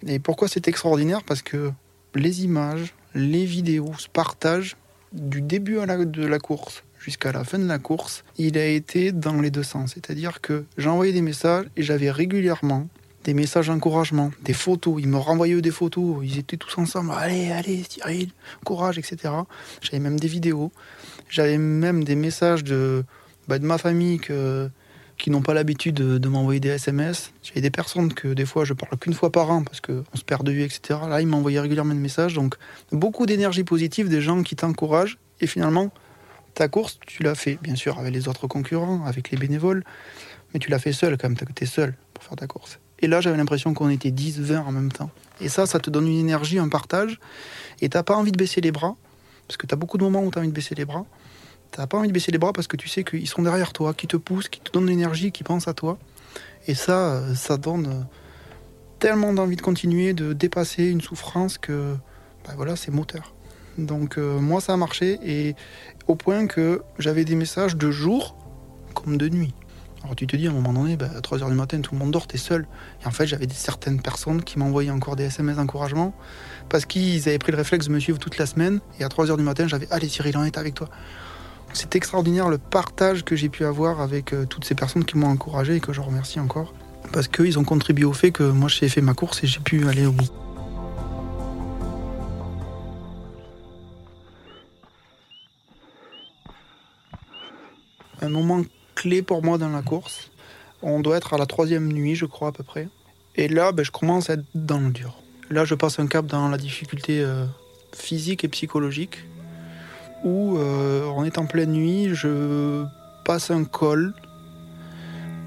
Et 0.07 0.19
pourquoi 0.19 0.47
c'est 0.47 0.67
extraordinaire? 0.67 1.23
Parce 1.23 1.41
que 1.41 1.71
les 2.15 2.43
images, 2.43 2.93
les 3.13 3.45
vidéos 3.45 3.93
se 3.97 4.07
partagent 4.07 4.77
du 5.11 5.41
début 5.41 5.75
de 5.75 6.25
la 6.25 6.39
course 6.39 6.83
jusqu'à 6.99 7.31
la 7.31 7.43
fin 7.43 7.59
de 7.59 7.67
la 7.67 7.79
course. 7.79 8.23
Il 8.37 8.57
a 8.57 8.65
été 8.65 9.11
dans 9.11 9.41
les 9.41 9.51
deux 9.51 9.63
sens. 9.63 9.91
C'est-à-dire 9.93 10.39
que 10.39 10.65
j'envoyais 10.77 11.11
des 11.11 11.21
messages 11.21 11.65
et 11.75 11.83
j'avais 11.83 12.09
régulièrement 12.09 12.87
des 13.23 13.33
messages 13.33 13.67
d'encouragement, 13.67 14.31
des 14.43 14.53
photos. 14.53 14.95
Ils 14.99 15.07
me 15.07 15.17
renvoyaient 15.17 15.61
des 15.61 15.71
photos. 15.71 16.21
Ils 16.23 16.39
étaient 16.39 16.57
tous 16.57 16.77
ensemble. 16.77 17.11
Allez, 17.15 17.51
allez, 17.51 17.83
Cyril, 17.87 18.29
courage, 18.65 18.97
etc. 18.97 19.33
J'avais 19.81 19.99
même 19.99 20.19
des 20.19 20.27
vidéos. 20.27 20.71
J'avais 21.29 21.57
même 21.57 22.03
des 22.03 22.15
messages 22.15 22.63
de, 22.63 23.03
bah, 23.47 23.59
de 23.59 23.65
ma 23.65 23.77
famille 23.77 24.19
que 24.19 24.69
qui 25.17 25.29
n'ont 25.29 25.41
pas 25.41 25.53
l'habitude 25.53 25.95
de, 25.95 26.27
m'envoyer 26.27 26.59
des 26.59 26.69
SMS. 26.69 27.31
J'ai 27.43 27.61
des 27.61 27.69
personnes 27.69 28.13
que 28.13 28.29
des 28.29 28.45
fois 28.45 28.65
je 28.65 28.73
parle 28.73 28.97
qu'une 28.97 29.13
fois 29.13 29.31
par 29.31 29.51
an 29.51 29.63
parce 29.63 29.79
qu'on 29.79 30.03
se 30.15 30.23
perd 30.23 30.43
de 30.43 30.51
vue, 30.51 30.63
etc. 30.63 30.99
Là, 31.07 31.21
ils 31.21 31.27
m'envoyaient 31.27 31.59
régulièrement 31.59 31.93
des 31.93 31.99
messages. 31.99 32.33
Donc, 32.33 32.55
beaucoup 32.91 33.25
d'énergie 33.25 33.63
positive, 33.63 34.09
des 34.09 34.21
gens 34.21 34.43
qui 34.43 34.55
t'encouragent. 34.55 35.17
Et 35.39 35.47
finalement, 35.47 35.91
ta 36.55 36.67
course, 36.67 36.99
tu 37.05 37.23
l'as 37.23 37.35
fait, 37.35 37.57
bien 37.61 37.75
sûr, 37.75 37.99
avec 37.99 38.13
les 38.13 38.27
autres 38.27 38.47
concurrents, 38.47 39.05
avec 39.05 39.31
les 39.31 39.37
bénévoles. 39.37 39.83
Mais 40.53 40.59
tu 40.59 40.69
l'as 40.69 40.79
fait 40.79 40.93
seul 40.93 41.17
quand 41.17 41.29
même, 41.29 41.37
tu 41.37 41.63
es 41.63 41.67
seul 41.67 41.95
pour 42.13 42.23
faire 42.23 42.35
ta 42.35 42.47
course. 42.47 42.79
Et 42.99 43.07
là, 43.07 43.21
j'avais 43.21 43.37
l'impression 43.37 43.73
qu'on 43.73 43.89
était 43.89 44.11
10, 44.11 44.39
20 44.39 44.61
en 44.61 44.71
même 44.71 44.91
temps. 44.91 45.09
Et 45.41 45.49
ça, 45.49 45.65
ça 45.65 45.79
te 45.79 45.89
donne 45.89 46.07
une 46.07 46.19
énergie, 46.19 46.59
un 46.59 46.69
partage. 46.69 47.19
Et 47.81 47.89
t'as 47.89 48.03
pas 48.03 48.15
envie 48.15 48.31
de 48.31 48.37
baisser 48.37 48.61
les 48.61 48.71
bras, 48.71 48.95
parce 49.47 49.57
que 49.57 49.67
tu 49.67 49.73
as 49.73 49.77
beaucoup 49.77 49.97
de 49.97 50.03
moments 50.03 50.23
où 50.23 50.31
tu 50.31 50.37
as 50.37 50.41
envie 50.41 50.49
de 50.49 50.53
baisser 50.53 50.75
les 50.75 50.85
bras. 50.85 51.05
T'as 51.71 51.87
pas 51.87 51.97
envie 51.97 52.07
de 52.07 52.13
baisser 52.13 52.31
les 52.31 52.37
bras 52.37 52.53
parce 52.53 52.67
que 52.67 52.77
tu 52.77 52.87
sais 52.87 53.03
qu'ils 53.03 53.27
sont 53.27 53.41
derrière 53.41 53.73
toi, 53.73 53.95
qui 53.95 54.05
te 54.05 54.15
poussent, 54.15 54.47
qui 54.47 54.59
te 54.59 54.71
donnent 54.71 54.85
l'énergie, 54.85 55.31
qui 55.31 55.43
pensent 55.43 55.67
à 55.67 55.73
toi. 55.73 55.97
Et 56.67 56.75
ça, 56.75 57.35
ça 57.35 57.57
donne 57.57 58.05
tellement 58.99 59.33
d'envie 59.33 59.55
de 59.55 59.61
continuer, 59.61 60.13
de 60.13 60.33
dépasser 60.33 60.85
une 60.85 61.01
souffrance 61.01 61.57
que 61.57 61.95
bah 62.45 62.53
voilà, 62.55 62.75
c'est 62.75 62.91
moteur. 62.91 63.33
Donc 63.77 64.17
euh, 64.17 64.39
moi, 64.39 64.61
ça 64.61 64.73
a 64.73 64.77
marché 64.77 65.19
et 65.23 65.55
au 66.07 66.15
point 66.15 66.47
que 66.47 66.83
j'avais 66.99 67.25
des 67.25 67.35
messages 67.35 67.75
de 67.75 67.89
jour 67.89 68.37
comme 68.93 69.17
de 69.17 69.27
nuit. 69.27 69.53
Alors 70.03 70.15
tu 70.15 70.27
te 70.27 70.35
dis 70.35 70.47
à 70.47 70.49
un 70.49 70.53
moment 70.53 70.73
donné, 70.73 70.97
bah, 70.97 71.07
à 71.15 71.21
3h 71.21 71.47
du 71.47 71.55
matin, 71.55 71.79
tout 71.79 71.93
le 71.93 71.99
monde 71.99 72.11
dort, 72.11 72.27
t'es 72.27 72.37
seul. 72.37 72.67
Et 73.01 73.07
en 73.07 73.11
fait, 73.11 73.25
j'avais 73.25 73.47
certaines 73.49 74.01
personnes 74.01 74.43
qui 74.43 74.59
m'envoyaient 74.59 74.91
encore 74.91 75.15
des 75.15 75.23
SMS 75.23 75.55
d'encouragement 75.55 76.13
parce 76.69 76.85
qu'ils 76.85 77.27
avaient 77.29 77.39
pris 77.39 77.51
le 77.51 77.57
réflexe 77.57 77.87
de 77.87 77.91
me 77.91 77.99
suivre 77.99 78.19
toute 78.19 78.37
la 78.37 78.45
semaine. 78.45 78.81
Et 78.99 79.03
à 79.03 79.07
3h 79.07 79.37
du 79.37 79.43
matin, 79.43 79.67
j'avais 79.67 79.87
Allez 79.91 80.09
Cyril, 80.09 80.37
on 80.37 80.43
est 80.43 80.57
avec 80.57 80.73
toi. 80.73 80.89
C'est 81.73 81.95
extraordinaire 81.95 82.49
le 82.49 82.57
partage 82.57 83.23
que 83.23 83.35
j'ai 83.35 83.49
pu 83.49 83.65
avoir 83.65 84.01
avec 84.01 84.33
euh, 84.33 84.45
toutes 84.45 84.65
ces 84.65 84.75
personnes 84.75 85.05
qui 85.05 85.17
m'ont 85.17 85.27
encouragé 85.27 85.77
et 85.77 85.79
que 85.79 85.93
je 85.93 86.01
remercie 86.01 86.39
encore. 86.39 86.73
Parce 87.11 87.27
qu'ils 87.27 87.57
ont 87.57 87.63
contribué 87.63 88.05
au 88.05 88.13
fait 88.13 88.31
que 88.31 88.43
moi 88.43 88.69
j'ai 88.69 88.89
fait 88.89 89.01
ma 89.01 89.13
course 89.13 89.43
et 89.43 89.47
j'ai 89.47 89.59
pu 89.59 89.87
aller 89.87 90.05
au 90.05 90.11
bout. 90.11 90.29
Un 98.21 98.29
moment 98.29 98.61
clé 98.95 99.21
pour 99.21 99.43
moi 99.43 99.57
dans 99.57 99.69
la 99.69 99.81
course. 99.81 100.29
On 100.81 100.99
doit 100.99 101.17
être 101.17 101.33
à 101.33 101.37
la 101.37 101.45
troisième 101.45 101.91
nuit, 101.91 102.15
je 102.15 102.25
crois 102.25 102.49
à 102.49 102.51
peu 102.51 102.63
près. 102.63 102.87
Et 103.35 103.47
là, 103.47 103.71
ben, 103.71 103.83
je 103.83 103.91
commence 103.91 104.29
à 104.29 104.33
être 104.33 104.45
dans 104.53 104.79
le 104.79 104.91
dur. 104.91 105.21
Là, 105.49 105.65
je 105.65 105.75
passe 105.75 105.99
un 105.99 106.07
cap 106.07 106.25
dans 106.25 106.49
la 106.49 106.57
difficulté 106.57 107.21
euh, 107.21 107.45
physique 107.93 108.43
et 108.43 108.47
psychologique 108.47 109.23
où 110.23 110.57
euh, 110.57 111.05
on 111.15 111.25
est 111.25 111.37
en 111.37 111.45
pleine 111.45 111.71
nuit, 111.71 112.09
je 112.13 112.85
passe 113.25 113.51
un 113.51 113.65
col 113.65 114.13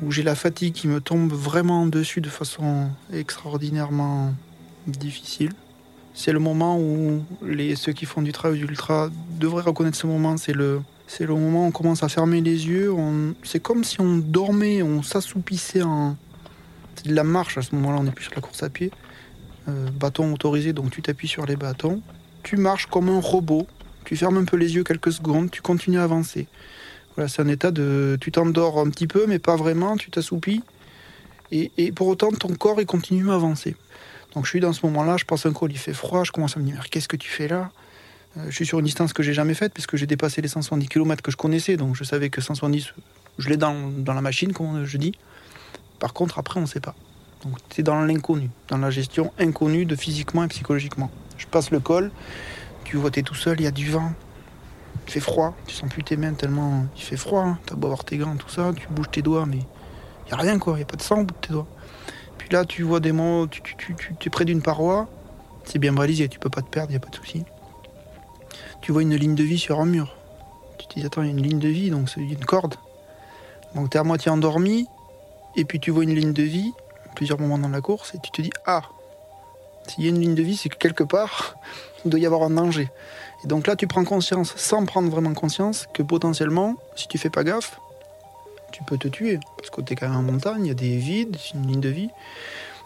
où 0.03 0.11
j'ai 0.11 0.23
la 0.23 0.35
fatigue 0.35 0.75
qui 0.75 0.89
me 0.89 1.01
tombe 1.01 1.33
vraiment 1.33 1.87
dessus 1.87 2.21
de 2.21 2.29
façon 2.29 2.91
extraordinairement 3.13 4.35
difficile. 4.87 5.53
C'est 6.13 6.33
le 6.33 6.39
moment 6.39 6.79
où 6.79 7.25
les, 7.43 7.77
ceux 7.77 7.93
qui 7.93 8.05
font 8.05 8.23
du 8.23 8.33
trail 8.33 8.59
ultra 8.61 9.11
devraient 9.39 9.63
reconnaître 9.63 9.97
ce 9.97 10.07
moment. 10.07 10.37
C'est 10.37 10.53
le, 10.53 10.81
c'est 11.07 11.25
le 11.25 11.35
moment 11.35 11.65
où 11.65 11.69
on 11.69 11.71
commence 11.71 12.03
à 12.03 12.09
fermer 12.09 12.41
les 12.41 12.67
yeux. 12.67 12.93
C'est 13.43 13.61
comme 13.61 13.85
si 13.85 14.01
on 14.01 14.17
dormait, 14.17 14.83
on 14.83 15.03
s'assoupissait 15.03 15.83
en. 15.83 16.17
C'est 16.97 17.09
de 17.09 17.15
la 17.15 17.25
marche 17.25 17.59
à 17.59 17.63
ce 17.63 17.75
moment-là, 17.75 17.99
on 18.01 18.05
n'est 18.05 18.11
plus 18.11 18.25
sur 18.25 18.35
la 18.35 18.41
course 18.41 18.63
à 18.63 18.71
pied. 18.71 18.91
Euh, 19.69 19.91
bâton 19.91 20.33
autorisé, 20.33 20.73
donc 20.73 20.91
tu 20.91 21.03
t'appuies 21.03 21.29
sur 21.29 21.47
les 21.47 21.57
bâtons. 21.57 22.01
Tu 22.43 22.57
marches 22.57 22.87
comme 22.87 23.09
un 23.09 23.21
robot. 23.21 23.67
Tu 24.05 24.17
fermes 24.17 24.37
un 24.37 24.45
peu 24.45 24.57
les 24.57 24.75
yeux 24.75 24.85
quelques 24.85 25.13
secondes, 25.13 25.51
tu 25.51 25.63
continues 25.63 25.99
à 25.99 26.05
avancer. 26.05 26.47
Voilà, 27.15 27.29
c'est 27.29 27.43
un 27.43 27.49
état 27.49 27.71
de. 27.71 28.17
Tu 28.21 28.31
t'endors 28.31 28.79
un 28.79 28.89
petit 28.91 29.07
peu, 29.07 29.27
mais 29.27 29.39
pas 29.39 29.57
vraiment, 29.57 29.97
tu 29.97 30.11
t'assoupis. 30.11 30.63
Et, 31.51 31.71
et 31.77 31.93
pour 31.93 32.09
autant, 32.09 32.31
ton 32.31 32.55
corps, 32.55 32.81
il 32.81 32.87
continue 32.87 33.31
à 33.31 33.35
avancer. 33.35 33.77
Donc 34.35 34.45
je 34.45 34.51
suis 34.51 34.61
dans 34.61 34.73
ce 34.73 34.85
moment-là, 34.87 35.17
je 35.17 35.25
passe 35.25 35.47
un 35.47 35.53
col, 35.53 35.73
il 35.73 35.79
fait 35.79 35.95
froid, 35.95 36.23
je 36.25 36.31
commence 36.31 36.57
à 36.57 36.61
me 36.61 36.67
dire 36.67 36.91
qu'est-ce 36.91 37.09
que 37.09 37.17
tu 37.17 37.31
fais 37.31 37.49
là? 37.49 37.71
Je 38.45 38.51
suis 38.51 38.67
sur 38.67 38.79
une 38.79 38.85
distance 38.85 39.13
que 39.13 39.23
j'ai 39.23 39.33
jamais 39.33 39.55
faite 39.55 39.73
puisque 39.73 39.97
j'ai 39.97 40.07
dépassé 40.07 40.43
les 40.43 40.49
170 40.49 40.89
km 40.89 41.23
que 41.23 41.31
je 41.31 41.37
connaissais, 41.37 41.77
donc 41.77 41.97
je 41.97 42.05
savais 42.05 42.29
que 42.29 42.41
170, 42.41 42.93
je 43.39 43.49
l'ai 43.49 43.57
dans, 43.57 43.91
dans 43.91 44.13
la 44.13 44.21
machine, 44.21 44.53
comme 44.53 44.85
je 44.85 44.99
dis. 44.99 45.13
Par 45.99 46.13
contre, 46.13 46.39
après, 46.39 46.59
on 46.59 46.63
ne 46.63 46.69
sait 46.69 46.81
pas. 46.81 46.95
Donc 47.45 47.57
c'est 47.71 47.83
dans 47.83 48.01
l'inconnu, 48.03 48.51
dans 48.69 48.79
la 48.79 48.91
gestion 48.91 49.33
inconnue 49.39 49.85
de 49.85 49.97
physiquement 49.97 50.45
et 50.45 50.49
psychologiquement. 50.49 51.11
Je 51.39 51.47
passe 51.47 51.71
le 51.71 51.81
col, 51.81 52.11
tu 52.85 52.97
vois, 52.97 53.11
tu 53.11 53.21
es 53.21 53.23
tout 53.23 53.35
seul, 53.35 53.61
il 53.61 53.65
y 53.65 53.67
a 53.67 53.71
du 53.71 53.91
vent, 53.91 54.13
il 55.07 55.13
fait 55.13 55.21
froid, 55.21 55.55
tu 55.67 55.75
sens 55.75 55.89
plus 55.89 56.03
tes 56.03 56.17
mains 56.17 56.33
tellement 56.33 56.87
il 56.97 57.03
fait 57.03 57.17
froid, 57.17 57.43
hein. 57.43 57.59
t'as 57.67 57.75
beau 57.75 57.87
avoir 57.87 58.05
tes 58.05 58.17
gants, 58.17 58.37
tout 58.37 58.49
ça, 58.49 58.73
tu 58.75 58.87
bouges 58.91 59.11
tes 59.11 59.23
doigts, 59.23 59.47
mais 59.47 59.59
il 59.59 60.27
n'y 60.27 60.33
a 60.33 60.37
rien 60.37 60.59
quoi, 60.59 60.75
il 60.75 60.77
n'y 60.79 60.83
a 60.83 60.87
pas 60.87 60.97
de 60.97 61.03
sang 61.03 61.21
au 61.21 61.25
bout 61.25 61.35
de 61.35 61.47
tes 61.47 61.53
doigts. 61.53 61.67
Puis 62.39 62.49
là, 62.51 62.65
tu 62.65 62.83
vois 62.83 63.01
des 63.01 63.13
mots, 63.13 63.47
tu, 63.47 63.63
tu, 63.63 63.77
tu, 63.77 63.95
tu 63.97 64.29
es 64.29 64.31
près 64.31 64.45
d'une 64.45 64.63
paroi, 64.63 65.09
c'est 65.65 65.79
bien 65.79 65.93
balisé, 65.93 66.29
tu 66.29 66.39
peux 66.39 66.51
pas 66.51 66.63
te 66.63 66.69
perdre, 66.69 66.91
il 66.91 66.95
n'y 66.95 66.97
a 66.97 67.01
pas 67.01 67.11
de 67.11 67.17
souci. 67.17 67.45
Tu 68.87 68.93
vois 68.93 69.03
une 69.03 69.17
ligne 69.17 69.35
de 69.35 69.43
vie 69.43 69.59
sur 69.59 69.81
un 69.81 69.85
mur. 69.85 70.15
Tu 70.79 70.87
te 70.87 71.01
dis, 71.01 71.05
attends, 71.05 71.23
il 71.23 71.27
y 71.27 71.31
a 71.31 71.33
une 71.33 71.43
ligne 71.43 71.59
de 71.59 71.67
vie, 71.67 71.91
donc 71.91 72.09
c'est 72.09 72.21
une 72.21 72.45
corde. 72.45 72.77
Donc 73.75 73.91
tu 73.91 73.97
es 73.97 74.01
à 74.01 74.05
moitié 74.05 74.31
endormi, 74.31 74.87
et 75.57 75.65
puis 75.65 75.81
tu 75.81 75.91
vois 75.91 76.05
une 76.05 76.15
ligne 76.15 76.33
de 76.33 76.45
vie, 76.45 76.73
plusieurs 77.17 77.41
moments 77.41 77.59
dans 77.59 77.69
la 77.69 77.81
course, 77.81 78.15
et 78.15 78.19
tu 78.23 78.31
te 78.31 78.41
dis, 78.41 78.53
ah, 78.65 78.83
s'il 79.89 80.05
y 80.05 80.07
a 80.07 80.11
une 80.11 80.21
ligne 80.21 80.37
de 80.37 80.43
vie, 80.45 80.57
c'est 80.57 80.69
que 80.69 80.77
quelque 80.77 81.03
part, 81.03 81.57
il 82.05 82.13
doit 82.13 82.21
y 82.21 82.27
avoir 82.27 82.45
un 82.45 82.51
danger. 82.51 82.89
Et 83.43 83.49
donc 83.49 83.67
là, 83.67 83.75
tu 83.75 83.89
prends 83.89 84.05
conscience, 84.05 84.55
sans 84.55 84.87
prendre 84.87 85.11
vraiment 85.11 85.35
conscience, 85.35 85.89
que 85.93 86.05
potentiellement, 86.05 86.77
si 86.95 87.09
tu 87.09 87.19
fais 87.19 87.29
pas 87.29 87.43
gaffe, 87.43 87.81
tu 88.71 88.85
peux 88.85 88.99
te 88.99 89.09
tuer. 89.09 89.41
Parce 89.57 89.71
que 89.71 89.81
tu 89.81 89.95
es 89.95 89.97
quand 89.97 90.09
même 90.09 90.19
en 90.19 90.23
montagne, 90.23 90.65
il 90.65 90.69
y 90.69 90.71
a 90.71 90.75
des 90.75 90.97
vides, 90.97 91.37
c'est 91.41 91.55
une 91.55 91.67
ligne 91.67 91.81
de 91.81 91.89
vie. 91.89 92.11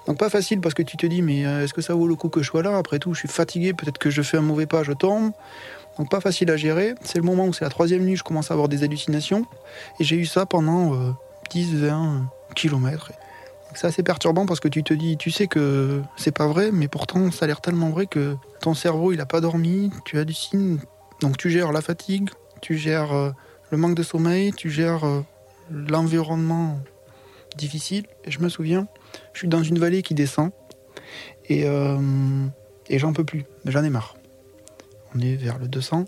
Donc 0.06 0.16
pas 0.16 0.30
facile 0.30 0.62
parce 0.62 0.74
que 0.74 0.82
tu 0.82 0.96
te 0.96 1.04
dis, 1.04 1.20
mais 1.20 1.44
euh, 1.44 1.62
est-ce 1.62 1.74
que 1.74 1.82
ça 1.82 1.92
vaut 1.92 2.06
le 2.06 2.14
coup 2.14 2.30
que 2.30 2.42
je 2.42 2.48
sois 2.48 2.62
là? 2.62 2.78
Après 2.78 2.98
tout, 2.98 3.12
je 3.12 3.18
suis 3.18 3.28
fatigué, 3.28 3.74
peut-être 3.74 3.98
que 3.98 4.08
je 4.08 4.22
fais 4.22 4.38
un 4.38 4.42
mauvais 4.42 4.64
pas, 4.66 4.82
je 4.82 4.92
tombe. 4.92 5.32
Donc 5.98 6.10
pas 6.10 6.20
facile 6.20 6.50
à 6.50 6.56
gérer. 6.56 6.94
C'est 7.02 7.18
le 7.18 7.24
moment 7.24 7.46
où 7.46 7.52
c'est 7.52 7.64
la 7.64 7.70
troisième 7.70 8.04
nuit, 8.04 8.16
je 8.16 8.24
commence 8.24 8.50
à 8.50 8.54
avoir 8.54 8.68
des 8.68 8.82
hallucinations. 8.82 9.44
Et 9.98 10.04
j'ai 10.04 10.16
eu 10.16 10.26
ça 10.26 10.46
pendant 10.46 10.94
euh, 10.94 11.12
10, 11.50 11.76
20 11.76 12.30
kilomètres. 12.54 13.12
C'est 13.74 13.86
assez 13.86 14.02
perturbant 14.02 14.46
parce 14.46 14.60
que 14.60 14.68
tu 14.68 14.82
te 14.82 14.92
dis, 14.92 15.16
tu 15.16 15.30
sais 15.30 15.46
que 15.46 16.02
c'est 16.16 16.32
pas 16.36 16.46
vrai, 16.46 16.72
mais 16.72 16.88
pourtant 16.88 17.30
ça 17.30 17.44
a 17.44 17.48
l'air 17.48 17.60
tellement 17.60 17.90
vrai 17.90 18.06
que 18.06 18.36
ton 18.60 18.74
cerveau 18.74 19.12
il 19.12 19.20
a 19.20 19.26
pas 19.26 19.40
dormi, 19.40 19.90
tu 20.04 20.18
hallucines. 20.18 20.80
Donc 21.20 21.36
tu 21.36 21.50
gères 21.50 21.70
la 21.72 21.80
fatigue, 21.80 22.30
tu 22.60 22.76
gères 22.76 23.12
euh, 23.12 23.30
le 23.70 23.78
manque 23.78 23.94
de 23.94 24.02
sommeil, 24.02 24.52
tu 24.52 24.70
gères 24.70 25.04
euh, 25.04 25.20
l'environnement 25.70 26.80
difficile. 27.56 28.06
Et 28.24 28.30
je 28.30 28.40
me 28.40 28.48
souviens, 28.48 28.88
je 29.32 29.40
suis 29.40 29.48
dans 29.48 29.62
une 29.62 29.78
vallée 29.78 30.02
qui 30.02 30.14
descend 30.14 30.50
et, 31.48 31.64
euh, 31.66 31.98
et 32.88 32.98
j'en 32.98 33.12
peux 33.12 33.24
plus, 33.24 33.44
j'en 33.66 33.84
ai 33.84 33.90
marre. 33.90 34.14
On 35.14 35.20
est 35.20 35.34
vers 35.34 35.58
le 35.58 35.68
200 35.68 36.04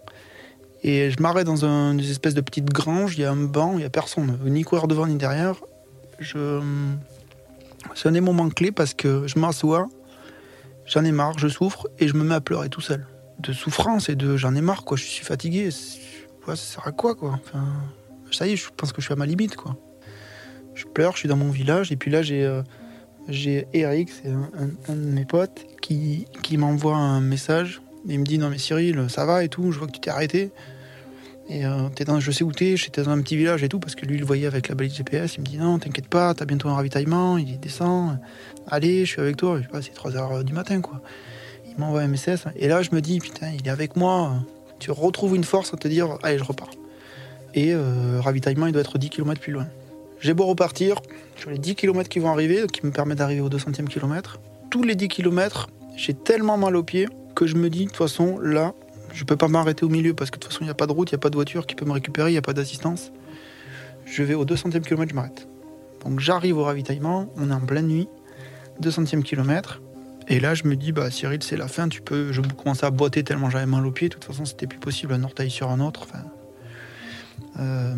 et 0.84 1.10
je 1.10 1.22
m'arrête 1.22 1.46
dans 1.46 1.64
un, 1.64 1.92
une 1.92 2.00
espèce 2.00 2.34
de 2.34 2.40
petite 2.40 2.66
grange, 2.66 3.16
il 3.16 3.20
y 3.20 3.24
a 3.24 3.30
un 3.30 3.36
banc, 3.36 3.72
il 3.74 3.78
n'y 3.78 3.84
a 3.84 3.90
personne, 3.90 4.36
ni 4.44 4.62
courir 4.62 4.88
devant 4.88 5.06
ni 5.06 5.14
derrière. 5.14 5.54
C'est 6.20 8.08
un 8.08 8.12
des 8.12 8.20
moments 8.20 8.48
clés 8.48 8.72
parce 8.72 8.92
que 8.94 9.26
je 9.28 9.38
m'assois, 9.38 9.88
j'en 10.86 11.04
ai 11.04 11.12
marre, 11.12 11.38
je 11.38 11.46
souffre 11.46 11.88
et 11.98 12.08
je 12.08 12.14
me 12.14 12.24
mets 12.24 12.34
à 12.34 12.40
pleurer 12.40 12.68
tout 12.68 12.80
seul. 12.80 13.06
De 13.38 13.52
souffrance 13.52 14.08
et 14.08 14.16
de 14.16 14.36
j'en 14.36 14.54
ai 14.56 14.60
marre, 14.60 14.84
quoi, 14.84 14.96
je 14.96 15.04
suis 15.04 15.24
fatigué. 15.24 15.70
Ça 15.70 16.56
sert 16.56 16.86
à 16.86 16.92
quoi, 16.92 17.14
quoi? 17.14 17.38
Ça 18.32 18.46
y 18.46 18.52
est, 18.52 18.56
je 18.56 18.68
pense 18.76 18.92
que 18.92 19.00
je 19.00 19.06
suis 19.06 19.12
à 19.12 19.16
ma 19.16 19.26
limite, 19.26 19.54
quoi. 19.56 19.76
Je 20.74 20.86
pleure, 20.86 21.12
je 21.12 21.18
suis 21.18 21.28
dans 21.28 21.36
mon 21.36 21.50
village 21.50 21.92
et 21.92 21.96
puis 21.96 22.10
là, 22.10 22.22
j'ai 22.22 22.44
euh, 22.44 22.62
Eric, 23.72 24.10
c'est 24.10 24.30
un, 24.30 24.94
de 24.94 25.00
mes 25.00 25.26
potes, 25.26 25.64
qui 25.80 26.26
m'envoie 26.56 26.96
un 26.96 27.20
message. 27.20 27.82
Il 28.06 28.18
me 28.18 28.24
dit 28.24 28.38
Non, 28.38 28.50
mais 28.50 28.58
Cyril, 28.58 29.06
ça 29.08 29.24
va 29.24 29.44
et 29.44 29.48
tout, 29.48 29.72
je 29.72 29.78
vois 29.78 29.86
que 29.86 29.92
tu 29.92 30.00
t'es 30.00 30.10
arrêté. 30.10 30.50
Et 31.48 31.66
euh, 31.66 31.88
dans, 32.06 32.20
je 32.20 32.30
sais 32.30 32.44
où 32.44 32.52
t'es, 32.52 32.76
j'étais 32.76 33.02
dans 33.02 33.10
un 33.10 33.20
petit 33.20 33.36
village 33.36 33.62
et 33.62 33.68
tout, 33.68 33.78
parce 33.78 33.94
que 33.94 34.06
lui, 34.06 34.16
il 34.16 34.24
voyait 34.24 34.46
avec 34.46 34.68
la 34.68 34.74
balise 34.74 34.94
GPS. 34.94 35.34
Il 35.36 35.40
me 35.40 35.46
dit 35.46 35.58
Non, 35.58 35.78
t'inquiète 35.78 36.08
pas, 36.08 36.34
t'as 36.34 36.44
bientôt 36.44 36.68
un 36.68 36.74
ravitaillement. 36.74 37.36
Il 37.38 37.58
descend, 37.60 38.18
allez, 38.66 39.04
je 39.04 39.10
suis 39.10 39.20
avec 39.20 39.36
toi. 39.36 39.58
Je 39.58 39.62
sais 39.62 39.68
pas, 39.68 39.82
c'est 39.82 39.92
3 39.92 40.16
heures 40.16 40.44
du 40.44 40.52
matin, 40.52 40.80
quoi. 40.80 41.00
Il 41.66 41.78
m'envoie 41.78 42.02
un 42.02 42.08
message. 42.08 42.40
Et 42.56 42.68
là, 42.68 42.82
je 42.82 42.90
me 42.92 43.00
dis 43.00 43.18
Putain, 43.18 43.50
il 43.50 43.66
est 43.66 43.70
avec 43.70 43.96
moi. 43.96 44.34
Tu 44.78 44.90
retrouves 44.90 45.36
une 45.36 45.44
force 45.44 45.74
à 45.74 45.76
te 45.76 45.88
dire 45.88 46.18
Allez, 46.22 46.38
je 46.38 46.44
repars. 46.44 46.70
Et 47.54 47.74
euh, 47.74 48.20
ravitaillement, 48.20 48.66
il 48.66 48.72
doit 48.72 48.82
être 48.82 48.98
10 48.98 49.10
km 49.10 49.40
plus 49.40 49.52
loin. 49.52 49.66
J'ai 50.20 50.34
beau 50.34 50.46
repartir, 50.46 51.02
sur 51.36 51.50
les 51.50 51.58
10 51.58 51.74
km 51.74 52.08
qui 52.08 52.20
vont 52.20 52.30
arriver, 52.30 52.66
qui 52.72 52.86
me 52.86 52.92
permettent 52.92 53.18
d'arriver 53.18 53.40
au 53.40 53.50
200e 53.50 53.88
kilomètre. 53.88 54.40
Tous 54.70 54.84
les 54.84 54.94
10 54.94 55.08
km, 55.08 55.68
j'ai 55.96 56.14
tellement 56.14 56.56
mal 56.56 56.76
aux 56.76 56.84
pieds 56.84 57.08
que 57.34 57.46
je 57.46 57.56
me 57.56 57.70
dis, 57.70 57.84
de 57.84 57.88
toute 57.88 57.96
façon, 57.96 58.38
là, 58.38 58.74
je 59.12 59.24
peux 59.24 59.36
pas 59.36 59.48
m'arrêter 59.48 59.84
au 59.84 59.88
milieu 59.88 60.14
parce 60.14 60.30
que 60.30 60.36
de 60.36 60.42
toute 60.42 60.52
façon, 60.52 60.64
il 60.64 60.66
n'y 60.66 60.70
a 60.70 60.74
pas 60.74 60.86
de 60.86 60.92
route, 60.92 61.10
il 61.10 61.14
n'y 61.14 61.18
a 61.18 61.20
pas 61.20 61.30
de 61.30 61.36
voiture 61.36 61.66
qui 61.66 61.74
peut 61.74 61.84
me 61.84 61.92
récupérer, 61.92 62.30
il 62.30 62.32
n'y 62.32 62.38
a 62.38 62.42
pas 62.42 62.52
d'assistance. 62.52 63.12
Je 64.04 64.22
vais 64.22 64.34
au 64.34 64.44
200e 64.44 64.80
kilomètre, 64.80 65.10
je 65.10 65.14
m'arrête. 65.14 65.48
Donc 66.04 66.20
j'arrive 66.20 66.58
au 66.58 66.64
ravitaillement, 66.64 67.28
on 67.36 67.50
est 67.50 67.54
en 67.54 67.60
pleine 67.60 67.86
nuit, 67.86 68.08
200e 68.80 69.22
kilomètre. 69.22 69.80
Et 70.28 70.40
là, 70.40 70.54
je 70.54 70.64
me 70.64 70.76
dis, 70.76 70.92
bah 70.92 71.10
Cyril, 71.10 71.42
c'est 71.42 71.56
la 71.56 71.68
fin, 71.68 71.88
tu 71.88 72.00
peux. 72.00 72.32
Je 72.32 72.40
commençais 72.40 72.86
à 72.86 72.90
boiter 72.90 73.24
tellement 73.24 73.50
j'avais 73.50 73.66
mal 73.66 73.86
aux 73.86 73.90
pieds. 73.90 74.08
De 74.08 74.14
toute 74.14 74.24
façon, 74.24 74.44
c'était 74.44 74.66
plus 74.66 74.78
possible, 74.78 75.12
un 75.12 75.24
orteil 75.24 75.50
sur 75.50 75.70
un 75.70 75.80
autre. 75.80 76.06
Enfin, 76.08 76.24
euh, 77.58 77.94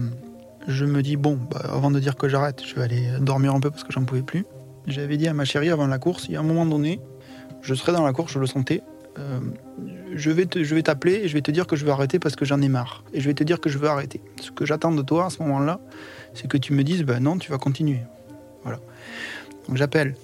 je 0.66 0.84
me 0.84 1.02
dis, 1.02 1.16
bon, 1.16 1.38
bah, 1.50 1.60
avant 1.64 1.90
de 1.90 2.00
dire 2.00 2.16
que 2.16 2.28
j'arrête, 2.28 2.62
je 2.66 2.74
vais 2.74 2.82
aller 2.82 3.08
dormir 3.20 3.54
un 3.54 3.60
peu 3.60 3.70
parce 3.70 3.84
que 3.84 3.92
j'en 3.92 4.04
pouvais 4.04 4.22
plus. 4.22 4.46
J'avais 4.86 5.16
dit 5.16 5.28
à 5.28 5.34
ma 5.34 5.44
chérie 5.44 5.70
avant 5.70 5.86
la 5.86 5.98
course, 5.98 6.26
il 6.28 6.32
y 6.32 6.36
a 6.36 6.40
un 6.40 6.44
moment 6.44 6.66
donné, 6.66 7.00
je 7.62 7.74
serai 7.74 7.92
dans 7.92 8.04
la 8.04 8.12
course, 8.12 8.32
je 8.32 8.38
le 8.38 8.46
sentais. 8.46 8.82
Euh, 9.18 9.40
je 10.14 10.30
vais 10.30 10.46
je 10.54 10.74
vais 10.74 10.82
t'appeler 10.82 11.14
et 11.14 11.28
je 11.28 11.34
vais 11.34 11.42
te 11.42 11.50
dire 11.50 11.66
que 11.66 11.76
je 11.76 11.84
vais 11.84 11.90
arrêter 11.90 12.18
parce 12.18 12.36
que 12.36 12.44
j'en 12.44 12.60
ai 12.60 12.68
marre. 12.68 13.04
Et 13.12 13.20
je 13.20 13.26
vais 13.26 13.34
te 13.34 13.44
dire 13.44 13.60
que 13.60 13.68
je 13.68 13.78
veux 13.78 13.88
arrêter. 13.88 14.20
Ce 14.40 14.50
que 14.50 14.64
j'attends 14.66 14.92
de 14.92 15.02
toi 15.02 15.26
à 15.26 15.30
ce 15.30 15.42
moment-là, 15.42 15.80
c'est 16.34 16.48
que 16.48 16.56
tu 16.56 16.72
me 16.72 16.82
dises, 16.82 17.02
ben 17.04 17.20
non, 17.20 17.38
tu 17.38 17.50
vas 17.50 17.58
continuer. 17.58 18.00
Voilà. 18.62 18.80
Donc 19.68 19.76
j'appelle 19.76 20.14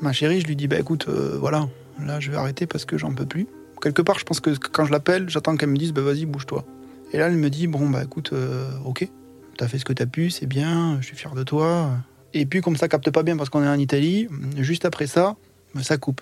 ma 0.00 0.12
chérie, 0.12 0.40
je 0.40 0.46
lui 0.46 0.56
dis, 0.56 0.68
bah 0.68 0.78
écoute, 0.78 1.06
euh, 1.08 1.36
voilà, 1.38 1.68
là 2.04 2.20
je 2.20 2.30
vais 2.30 2.36
arrêter 2.36 2.66
parce 2.66 2.84
que 2.84 2.98
j'en 2.98 3.12
peux 3.12 3.26
plus. 3.26 3.46
Quelque 3.80 4.02
part, 4.02 4.18
je 4.18 4.24
pense 4.24 4.40
que 4.40 4.50
quand 4.50 4.84
je 4.84 4.92
l'appelle, 4.92 5.28
j'attends 5.28 5.56
qu'elle 5.56 5.68
me 5.68 5.76
dise, 5.76 5.92
bah 5.92 6.02
vas-y, 6.02 6.26
bouge-toi. 6.26 6.64
Et 7.12 7.18
là, 7.18 7.28
elle 7.28 7.36
me 7.36 7.48
dit, 7.48 7.66
bon, 7.68 7.88
bah 7.88 8.02
écoute, 8.04 8.30
euh, 8.32 8.68
ok, 8.84 9.08
t'as 9.56 9.68
fait 9.68 9.78
ce 9.78 9.84
que 9.84 9.92
t'as 9.92 10.06
pu, 10.06 10.30
c'est 10.30 10.46
bien, 10.46 10.98
je 11.00 11.06
suis 11.06 11.16
fier 11.16 11.34
de 11.34 11.42
toi. 11.42 11.90
Et 12.34 12.44
puis, 12.44 12.60
comme 12.60 12.76
ça 12.76 12.88
capte 12.88 13.10
pas 13.10 13.22
bien 13.22 13.36
parce 13.36 13.50
qu'on 13.50 13.62
est 13.62 13.68
en 13.68 13.78
Italie, 13.78 14.28
juste 14.58 14.84
après 14.84 15.06
ça, 15.06 15.36
ça 15.80 15.96
coupe. 15.96 16.20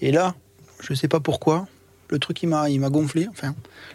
Et 0.00 0.12
là, 0.12 0.34
je 0.82 0.94
sais 0.94 1.08
pas 1.08 1.20
pourquoi, 1.20 1.66
le 2.10 2.18
truc 2.18 2.42
il 2.42 2.48
m'a, 2.48 2.68
il 2.68 2.80
m'a 2.80 2.90
gonflé. 2.90 3.26
Enfin, 3.30 3.54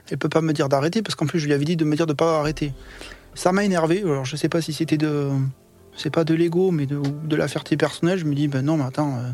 elle 0.09 0.17
peut 0.17 0.29
pas 0.29 0.41
me 0.41 0.53
dire 0.53 0.69
d'arrêter 0.69 1.01
parce 1.01 1.15
qu'en 1.15 1.27
plus 1.27 1.39
je 1.39 1.45
lui 1.45 1.53
avais 1.53 1.65
dit 1.65 1.75
de 1.75 1.85
me 1.85 1.95
dire 1.95 2.07
de 2.07 2.13
pas 2.13 2.39
arrêter. 2.39 2.73
Ça 3.35 3.51
m'a 3.51 3.63
énervé. 3.63 4.01
Alors 4.01 4.25
je 4.25 4.35
sais 4.35 4.49
pas 4.49 4.61
si 4.61 4.73
c'était 4.73 4.97
de, 4.97 5.29
c'est 5.95 6.09
pas 6.09 6.23
de 6.23 6.33
l'ego, 6.33 6.71
mais 6.71 6.85
de, 6.85 6.99
de, 6.99 7.35
la 7.35 7.47
fierté 7.47 7.77
personnelle. 7.77 8.17
Je 8.17 8.25
me 8.25 8.33
dis 8.33 8.47
ben 8.47 8.63
non, 8.63 8.77
mais 8.77 8.85
attends, 8.85 9.17
euh, 9.17 9.31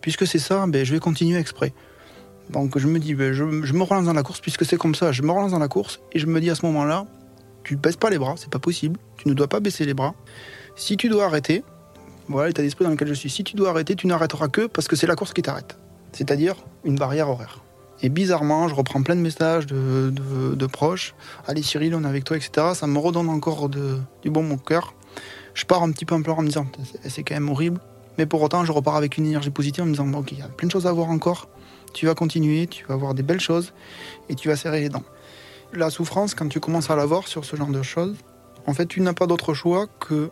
puisque 0.00 0.26
c'est 0.26 0.38
ça, 0.38 0.66
ben 0.66 0.84
je 0.84 0.92
vais 0.92 0.98
continuer 0.98 1.38
exprès. 1.38 1.72
Donc 2.50 2.76
je 2.76 2.88
me 2.88 2.98
dis, 2.98 3.14
ben, 3.14 3.32
je, 3.32 3.44
je 3.62 3.72
me 3.74 3.82
relance 3.84 4.06
dans 4.06 4.12
la 4.12 4.24
course 4.24 4.40
puisque 4.40 4.64
c'est 4.64 4.76
comme 4.76 4.96
ça. 4.96 5.12
Je 5.12 5.22
me 5.22 5.30
relance 5.30 5.52
dans 5.52 5.60
la 5.60 5.68
course 5.68 6.00
et 6.12 6.18
je 6.18 6.26
me 6.26 6.40
dis 6.40 6.50
à 6.50 6.56
ce 6.56 6.66
moment-là, 6.66 7.06
tu 7.62 7.76
baisses 7.76 7.96
pas 7.96 8.10
les 8.10 8.18
bras, 8.18 8.34
c'est 8.36 8.50
pas 8.50 8.58
possible. 8.58 8.98
Tu 9.18 9.28
ne 9.28 9.34
dois 9.34 9.46
pas 9.46 9.60
baisser 9.60 9.84
les 9.84 9.94
bras. 9.94 10.14
Si 10.74 10.96
tu 10.96 11.08
dois 11.08 11.26
arrêter, 11.26 11.62
voilà 12.26 12.48
l'état 12.48 12.62
d'esprit 12.62 12.84
dans 12.84 12.90
lequel 12.90 13.08
je 13.08 13.14
suis. 13.14 13.30
Si 13.30 13.44
tu 13.44 13.54
dois 13.54 13.70
arrêter, 13.70 13.94
tu 13.94 14.08
n'arrêteras 14.08 14.48
que 14.48 14.66
parce 14.66 14.88
que 14.88 14.96
c'est 14.96 15.06
la 15.06 15.14
course 15.14 15.32
qui 15.32 15.42
t'arrête. 15.42 15.76
C'est-à-dire 16.12 16.56
une 16.84 16.96
barrière 16.96 17.28
horaire. 17.28 17.62
Et 18.02 18.08
bizarrement, 18.08 18.68
je 18.68 18.74
reprends 18.74 19.02
plein 19.02 19.14
de 19.14 19.20
messages 19.20 19.66
de, 19.66 20.66
proches. 20.66 21.14
Allez 21.46 21.62
Cyril, 21.62 21.94
on 21.94 22.04
est 22.04 22.08
avec 22.08 22.24
toi, 22.24 22.36
etc. 22.36 22.68
Ça 22.74 22.86
me 22.86 22.98
redonne 22.98 23.28
encore 23.28 23.68
du 23.68 24.30
bon 24.30 24.42
mon 24.42 24.56
cœur. 24.56 24.94
Je 25.54 25.64
pars 25.66 25.82
un 25.82 25.90
petit 25.92 26.04
peu 26.04 26.14
en 26.14 26.22
pleurant 26.22 26.38
en 26.38 26.42
me 26.42 26.48
disant, 26.48 26.66
c'est 27.06 27.22
quand 27.22 27.34
même 27.34 27.48
horrible. 27.48 27.80
Mais 28.16 28.26
pour 28.26 28.42
autant, 28.42 28.64
je 28.64 28.72
repars 28.72 28.96
avec 28.96 29.18
une 29.18 29.26
énergie 29.26 29.50
positive 29.50 29.84
en 29.84 29.86
me 29.86 29.92
disant, 29.92 30.10
ok, 30.12 30.32
il 30.32 30.38
y 30.38 30.42
a 30.42 30.48
plein 30.48 30.66
de 30.66 30.72
choses 30.72 30.86
à 30.86 30.92
voir 30.92 31.10
encore. 31.10 31.48
Tu 31.92 32.06
vas 32.06 32.14
continuer, 32.14 32.66
tu 32.66 32.86
vas 32.86 32.96
voir 32.96 33.14
des 33.14 33.22
belles 33.22 33.40
choses 33.40 33.72
et 34.28 34.34
tu 34.34 34.48
vas 34.48 34.56
serrer 34.56 34.80
les 34.80 34.88
dents. 34.88 35.04
La 35.72 35.90
souffrance, 35.90 36.34
quand 36.34 36.48
tu 36.48 36.60
commences 36.60 36.90
à 36.90 36.96
l'avoir 36.96 37.28
sur 37.28 37.44
ce 37.44 37.56
genre 37.56 37.68
de 37.68 37.82
choses, 37.82 38.16
en 38.66 38.74
fait, 38.74 38.86
tu 38.86 39.00
n'as 39.00 39.12
pas 39.12 39.26
d'autre 39.26 39.54
choix 39.54 39.86
que 39.98 40.30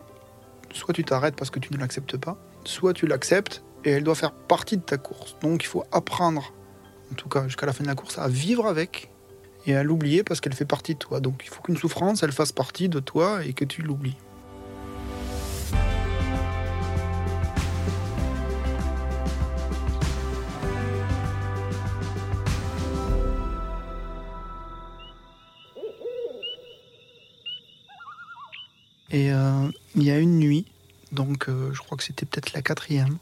soit 0.73 0.93
tu 0.93 1.03
t'arrêtes 1.03 1.35
parce 1.35 1.49
que 1.49 1.59
tu 1.59 1.73
ne 1.73 1.77
l'acceptes 1.77 2.17
pas, 2.17 2.37
soit 2.63 2.93
tu 2.93 3.07
l'acceptes 3.07 3.63
et 3.85 3.91
elle 3.91 4.03
doit 4.03 4.15
faire 4.15 4.31
partie 4.31 4.77
de 4.77 4.81
ta 4.81 4.97
course. 4.97 5.35
Donc 5.41 5.63
il 5.63 5.67
faut 5.67 5.83
apprendre, 5.91 6.53
en 7.11 7.15
tout 7.15 7.29
cas 7.29 7.43
jusqu'à 7.43 7.65
la 7.65 7.73
fin 7.73 7.83
de 7.83 7.89
la 7.89 7.95
course, 7.95 8.17
à 8.17 8.27
vivre 8.27 8.65
avec 8.67 9.09
et 9.65 9.75
à 9.75 9.83
l'oublier 9.83 10.23
parce 10.23 10.41
qu'elle 10.41 10.53
fait 10.53 10.65
partie 10.65 10.93
de 10.93 10.99
toi. 10.99 11.19
Donc 11.19 11.41
il 11.43 11.49
faut 11.49 11.61
qu'une 11.61 11.77
souffrance, 11.77 12.23
elle 12.23 12.31
fasse 12.31 12.51
partie 12.51 12.89
de 12.89 12.99
toi 12.99 13.43
et 13.45 13.53
que 13.53 13.65
tu 13.65 13.81
l'oublies. 13.81 14.17
Et 29.11 29.33
euh, 29.33 29.67
il 29.95 30.03
y 30.03 30.11
a 30.11 30.19
une 30.19 30.37
nuit, 30.37 30.65
donc 31.11 31.49
euh, 31.49 31.71
je 31.73 31.79
crois 31.79 31.97
que 31.97 32.03
c'était 32.03 32.27
peut-être 32.27 32.53
la 32.53 32.61
quatrième. 32.61 33.17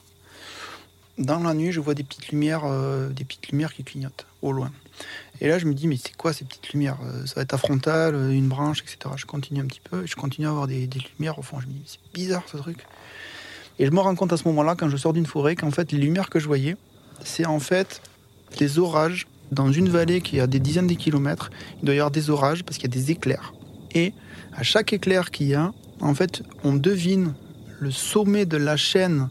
Dans 1.18 1.40
la 1.40 1.54
nuit, 1.54 1.72
je 1.72 1.80
vois 1.80 1.96
des 1.96 2.04
petites 2.04 2.30
lumières, 2.30 2.64
euh, 2.66 3.10
des 3.10 3.24
petites 3.24 3.50
lumières 3.50 3.74
qui 3.74 3.84
clignotent 3.84 4.26
au 4.42 4.52
loin. 4.52 4.72
Et 5.42 5.48
là, 5.48 5.58
je 5.58 5.66
me 5.66 5.74
dis, 5.74 5.88
mais 5.88 5.98
c'est 5.98 6.16
quoi 6.16 6.34
ces 6.34 6.46
petites 6.46 6.74
lumières? 6.74 6.98
Ça 7.26 7.36
va 7.36 7.42
être 7.44 7.54
à 7.54 7.58
frontale, 7.58 8.16
une 8.32 8.48
branche, 8.48 8.82
etc. 8.82 9.16
Je 9.16 9.26
continue 9.26 9.62
un 9.62 9.66
petit 9.66 9.82
peu 9.82 10.04
et 10.04 10.08
je 10.08 10.16
continue 10.16 10.48
à 10.48 10.52
avoir 10.52 10.68
des, 10.68 10.88
des 10.88 11.00
lumières 11.18 11.38
au 11.40 11.42
fond. 11.42 11.60
Je 11.60 11.68
me 11.68 11.74
dis, 11.74 11.84
c'est 11.86 12.00
bizarre 12.14 12.44
ce 12.52 12.58
truc. 12.58 12.80
Et 13.80 13.86
je 13.86 13.92
me 13.92 14.00
rends 14.00 14.16
compte 14.16 14.34
à 14.34 14.38
ce 14.38 14.48
moment-là, 14.48 14.76
quand 14.76 14.90
je 14.90 14.98
sors 14.98 15.14
d'une 15.14 15.26
forêt, 15.26 15.56
qu'en 15.56 15.72
fait, 15.72 15.92
les 15.92 16.00
lumières 16.00 16.30
que 16.30 16.40
je 16.40 16.48
voyais, 16.48 16.76
c'est 17.24 17.46
en 17.46 17.60
fait 17.60 18.02
des 18.58 18.80
orages 18.80 19.28
dans 19.52 19.72
une 19.72 19.90
vallée 19.90 20.22
qui 20.22 20.40
a 20.40 20.48
des 20.48 20.60
dizaines 20.60 20.88
de 20.88 20.94
kilomètres. 20.94 21.50
Il 21.82 21.86
doit 21.86 21.96
y 21.96 22.00
avoir 22.00 22.12
des 22.12 22.30
orages 22.30 22.64
parce 22.64 22.78
qu'il 22.78 22.90
y 22.90 22.94
a 22.94 22.96
des 23.00 23.12
éclairs. 23.12 23.54
Et 23.94 24.14
à 24.54 24.64
chaque 24.64 24.94
éclair 24.94 25.32
qu'il 25.32 25.48
y 25.48 25.54
a, 25.54 25.74
en 26.02 26.14
fait, 26.14 26.44
on 26.64 26.74
devine 26.74 27.34
le 27.80 27.92
sommet 27.92 28.46
de 28.46 28.58
la 28.58 28.78
chaîne 28.78 29.30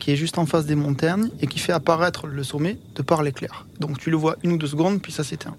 qui 0.00 0.10
est 0.10 0.16
juste 0.16 0.38
en 0.38 0.46
face 0.46 0.66
des 0.66 0.74
montagnes 0.74 1.30
et 1.40 1.46
qui 1.46 1.60
fait 1.60 1.72
apparaître 1.72 2.26
le 2.26 2.42
sommet 2.42 2.78
de 2.96 3.02
par 3.02 3.22
l'éclair. 3.22 3.66
Donc 3.78 3.98
tu 3.98 4.10
le 4.10 4.16
vois 4.16 4.36
une 4.42 4.52
ou 4.52 4.56
deux 4.56 4.66
secondes, 4.66 5.00
puis 5.00 5.12
ça 5.12 5.22
s'éteint. 5.22 5.54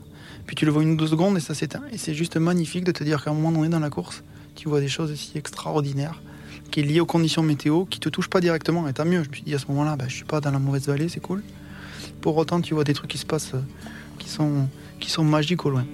Puis 0.46 0.56
tu 0.56 0.66
le 0.66 0.72
vois 0.72 0.84
une 0.84 0.92
ou 0.92 0.96
deux 0.98 1.08
secondes 1.08 1.38
et 1.38 1.40
ça 1.40 1.54
s'éteint. 1.54 1.84
Et 1.94 1.98
c'est 1.98 2.14
juste 2.14 2.36
magnifique 2.36 2.84
de 2.84 2.92
te 2.92 3.04
dire 3.04 3.24
qu'à 3.24 3.32
un 3.32 3.34
moment 3.34 3.52
donné 3.52 3.70
dans 3.70 3.80
la 3.80 3.90
course, 3.90 4.24
tu 4.56 4.68
vois 4.68 4.82
des 4.82 4.90
choses 4.90 5.12
aussi 5.12 5.38
extraordinaires 5.38 6.22
qui 6.72 6.80
est 6.80 6.84
liées 6.84 7.02
aux 7.02 7.06
conditions 7.06 7.44
météo, 7.44 7.86
qui 7.86 8.00
te 8.00 8.10
touchent 8.10 8.30
pas 8.30 8.42
directement. 8.42 8.88
Et 8.88 8.94
tant 8.94 9.06
mieux. 9.06 9.24
Je 9.24 9.30
me 9.30 9.34
suis 9.34 9.44
dit 9.44 9.54
à 9.54 9.60
ce 9.60 9.68
moment-là, 9.68 9.96
bah, 9.96 10.06
je 10.08 10.16
suis 10.16 10.26
pas 10.26 10.42
dans 10.42 10.52
la 10.52 10.60
mauvaise 10.60 10.88
vallée, 10.88 11.10
c'est 11.10 11.20
cool. 11.20 11.44
Pour 12.22 12.38
autant, 12.38 12.62
tu 12.62 12.74
vois 12.74 12.84
des 12.84 12.94
trucs 12.94 13.12
qui 13.12 13.18
se 13.18 13.26
passent, 13.26 13.54
euh, 13.54 14.66
qui 15.00 15.10
sont 15.10 15.24
magiques 15.24 15.66
au 15.66 15.70
loin. 15.70 15.86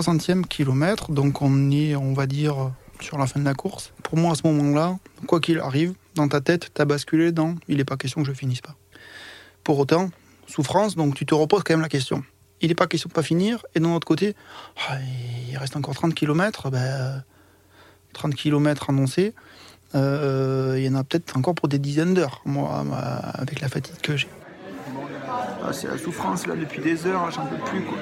Centième 0.00 0.46
kilomètre, 0.46 1.12
donc 1.12 1.42
on 1.42 1.70
est, 1.70 1.94
on 1.94 2.14
va 2.14 2.26
dire, 2.26 2.70
sur 3.00 3.18
la 3.18 3.26
fin 3.26 3.40
de 3.40 3.44
la 3.44 3.52
course. 3.52 3.92
Pour 4.02 4.16
moi, 4.16 4.32
à 4.32 4.34
ce 4.34 4.46
moment-là, 4.46 4.98
quoi 5.26 5.40
qu'il 5.40 5.58
arrive, 5.58 5.92
dans 6.14 6.28
ta 6.28 6.40
tête, 6.40 6.70
t'as 6.72 6.86
basculé 6.86 7.32
dans 7.32 7.56
il 7.68 7.76
n'est 7.76 7.84
pas 7.84 7.96
question 7.96 8.22
que 8.22 8.28
je 8.28 8.32
finisse 8.32 8.60
pas. 8.60 8.76
Pour 9.64 9.78
autant, 9.78 10.10
souffrance, 10.46 10.96
donc 10.96 11.14
tu 11.14 11.26
te 11.26 11.34
reposes 11.34 11.62
quand 11.64 11.74
même 11.74 11.82
la 11.82 11.88
question. 11.88 12.24
Il 12.60 12.68
n'est 12.68 12.74
pas 12.74 12.86
question 12.86 13.08
de 13.08 13.12
pas 13.12 13.22
finir, 13.22 13.64
et 13.74 13.80
d'un 13.80 13.92
autre 13.92 14.06
côté, 14.06 14.34
ah, 14.88 14.96
il 15.50 15.56
reste 15.58 15.76
encore 15.76 15.94
30 15.94 16.14
km, 16.14 16.70
ben, 16.70 17.22
30 18.14 18.34
km 18.34 18.90
annoncés, 18.90 19.34
euh, 19.94 20.76
il 20.78 20.84
y 20.84 20.88
en 20.88 20.94
a 20.94 21.04
peut-être 21.04 21.36
encore 21.36 21.54
pour 21.54 21.68
des 21.68 21.78
dizaines 21.78 22.14
d'heures, 22.14 22.40
moi, 22.44 22.84
avec 23.34 23.60
la 23.60 23.68
fatigue 23.68 23.96
que 24.00 24.16
j'ai. 24.16 24.28
Ah, 25.64 25.72
c'est 25.72 25.86
la 25.86 25.98
souffrance 25.98 26.46
là 26.46 26.56
depuis 26.56 26.82
des 26.82 27.06
heures, 27.06 27.30
j'en 27.30 27.46
peux 27.46 27.56
plus 27.56 27.82
quoi. 27.84 27.98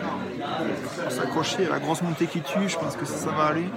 S'accrocher 1.08 1.66
à 1.66 1.70
la 1.70 1.78
grosse 1.78 2.02
montée 2.02 2.26
qui 2.26 2.40
tue, 2.40 2.68
je 2.68 2.78
pense 2.78 2.96
que 2.96 3.04
ça, 3.04 3.30
va 3.30 3.44
aller. 3.46 3.68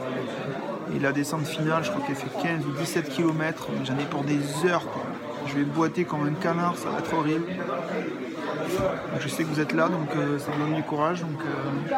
Et 0.96 1.00
la 1.00 1.12
descente 1.12 1.48
finale, 1.48 1.84
je 1.84 1.92
crois 1.92 2.06
qu'elle 2.06 2.16
fait 2.16 2.42
15 2.42 2.66
ou 2.66 2.72
17 2.72 3.10
km, 3.10 3.68
j'en 3.84 3.98
ai 3.98 4.06
pour 4.06 4.24
des 4.24 4.40
heures 4.66 4.86
Je 5.48 5.56
vais 5.56 5.64
boiter 5.64 6.06
comme 6.06 6.28
un 6.28 6.34
canard, 6.34 6.76
ça 6.78 6.90
va 6.90 7.00
être 7.00 7.14
horrible. 7.14 7.46
je 9.20 9.28
sais 9.28 9.44
que 9.44 9.50
vous 9.50 9.60
êtes 9.60 9.74
là, 9.74 9.90
donc 9.90 10.10
euh, 10.16 10.40
ça 10.40 10.52
me 10.52 10.66
donne 10.66 10.76
du 10.76 10.84
courage. 10.84 11.22
Donc 11.22 11.40
euh, 11.42 11.96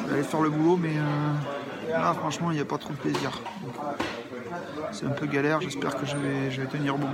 je 0.00 0.08
vais 0.08 0.14
aller 0.14 0.22
faire 0.22 0.40
le 0.40 0.50
boulot, 0.50 0.76
mais 0.76 0.96
euh, 0.96 1.90
là 1.90 2.14
franchement 2.14 2.50
il 2.50 2.54
n'y 2.54 2.62
a 2.62 2.64
pas 2.64 2.78
trop 2.78 2.92
de 2.92 2.98
plaisir. 2.98 3.40
C'est 4.92 5.06
un 5.06 5.10
peu 5.10 5.26
galère, 5.26 5.60
j'espère 5.60 5.96
que 5.96 6.06
je 6.06 6.16
vais, 6.16 6.50
je 6.50 6.60
vais 6.60 6.66
tenir 6.66 6.96
bon. 6.96 7.08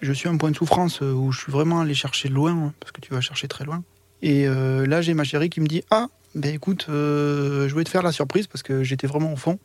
Je 0.00 0.12
suis 0.12 0.28
à 0.28 0.32
un 0.32 0.36
point 0.36 0.50
de 0.50 0.56
souffrance 0.56 1.02
euh, 1.02 1.12
où 1.12 1.32
je 1.32 1.40
suis 1.40 1.52
vraiment 1.52 1.80
allé 1.80 1.94
chercher 1.94 2.28
loin, 2.28 2.52
hein, 2.52 2.72
parce 2.78 2.92
que 2.92 3.00
tu 3.00 3.12
vas 3.12 3.20
chercher 3.20 3.48
très 3.48 3.64
loin. 3.64 3.82
Et 4.22 4.46
euh, 4.46 4.86
là, 4.86 5.00
j'ai 5.00 5.14
ma 5.14 5.24
chérie 5.24 5.50
qui 5.50 5.60
me 5.60 5.66
dit 5.66 5.82
Ah, 5.90 6.06
ben 6.34 6.54
écoute, 6.54 6.86
euh, 6.88 7.66
je 7.68 7.72
voulais 7.72 7.84
te 7.84 7.90
faire 7.90 8.02
la 8.02 8.12
surprise 8.12 8.46
parce 8.46 8.62
que 8.62 8.84
j'étais 8.84 9.08
vraiment 9.08 9.32
au 9.32 9.36
fond. 9.36 9.58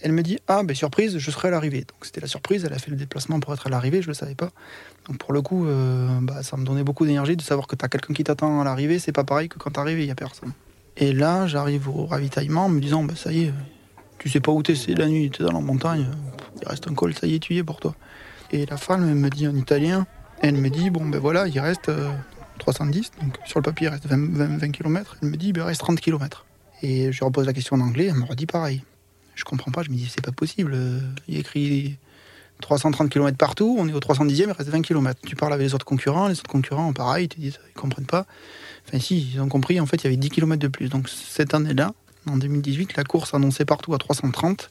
Elle 0.00 0.12
me 0.12 0.22
dit 0.22 0.38
Ah, 0.46 0.62
ben 0.62 0.74
surprise, 0.74 1.18
je 1.18 1.30
serai 1.32 1.48
à 1.48 1.50
l'arrivée. 1.50 1.80
Donc 1.80 1.98
c'était 2.02 2.20
la 2.20 2.28
surprise, 2.28 2.64
elle 2.64 2.72
a 2.72 2.78
fait 2.78 2.92
le 2.92 2.96
déplacement 2.96 3.40
pour 3.40 3.52
être 3.54 3.66
à 3.66 3.70
l'arrivée, 3.70 4.02
je 4.02 4.06
ne 4.06 4.12
le 4.12 4.14
savais 4.14 4.36
pas. 4.36 4.50
Donc 5.08 5.18
pour 5.18 5.32
le 5.32 5.42
coup, 5.42 5.66
bah, 6.22 6.42
ça 6.42 6.56
me 6.56 6.64
donnait 6.64 6.84
beaucoup 6.84 7.06
d'énergie 7.06 7.36
de 7.36 7.42
savoir 7.42 7.66
que 7.66 7.74
tu 7.74 7.84
as 7.84 7.88
quelqu'un 7.88 8.14
qui 8.14 8.22
t'attend 8.22 8.60
à 8.60 8.64
l'arrivée, 8.64 8.98
c'est 8.98 9.12
pas 9.12 9.24
pareil 9.24 9.48
que 9.48 9.58
quand 9.58 9.70
tu 9.70 9.80
arrives 9.80 9.98
il 9.98 10.04
n'y 10.04 10.10
a 10.10 10.16
personne. 10.16 10.52
Et 10.96 11.12
là, 11.12 11.46
j'arrive 11.46 11.88
au 11.88 12.06
ravitaillement 12.06 12.66
en 12.66 12.68
me 12.68 12.80
disant 12.80 13.02
bah, 13.02 13.14
Ça 13.16 13.32
y 13.32 13.44
est, 13.44 13.52
tu 14.18 14.28
sais 14.28 14.40
pas 14.40 14.52
où 14.52 14.62
t'es, 14.62 14.76
c'est 14.76 14.94
la 14.94 15.08
nuit, 15.08 15.30
tu 15.30 15.42
es 15.42 15.44
dans 15.44 15.52
la 15.52 15.60
montagne, 15.60 16.06
il 16.60 16.68
reste 16.68 16.86
un 16.88 16.94
col, 16.94 17.14
ça 17.14 17.26
y 17.26 17.34
est, 17.34 17.38
tu 17.40 17.54
y 17.54 17.58
es 17.58 17.64
pour 17.64 17.80
toi. 17.80 17.96
Et 18.52 18.66
la 18.66 18.76
femme 18.76 19.14
me 19.14 19.30
dit 19.30 19.48
en 19.48 19.56
italien, 19.56 20.06
elle 20.40 20.56
me 20.56 20.68
dit, 20.68 20.90
bon 20.90 21.06
ben 21.06 21.18
voilà, 21.18 21.48
il 21.48 21.58
reste 21.58 21.90
310, 22.58 23.10
euh, 23.18 23.24
donc 23.24 23.38
sur 23.46 23.60
le 23.60 23.62
papier 23.62 23.86
il 23.86 23.90
reste 23.90 24.06
20, 24.06 24.70
km. 24.70 25.16
Elle 25.22 25.28
me 25.28 25.36
dit, 25.36 25.52
ben, 25.52 25.62
il 25.62 25.64
reste 25.64 25.80
30 25.80 26.00
km. 26.00 26.44
Et 26.82 27.12
je 27.12 27.24
repose 27.24 27.46
la 27.46 27.54
question 27.54 27.76
en 27.76 27.80
anglais, 27.80 28.08
elle 28.10 28.16
me 28.16 28.24
redit 28.24 28.44
pareil. 28.44 28.82
Je 29.34 29.44
comprends 29.44 29.70
pas, 29.70 29.82
je 29.82 29.90
me 29.90 29.96
dis, 29.96 30.06
c'est 30.12 30.24
pas 30.24 30.32
possible. 30.32 30.76
Il 31.28 31.38
écrit 31.38 31.96
330 32.60 33.08
km 33.08 33.38
partout, 33.38 33.74
on 33.78 33.88
est 33.88 33.94
au 33.94 34.00
310e, 34.00 34.48
il 34.48 34.50
reste 34.52 34.68
20 34.68 34.82
km. 34.82 35.18
Tu 35.26 35.34
parles 35.34 35.54
avec 35.54 35.66
les 35.66 35.74
autres 35.74 35.86
concurrents, 35.86 36.28
les 36.28 36.38
autres 36.38 36.50
concurrents, 36.50 36.92
pareil, 36.92 37.24
ils 37.24 37.28
te 37.28 37.40
disent, 37.40 37.58
ils 37.70 37.80
comprennent 37.80 38.04
pas. 38.04 38.26
Enfin, 38.86 38.98
si, 38.98 39.32
ils 39.32 39.40
ont 39.40 39.48
compris, 39.48 39.80
en 39.80 39.86
fait, 39.86 39.96
il 40.02 40.04
y 40.04 40.06
avait 40.08 40.16
10 40.16 40.28
km 40.28 40.60
de 40.60 40.68
plus. 40.68 40.90
Donc 40.90 41.08
cette 41.08 41.54
année-là, 41.54 41.94
en 42.26 42.36
2018, 42.36 42.96
la 42.96 43.04
course 43.04 43.32
annoncée 43.32 43.64
partout 43.64 43.94
à 43.94 43.98
330, 43.98 44.70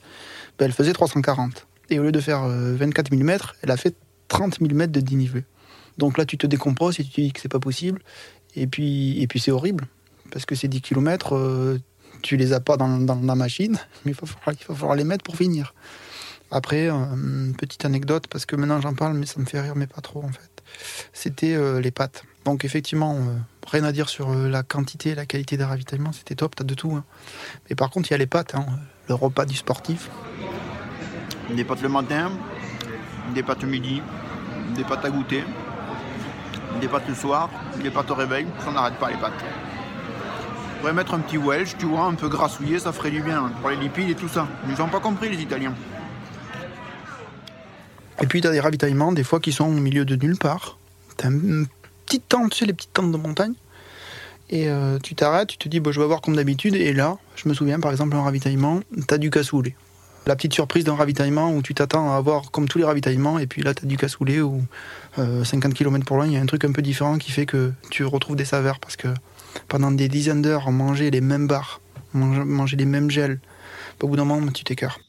ben, 0.60 0.66
elle 0.66 0.72
faisait 0.72 0.94
340 0.94 1.66
et 1.92 2.00
au 2.00 2.04
lieu 2.04 2.12
de 2.12 2.20
faire 2.20 2.48
24 2.48 3.12
euh, 3.12 3.16
000 3.16 3.26
mètres, 3.26 3.56
elle 3.62 3.72
a 3.72 3.78
fait 3.78 3.96
30 4.28 4.60
000 4.60 4.74
mètres 4.74 4.94
de 4.94 5.02
dénivelé. 5.02 5.44
Donc 5.98 6.18
là, 6.18 6.26
tu 6.26 6.38
te 6.38 6.48
décomposes 6.48 7.00
et 7.00 7.04
tu 7.04 7.12
te 7.12 7.22
dis 7.22 7.32
que 7.32 7.42
c'est 7.42 7.52
pas 7.52 7.60
possible. 7.60 8.02
Et 8.56 8.68
puis, 8.68 9.22
et 9.22 9.28
puis 9.28 9.40
c'est 9.40 9.52
horrible, 9.52 9.88
parce 10.32 10.46
que 10.46 10.56
ces 10.56 10.68
10 10.68 10.82
km, 10.82 11.36
euh, 11.36 11.80
tu 12.22 12.38
les 12.38 12.54
as 12.54 12.60
pas 12.60 12.78
dans, 12.78 12.88
la 12.88 13.36
machine, 13.36 13.78
mais 14.06 14.12
il 14.12 14.16
va, 14.16 14.28
falloir, 14.74 14.96
les 14.96 15.04
mettre 15.04 15.24
pour 15.24 15.36
finir. 15.36 15.74
Après, 16.50 16.90
euh, 16.90 17.52
petite 17.58 17.86
anecdote, 17.86 18.28
parce 18.28 18.46
que 18.46 18.58
maintenant 18.58 18.82
j'en 18.82 18.94
parle, 18.94 19.18
mais 19.18 19.26
ça 19.26 19.40
me 19.40 19.46
fait 19.46 19.62
rire, 19.62 19.76
mais 19.76 19.88
pas 19.88 20.02
trop 20.02 20.24
en 20.24 20.30
fait. 20.30 20.64
C'était 21.14 21.58
les 21.82 21.92
pâtes. 21.92 22.24
Donc 22.46 22.64
effectivement, 22.64 23.18
rien 23.68 23.84
à 23.84 23.92
dire 23.92 24.08
sur 24.10 24.34
la 24.34 24.64
quantité 24.64 25.10
et 25.10 25.16
la 25.16 25.26
qualité 25.26 25.58
des 25.58 25.66
ravitaillements, 25.66 26.14
c'était 26.14 26.36
top, 26.36 26.56
t'as 26.56 26.64
de 26.64 26.74
tout. 26.74 26.94
Hein. 26.94 27.04
Mais 27.70 27.76
par 27.76 27.90
contre, 27.90 28.10
il 28.10 28.12
y 28.12 28.16
a 28.16 28.18
les 28.18 28.28
pâtes, 28.28 28.56
hein, 28.56 28.66
le 29.10 29.16
repas 29.16 29.46
du 29.46 29.56
sportif. 29.56 30.10
Des 31.50 31.64
pâtes 31.64 31.82
le 31.82 31.90
matin, 31.90 32.32
des 33.34 33.44
pâtes 33.44 33.64
midi, 33.64 34.02
des 34.76 34.84
pâtes 34.84 35.04
à 35.04 35.10
goûter, 35.10 35.44
des 36.80 36.88
pâtes 36.88 37.08
le 37.08 37.16
soir, 37.16 37.50
des 37.82 37.90
pâtes 37.90 38.10
au 38.12 38.16
réveil, 38.16 38.46
ça 38.64 38.72
n'arrête 38.72 38.96
pas 38.96 39.10
les 39.10 39.18
pâtes. 39.18 39.34
On 40.76 40.80
pourrait 40.80 40.94
mettre 40.94 41.14
un 41.14 41.20
petit 41.20 41.38
Welsh, 41.38 41.76
tu 41.78 41.86
vois, 41.86 42.06
un 42.06 42.16
peu 42.16 42.30
grassouillé, 42.30 42.80
ça 42.80 42.92
ferait 42.92 43.12
du 43.12 43.22
bien 43.22 43.52
pour 43.62 43.70
les 43.70 43.76
lipides 43.76 44.10
et 44.10 44.16
tout 44.16 44.28
ça. 44.28 44.48
Ils 44.68 44.78
n'ont 44.78 44.88
pas 44.88 45.00
compris 45.00 45.30
les 45.30 45.42
Italiens. 45.42 45.76
Et 48.22 48.28
puis 48.28 48.42
tu 48.42 48.48
as 48.48 48.52
des 48.52 48.60
ravitaillements, 48.60 49.12
des 49.12 49.24
fois 49.24 49.40
qui 49.40 49.52
sont 49.52 49.66
au 49.66 49.72
milieu 49.72 50.06
de 50.06 50.16
nulle 50.16 50.38
part. 50.38 50.78
Tu 51.18 51.26
as 51.26 51.30
une 51.30 51.68
petite 52.06 52.28
tente, 52.30 52.52
tu 52.52 52.60
sais, 52.60 52.66
les 52.66 52.74
petites 52.74 52.94
tentes 52.94 53.12
de 53.12 53.18
montagne. 53.18 53.54
Et 54.50 54.70
euh, 54.70 55.00
tu 55.00 55.16
t'arrêtes, 55.16 55.50
tu 55.50 55.58
te 55.58 55.70
dis, 55.70 55.80
bah, 55.80 55.92
je 55.92 56.00
vais 56.00 56.06
voir 56.06 56.22
comme 56.22 56.36
d'habitude. 56.36 56.76
Et 56.76 56.94
là, 56.94 57.18
je 57.36 57.48
me 57.48 57.54
souviens 57.54 57.80
par 57.80 57.92
exemple, 57.92 58.16
un 58.16 58.24
ravitaillement, 58.24 58.82
tu 59.08 59.14
as 59.14 59.18
du 59.18 59.30
cassoulet 59.30 59.76
la 60.28 60.36
petite 60.36 60.54
surprise 60.54 60.84
d'un 60.84 60.96
ravitaillement 60.96 61.52
où 61.52 61.62
tu 61.62 61.74
t'attends 61.74 62.14
à 62.14 62.18
avoir 62.18 62.52
comme 62.52 62.68
tous 62.68 62.78
les 62.78 62.84
ravitaillements 62.84 63.40
et 63.40 63.48
puis 63.48 63.64
là 63.64 63.74
tu 63.74 63.86
as 63.86 63.88
du 63.88 63.98
cassoulet 63.98 64.42
ou 64.42 64.64
50 65.18 65.74
km 65.74 66.06
pour 66.06 66.18
loin, 66.18 66.28
il 66.28 66.34
y 66.34 66.38
a 66.38 66.42
un 66.42 66.46
truc 66.46 66.64
un 66.64 66.72
peu 66.72 66.82
différent 66.82 67.18
qui 67.18 67.32
fait 67.32 67.46
que 67.46 67.74
tu 67.90 68.06
retrouves 68.06 68.36
des 68.36 68.46
saveurs 68.46 68.80
parce 68.80 68.96
que 68.96 69.08
pendant 69.68 69.92
des 69.92 70.08
dizaines 70.08 70.42
d'heures, 70.42 70.72
manger 70.72 71.12
les 71.12 71.22
mêmes 71.22 71.48
bars, 71.48 71.82
manger 72.14 72.78
les 72.78 72.86
mêmes 72.86 73.10
gels, 73.10 73.40
au 74.02 74.08
bout 74.08 74.16
d'un 74.16 74.26
moment 74.26 74.52
tu 74.52 74.64
t'écœures. 74.64 75.00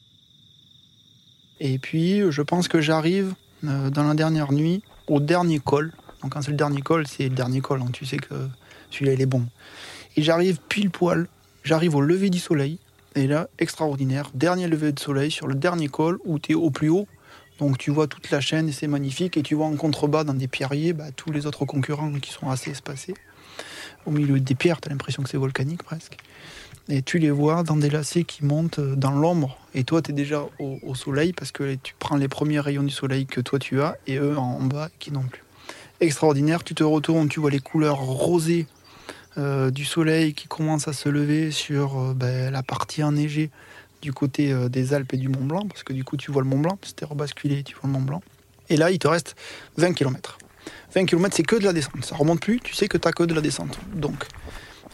Et 1.59 1.79
puis 1.79 2.21
je 2.31 2.41
pense 2.41 2.67
que 2.67 2.81
j'arrive 2.81 3.33
euh, 3.65 3.89
dans 3.89 4.03
la 4.03 4.13
dernière 4.13 4.51
nuit 4.51 4.83
au 5.07 5.19
dernier 5.19 5.59
col. 5.59 5.93
Donc 6.21 6.33
quand 6.33 6.41
c'est 6.41 6.51
le 6.51 6.57
dernier 6.57 6.81
col, 6.81 7.07
c'est 7.07 7.23
le 7.23 7.35
dernier 7.35 7.61
col, 7.61 7.81
hein. 7.81 7.89
tu 7.93 8.05
sais 8.05 8.17
que 8.17 8.35
celui-là 8.89 9.13
il 9.13 9.21
est 9.21 9.27
bon. 9.27 9.45
Et 10.15 10.21
j'arrive 10.21 10.59
pile 10.69 10.89
poil, 10.89 11.27
j'arrive 11.63 11.95
au 11.95 12.01
lever 12.01 12.29
du 12.29 12.39
soleil 12.39 12.79
Et 13.15 13.27
là, 13.27 13.47
extraordinaire, 13.59 14.31
dernier 14.33 14.67
lever 14.67 14.91
de 14.91 14.99
soleil 14.99 15.29
sur 15.29 15.47
le 15.47 15.55
dernier 15.55 15.87
col 15.87 16.19
où 16.25 16.39
tu 16.39 16.53
es 16.53 16.55
au 16.55 16.71
plus 16.71 16.89
haut. 16.89 17.07
Donc 17.59 17.77
tu 17.77 17.91
vois 17.91 18.07
toute 18.07 18.31
la 18.31 18.41
chaîne 18.41 18.67
et 18.67 18.71
c'est 18.71 18.87
magnifique. 18.87 19.37
Et 19.37 19.43
tu 19.43 19.55
vois 19.55 19.67
en 19.67 19.75
contrebas 19.75 20.23
dans 20.23 20.33
des 20.33 20.47
pierriers 20.47 20.93
bah, 20.93 21.11
tous 21.15 21.31
les 21.31 21.45
autres 21.45 21.65
concurrents 21.65 22.11
qui 22.13 22.31
sont 22.31 22.49
assez 22.49 22.71
espacés. 22.71 23.13
Au 24.05 24.11
milieu 24.11 24.39
des 24.39 24.55
pierres, 24.55 24.81
tu 24.81 24.89
as 24.89 24.91
l'impression 24.91 25.23
que 25.23 25.29
c'est 25.29 25.37
volcanique 25.37 25.83
presque. 25.83 26.17
Et 26.89 27.01
tu 27.01 27.19
les 27.19 27.31
vois 27.31 27.63
dans 27.63 27.77
des 27.77 27.89
lacets 27.89 28.23
qui 28.23 28.43
montent 28.43 28.81
dans 28.81 29.11
l'ombre. 29.11 29.57
Et 29.73 29.83
toi, 29.83 30.01
tu 30.01 30.11
es 30.11 30.13
déjà 30.13 30.45
au, 30.59 30.79
au, 30.81 30.95
soleil 30.95 31.31
parce 31.31 31.51
que 31.51 31.75
tu 31.75 31.95
prends 31.97 32.17
les 32.17 32.27
premiers 32.27 32.59
rayons 32.59 32.83
du 32.83 32.89
soleil 32.89 33.25
que 33.25 33.39
toi 33.39 33.59
tu 33.59 33.81
as 33.81 33.97
et 34.07 34.17
eux 34.17 34.37
en 34.37 34.61
bas 34.61 34.89
qui 34.99 35.11
n'ont 35.11 35.23
plus. 35.23 35.43
Extraordinaire, 36.01 36.63
tu 36.63 36.75
te 36.75 36.83
retournes, 36.83 37.29
tu 37.29 37.39
vois 37.39 37.51
les 37.51 37.59
couleurs 37.59 37.99
rosées 37.99 38.67
euh, 39.37 39.71
du 39.71 39.83
soleil 39.83 40.33
qui 40.33 40.47
commence 40.47 40.87
à 40.87 40.93
se 40.93 41.09
lever 41.09 41.49
sur 41.49 41.99
euh, 41.99 42.13
ben, 42.13 42.51
la 42.51 42.61
partie 42.61 43.03
enneigée 43.03 43.49
du 44.01 44.13
côté 44.13 44.51
euh, 44.51 44.69
des 44.69 44.93
Alpes 44.93 45.13
et 45.13 45.17
du 45.17 45.27
Mont 45.27 45.43
Blanc, 45.43 45.65
parce 45.67 45.83
que 45.83 45.91
du 45.91 46.03
coup 46.03 46.17
tu 46.17 46.31
vois 46.31 46.43
le 46.43 46.47
Mont 46.47 46.59
Blanc, 46.59 46.77
c'était 46.83 47.05
rebasculé, 47.05 47.63
tu 47.63 47.73
vois 47.73 47.87
le 47.87 47.93
Mont 47.93 48.01
Blanc. 48.01 48.21
Et 48.69 48.77
là, 48.77 48.91
il 48.91 48.99
te 48.99 49.07
reste 49.07 49.35
20 49.77 49.93
km. 49.93 50.37
20 50.93 51.05
km, 51.05 51.35
c'est 51.35 51.43
que 51.43 51.55
de 51.55 51.63
la 51.63 51.73
descente. 51.73 52.05
Ça 52.05 52.15
remonte 52.15 52.41
plus, 52.41 52.59
tu 52.59 52.75
sais 52.75 52.87
que 52.87 52.97
tu 52.97 53.11
que 53.11 53.23
de 53.23 53.33
la 53.33 53.41
descente. 53.41 53.79
Donc 53.95 54.27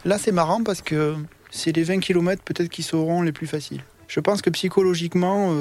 là, 0.06 0.16
c'est 0.16 0.32
marrant 0.32 0.64
parce 0.64 0.80
que 0.80 1.16
c'est 1.50 1.72
les 1.76 1.82
20 1.82 2.00
km 2.00 2.42
peut-être 2.42 2.70
qui 2.70 2.82
seront 2.82 3.20
les 3.20 3.32
plus 3.32 3.46
faciles. 3.46 3.84
Je 4.08 4.20
pense 4.20 4.42
que 4.42 4.50
psychologiquement, 4.50 5.54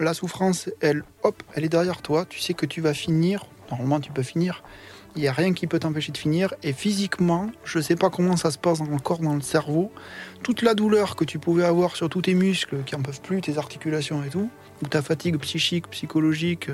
la 0.00 0.14
souffrance, 0.14 0.68
elle, 0.80 1.04
hop, 1.22 1.42
elle 1.54 1.64
est 1.64 1.68
derrière 1.68 2.02
toi. 2.02 2.24
Tu 2.28 2.40
sais 2.40 2.54
que 2.54 2.66
tu 2.66 2.80
vas 2.80 2.92
finir. 2.92 3.46
Normalement, 3.70 4.00
tu 4.00 4.10
peux 4.10 4.24
finir. 4.24 4.64
Il 5.18 5.22
n'y 5.22 5.26
a 5.26 5.32
rien 5.32 5.52
qui 5.52 5.66
peut 5.66 5.80
t'empêcher 5.80 6.12
de 6.12 6.16
finir. 6.16 6.54
Et 6.62 6.72
physiquement, 6.72 7.50
je 7.64 7.78
ne 7.78 7.82
sais 7.82 7.96
pas 7.96 8.08
comment 8.08 8.36
ça 8.36 8.52
se 8.52 8.56
passe 8.56 8.78
dans 8.78 8.84
le 8.84 9.00
corps, 9.00 9.18
dans 9.18 9.34
le 9.34 9.40
cerveau. 9.40 9.90
Toute 10.44 10.62
la 10.62 10.74
douleur 10.74 11.16
que 11.16 11.24
tu 11.24 11.40
pouvais 11.40 11.64
avoir 11.64 11.96
sur 11.96 12.08
tous 12.08 12.22
tes 12.22 12.34
muscles 12.34 12.84
qui 12.86 12.94
n'en 12.94 13.02
peuvent 13.02 13.20
plus, 13.20 13.40
tes 13.40 13.58
articulations 13.58 14.22
et 14.22 14.28
tout, 14.28 14.48
ou 14.80 14.86
ta 14.86 15.02
fatigue 15.02 15.36
psychique, 15.38 15.88
psychologique, 15.88 16.70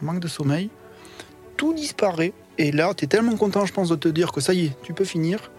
manque 0.00 0.20
de 0.20 0.28
sommeil, 0.28 0.70
tout 1.58 1.74
disparaît. 1.74 2.32
Et 2.56 2.72
là, 2.72 2.94
tu 2.94 3.04
es 3.04 3.06
tellement 3.06 3.36
content, 3.36 3.66
je 3.66 3.74
pense, 3.74 3.90
de 3.90 3.96
te 3.96 4.08
dire 4.08 4.32
que 4.32 4.40
ça 4.40 4.54
y 4.54 4.64
est, 4.64 4.72
tu 4.82 4.94
peux 4.94 5.04
finir. 5.04 5.50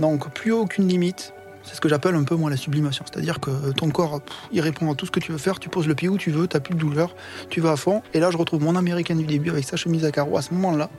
Donc, 0.00 0.34
plus 0.34 0.50
aucune 0.50 0.88
limite. 0.88 1.32
C'est 1.66 1.74
ce 1.74 1.80
que 1.80 1.88
j'appelle 1.88 2.14
un 2.14 2.24
peu 2.24 2.36
moi 2.36 2.48
la 2.48 2.56
sublimation. 2.56 3.04
C'est-à-dire 3.10 3.40
que 3.40 3.72
ton 3.72 3.90
corps, 3.90 4.20
il 4.52 4.60
répond 4.60 4.90
à 4.90 4.94
tout 4.94 5.06
ce 5.06 5.10
que 5.10 5.20
tu 5.20 5.32
veux 5.32 5.38
faire, 5.38 5.58
tu 5.58 5.68
poses 5.68 5.86
le 5.86 5.94
pied 5.94 6.08
où 6.08 6.16
tu 6.16 6.30
veux, 6.30 6.46
tu 6.46 6.56
n'as 6.56 6.60
plus 6.60 6.74
de 6.74 6.80
douleur, 6.80 7.14
tu 7.50 7.60
vas 7.60 7.72
à 7.72 7.76
fond. 7.76 8.02
Et 8.14 8.20
là, 8.20 8.30
je 8.30 8.36
retrouve 8.36 8.62
mon 8.62 8.76
américain 8.76 9.14
du 9.14 9.24
début 9.24 9.50
avec 9.50 9.64
sa 9.64 9.76
chemise 9.76 10.04
à 10.04 10.12
carreaux 10.12 10.36
à 10.36 10.42
ce 10.42 10.54
moment-là. 10.54 10.90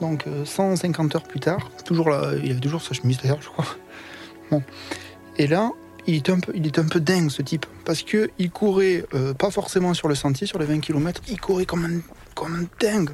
Donc 0.00 0.24
150 0.44 1.14
heures 1.16 1.22
plus 1.24 1.40
tard, 1.40 1.70
toujours 1.84 2.08
là, 2.08 2.32
il 2.42 2.50
avait 2.52 2.60
toujours 2.60 2.82
sa 2.82 2.94
chemise 2.94 3.18
d'ailleurs, 3.18 3.42
je 3.42 3.48
crois. 3.48 3.66
Bon. 4.50 4.62
Et 5.36 5.46
là, 5.46 5.70
il 6.06 6.16
est 6.16 6.30
un 6.30 6.40
peu, 6.40 6.52
il 6.54 6.70
un 6.76 6.88
peu 6.88 7.00
dingue 7.00 7.30
ce 7.30 7.42
type, 7.42 7.66
parce 7.84 8.02
que 8.02 8.30
il 8.38 8.50
courait 8.50 9.04
euh, 9.14 9.34
pas 9.34 9.50
forcément 9.50 9.94
sur 9.94 10.08
le 10.08 10.14
sentier, 10.14 10.46
sur 10.46 10.58
les 10.58 10.66
20 10.66 10.80
km, 10.80 11.20
il 11.28 11.40
courait 11.40 11.66
comme 11.66 11.84
un, 11.84 12.00
comme 12.34 12.54
un 12.54 12.66
dingue. 12.80 13.10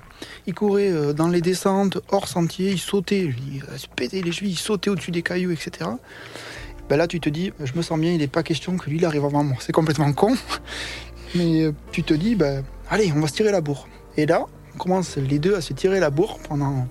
Il 0.46 0.54
courait 0.54 0.90
euh, 0.90 1.12
dans 1.12 1.28
les 1.28 1.40
descentes, 1.40 1.98
hors 2.08 2.28
sentier, 2.28 2.70
il 2.72 2.78
sautait, 2.78 3.24
il 3.24 3.62
se 3.78 3.86
pétait 3.88 4.22
les 4.22 4.32
chevilles, 4.32 4.52
il 4.52 4.58
sautait 4.58 4.90
au-dessus 4.90 5.10
des 5.10 5.22
cailloux, 5.22 5.50
etc. 5.50 5.90
Ben 6.88 6.96
là, 6.96 7.06
tu 7.06 7.20
te 7.20 7.28
dis, 7.28 7.52
je 7.62 7.72
me 7.74 7.82
sens 7.82 7.98
bien, 7.98 8.12
il 8.12 8.18
n'est 8.18 8.28
pas 8.28 8.42
question 8.42 8.76
que 8.76 8.88
lui, 8.88 8.98
il 8.98 9.04
arrive 9.04 9.24
avant 9.24 9.42
moi. 9.42 9.56
C'est 9.60 9.72
complètement 9.72 10.12
con, 10.12 10.36
mais 11.34 11.62
euh, 11.62 11.72
tu 11.90 12.02
te 12.02 12.14
dis, 12.14 12.36
ben, 12.36 12.64
allez, 12.88 13.12
on 13.14 13.20
va 13.20 13.28
se 13.28 13.34
tirer 13.34 13.50
la 13.50 13.60
bourre. 13.60 13.88
Et 14.16 14.26
là, 14.26 14.46
on 14.74 14.78
commence 14.78 15.16
les 15.16 15.38
deux 15.38 15.56
à 15.56 15.60
se 15.60 15.72
tirer 15.72 16.00
la 16.00 16.10
bourre 16.10 16.38
pendant 16.48 16.86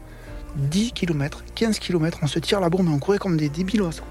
10 0.57 0.91
km, 0.91 1.43
15 1.55 1.79
km. 1.79 2.19
On 2.21 2.27
se 2.27 2.39
tire 2.39 2.59
la 2.59 2.69
bourre, 2.69 2.83
mais 2.83 2.91
on 2.91 2.99
courait 2.99 3.17
comme 3.17 3.37
des 3.37 3.49
débilos. 3.49 4.01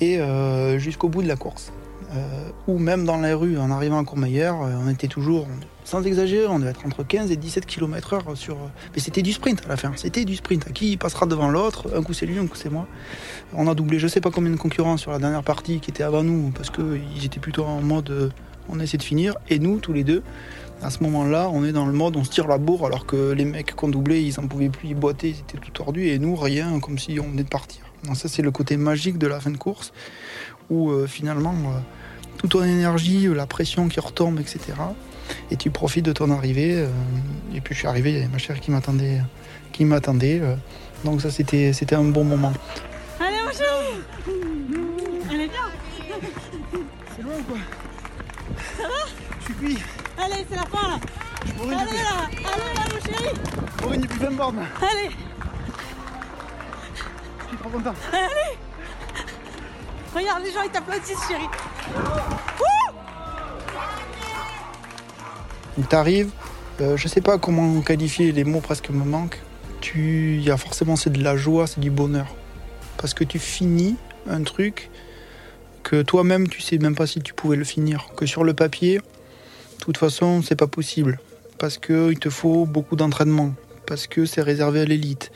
Et 0.00 0.18
euh, 0.20 0.78
jusqu'au 0.78 1.08
bout 1.08 1.22
de 1.22 1.28
la 1.28 1.36
course. 1.36 1.72
Euh, 2.14 2.50
ou 2.66 2.78
même 2.78 3.04
dans 3.04 3.18
la 3.18 3.36
rue, 3.36 3.58
en 3.58 3.70
arrivant 3.70 4.00
à 4.00 4.04
Courmayeur, 4.04 4.62
euh, 4.62 4.72
on 4.82 4.88
était 4.88 5.08
toujours, 5.08 5.46
sans 5.84 6.02
exagérer, 6.06 6.46
on 6.46 6.58
devait 6.58 6.70
être 6.70 6.86
entre 6.86 7.02
15 7.02 7.30
et 7.30 7.36
17 7.36 7.66
km 7.66 8.14
heure 8.14 8.24
sur... 8.34 8.56
Mais 8.94 9.00
c'était 9.00 9.20
du 9.20 9.32
sprint 9.32 9.62
à 9.66 9.68
la 9.68 9.76
fin, 9.76 9.92
c'était 9.96 10.24
du 10.24 10.36
sprint. 10.36 10.72
Qui 10.72 10.96
passera 10.96 11.26
devant 11.26 11.50
l'autre 11.50 11.88
Un 11.94 12.02
coup 12.02 12.14
c'est 12.14 12.24
lui, 12.24 12.38
un 12.38 12.46
coup 12.46 12.56
c'est 12.56 12.70
moi. 12.70 12.86
On 13.54 13.68
a 13.68 13.74
doublé 13.74 13.98
je 13.98 14.08
sais 14.08 14.22
pas 14.22 14.30
combien 14.30 14.50
de 14.50 14.56
concurrents 14.56 14.96
sur 14.96 15.10
la 15.10 15.18
dernière 15.18 15.42
partie 15.42 15.80
qui 15.80 15.90
étaient 15.90 16.02
avant 16.02 16.22
nous, 16.22 16.50
parce 16.50 16.70
qu'ils 16.70 17.24
étaient 17.24 17.40
plutôt 17.40 17.64
en 17.64 17.82
mode 17.82 18.32
on 18.70 18.80
essaie 18.80 18.98
de 18.98 19.02
finir. 19.02 19.34
Et 19.48 19.58
nous, 19.58 19.78
tous 19.78 19.92
les 19.92 20.04
deux, 20.04 20.22
à 20.82 20.90
ce 20.90 21.02
moment-là, 21.02 21.50
on 21.52 21.64
est 21.64 21.72
dans 21.72 21.86
le 21.86 21.92
mode 21.92 22.16
on 22.16 22.24
se 22.24 22.30
tire 22.30 22.46
la 22.46 22.58
bourre 22.58 22.86
alors 22.86 23.06
que 23.06 23.32
les 23.32 23.44
mecs 23.44 23.74
qu'on 23.74 23.88
doublait, 23.88 24.22
ils 24.22 24.38
en 24.40 24.46
pouvaient 24.46 24.68
plus, 24.68 24.88
ils 24.88 24.94
boitaient, 24.94 25.30
ils 25.30 25.40
étaient 25.40 25.58
tout 25.58 25.70
tordus 25.70 26.08
et 26.08 26.18
nous, 26.18 26.36
rien, 26.36 26.78
comme 26.80 26.98
si 26.98 27.18
on 27.20 27.28
venait 27.28 27.42
de 27.42 27.48
partir. 27.48 27.82
Ça, 28.14 28.28
c'est 28.28 28.42
le 28.42 28.50
côté 28.50 28.76
magique 28.76 29.18
de 29.18 29.26
la 29.26 29.40
fin 29.40 29.50
de 29.50 29.56
course 29.56 29.92
où 30.70 30.90
euh, 30.90 31.06
finalement, 31.06 31.54
euh, 31.54 31.80
toute 32.38 32.50
ton 32.50 32.64
énergie, 32.64 33.28
la 33.34 33.46
pression 33.46 33.88
qui 33.88 34.00
retombe, 34.00 34.40
etc. 34.40 34.60
Et 35.50 35.56
tu 35.56 35.70
profites 35.70 36.04
de 36.04 36.12
ton 36.12 36.30
arrivée. 36.30 36.74
Euh, 36.76 36.88
et 37.54 37.60
puis 37.60 37.74
je 37.74 37.80
suis 37.80 37.88
arrivé, 37.88 38.10
il 38.10 38.16
y 38.16 38.18
avait 38.18 38.28
ma 38.28 38.38
chère 38.38 38.58
qui 38.60 38.70
m'attendait. 38.70 39.20
Qui 39.72 39.84
m'attendait 39.84 40.40
donc 41.04 41.20
ça, 41.20 41.30
c'était, 41.30 41.72
c'était 41.72 41.94
un 41.94 42.04
bon 42.04 42.24
moment. 42.24 42.52
Allez, 43.20 43.36
mon 43.44 43.52
chéri 43.52 44.02
Allez, 45.30 45.48
viens 45.48 45.70
C'est 47.16 47.22
loin 47.22 47.34
ou 47.38 47.42
quoi? 47.44 47.58
Ça 48.76 48.82
va? 48.82 48.94
Je 49.40 49.44
suis 49.44 49.54
cuit. 49.54 49.78
Allez, 50.18 50.46
c'est 50.50 50.56
la 50.56 50.66
fin 50.66 50.88
là 50.88 50.98
Allez 51.60 51.70
là 51.70 52.26
Allez 52.30 52.74
là, 52.74 52.84
mon 52.92 53.00
chéri 53.00 53.34
Pour 53.76 53.92
une 53.92 54.00
depuis 54.00 54.18
20 54.18 54.30
bornes. 54.32 54.58
Allez 54.58 55.10
Je 57.42 57.48
suis 57.48 57.56
trop 57.58 57.70
content. 57.70 57.94
Allez 58.12 58.58
Regarde, 60.14 60.42
les 60.42 60.52
gens 60.52 60.62
ils 60.64 60.70
t'applaudissent, 60.70 61.28
chéri. 61.28 61.44
Donc 65.76 65.88
t'arrives, 65.88 66.30
euh, 66.80 66.96
je 66.96 67.06
sais 67.06 67.20
pas 67.20 67.38
comment 67.38 67.80
qualifier, 67.82 68.32
les 68.32 68.44
mots 68.44 68.60
presque 68.60 68.90
me 68.90 69.04
manquent. 69.04 69.40
Tu, 69.80 70.36
il 70.36 70.42
y 70.42 70.50
a 70.50 70.56
forcément 70.56 70.96
c'est 70.96 71.10
de 71.10 71.22
la 71.22 71.36
joie, 71.36 71.68
c'est 71.68 71.78
du 71.78 71.90
bonheur, 71.90 72.26
parce 72.96 73.14
que 73.14 73.22
tu 73.22 73.38
finis 73.38 73.96
un 74.28 74.42
truc 74.42 74.90
que 75.84 76.02
toi-même 76.02 76.48
tu 76.48 76.60
sais 76.60 76.78
même 76.78 76.96
pas 76.96 77.06
si 77.06 77.20
tu 77.20 77.32
pouvais 77.32 77.56
le 77.56 77.64
finir, 77.64 78.08
que 78.16 78.26
sur 78.26 78.42
le 78.42 78.54
papier, 78.54 78.98
de 78.98 79.84
toute 79.84 79.96
façon 79.96 80.42
c'est 80.42 80.56
pas 80.56 80.66
possible, 80.66 81.20
parce 81.58 81.78
que 81.78 82.10
il 82.10 82.18
te 82.18 82.28
faut 82.28 82.66
beaucoup 82.66 82.96
d'entraînement, 82.96 83.54
parce 83.86 84.08
que 84.08 84.26
c'est 84.26 84.42
réservé 84.42 84.80
à 84.80 84.84
l'élite, 84.84 85.30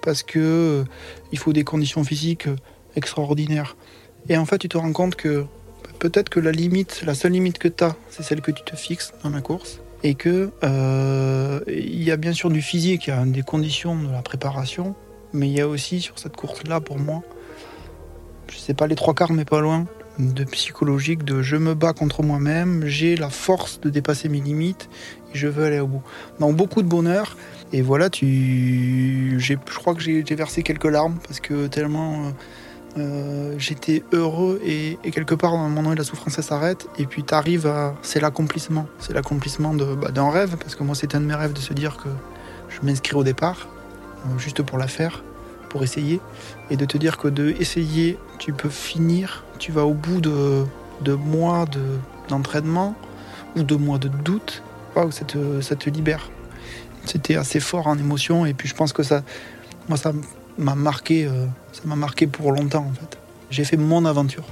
parce 0.00 0.22
que 0.22 0.38
euh, 0.38 0.84
il 1.32 1.38
faut 1.38 1.52
des 1.52 1.64
conditions 1.64 2.02
physiques 2.02 2.48
extraordinaires. 2.96 3.76
Et 4.28 4.36
en 4.36 4.44
fait, 4.44 4.58
tu 4.58 4.68
te 4.68 4.78
rends 4.78 4.92
compte 4.92 5.16
que 5.16 5.44
peut-être 6.02 6.30
que 6.30 6.40
la 6.40 6.50
limite, 6.50 7.04
la 7.06 7.14
seule 7.14 7.30
limite 7.30 7.58
que 7.58 7.68
tu 7.68 7.84
as, 7.84 7.94
c'est 8.10 8.24
celle 8.24 8.40
que 8.40 8.50
tu 8.50 8.64
te 8.64 8.74
fixes 8.74 9.12
dans 9.22 9.30
la 9.30 9.40
course. 9.40 9.80
Et 10.02 10.14
que 10.14 10.50
euh, 10.64 11.60
il 11.68 12.02
y 12.02 12.10
a 12.10 12.16
bien 12.16 12.32
sûr 12.32 12.50
du 12.50 12.60
physique, 12.60 13.06
il 13.06 13.10
y 13.10 13.12
a 13.12 13.24
des 13.24 13.42
conditions 13.42 13.94
de 13.94 14.10
la 14.10 14.20
préparation, 14.20 14.96
mais 15.32 15.48
il 15.48 15.52
y 15.52 15.60
a 15.60 15.68
aussi 15.68 16.00
sur 16.00 16.18
cette 16.18 16.34
course-là, 16.34 16.80
pour 16.80 16.98
moi, 16.98 17.22
je 18.50 18.58
sais 18.58 18.74
pas 18.74 18.88
les 18.88 18.96
trois 18.96 19.14
quarts, 19.14 19.32
mais 19.32 19.44
pas 19.44 19.60
loin, 19.60 19.86
de 20.18 20.42
psychologique, 20.42 21.22
de 21.22 21.40
je 21.40 21.54
me 21.54 21.74
bats 21.74 21.92
contre 21.92 22.24
moi-même, 22.24 22.84
j'ai 22.84 23.14
la 23.14 23.30
force 23.30 23.80
de 23.80 23.88
dépasser 23.88 24.28
mes 24.28 24.40
limites 24.40 24.88
et 25.32 25.38
je 25.38 25.46
veux 25.46 25.64
aller 25.64 25.78
au 25.78 25.86
bout. 25.86 26.02
Donc 26.40 26.56
beaucoup 26.56 26.82
de 26.82 26.88
bonheur. 26.88 27.36
Et 27.72 27.80
voilà, 27.80 28.10
tu, 28.10 29.36
je 29.38 29.54
crois 29.54 29.94
que 29.94 30.00
j'ai 30.00 30.22
versé 30.34 30.64
quelques 30.64 30.84
larmes 30.84 31.18
parce 31.26 31.38
que 31.38 31.68
tellement 31.68 32.26
euh, 32.26 32.30
j'étais 33.58 34.02
heureux 34.12 34.60
et, 34.64 34.98
quelque 35.10 35.34
part, 35.34 35.52
dans 35.52 35.58
un 35.58 35.68
moment 35.68 35.82
donné, 35.82 35.96
la 35.96 36.04
souffrance 36.04 36.40
s'arrête. 36.40 36.88
Et 36.98 37.06
puis 37.06 37.24
tu 37.24 37.34
arrives 37.34 37.66
à. 37.66 37.94
C'est 38.02 38.20
l'accomplissement. 38.20 38.86
C'est 38.98 39.12
l'accomplissement 39.12 39.74
bah, 39.74 40.10
d'un 40.10 40.30
rêve, 40.30 40.56
parce 40.58 40.74
que 40.74 40.82
moi, 40.82 40.94
c'était 40.94 41.16
un 41.16 41.20
de 41.20 41.26
mes 41.26 41.34
rêves 41.34 41.52
de 41.52 41.60
se 41.60 41.72
dire 41.72 41.96
que 41.96 42.08
je 42.68 42.84
m'inscris 42.86 43.14
au 43.14 43.24
départ, 43.24 43.68
euh, 44.26 44.38
juste 44.38 44.62
pour 44.62 44.78
la 44.78 44.88
faire, 44.88 45.22
pour 45.68 45.82
essayer. 45.82 46.20
Et 46.70 46.76
de 46.76 46.84
te 46.84 46.98
dire 46.98 47.16
que 47.16 47.28
de 47.28 47.50
essayer, 47.58 48.18
tu 48.38 48.52
peux 48.52 48.70
finir, 48.70 49.44
tu 49.58 49.72
vas 49.72 49.84
au 49.84 49.94
bout 49.94 50.20
de, 50.20 50.64
de 51.00 51.14
mois 51.14 51.64
d'entraînement 52.28 52.94
ou 53.56 53.62
de 53.62 53.74
mois 53.74 53.98
de 53.98 54.08
doute. 54.08 54.62
Ça 54.94 55.24
ça 55.62 55.76
te 55.76 55.88
libère. 55.88 56.30
C'était 57.06 57.36
assez 57.36 57.60
fort 57.60 57.86
en 57.86 57.96
émotion, 57.98 58.46
et 58.46 58.54
puis 58.54 58.68
je 58.68 58.74
pense 58.74 58.92
que 58.92 59.02
ça. 59.02 59.22
Moi, 59.88 59.96
ça 59.96 60.12
m'a 60.58 60.74
marqué, 60.74 61.26
euh, 61.26 61.46
ça 61.72 61.82
m'a 61.84 61.96
marqué 61.96 62.26
pour 62.26 62.52
longtemps 62.52 62.86
en 62.90 62.92
fait. 62.92 63.18
J'ai 63.50 63.64
fait 63.64 63.76
mon 63.76 64.04
aventure. 64.04 64.44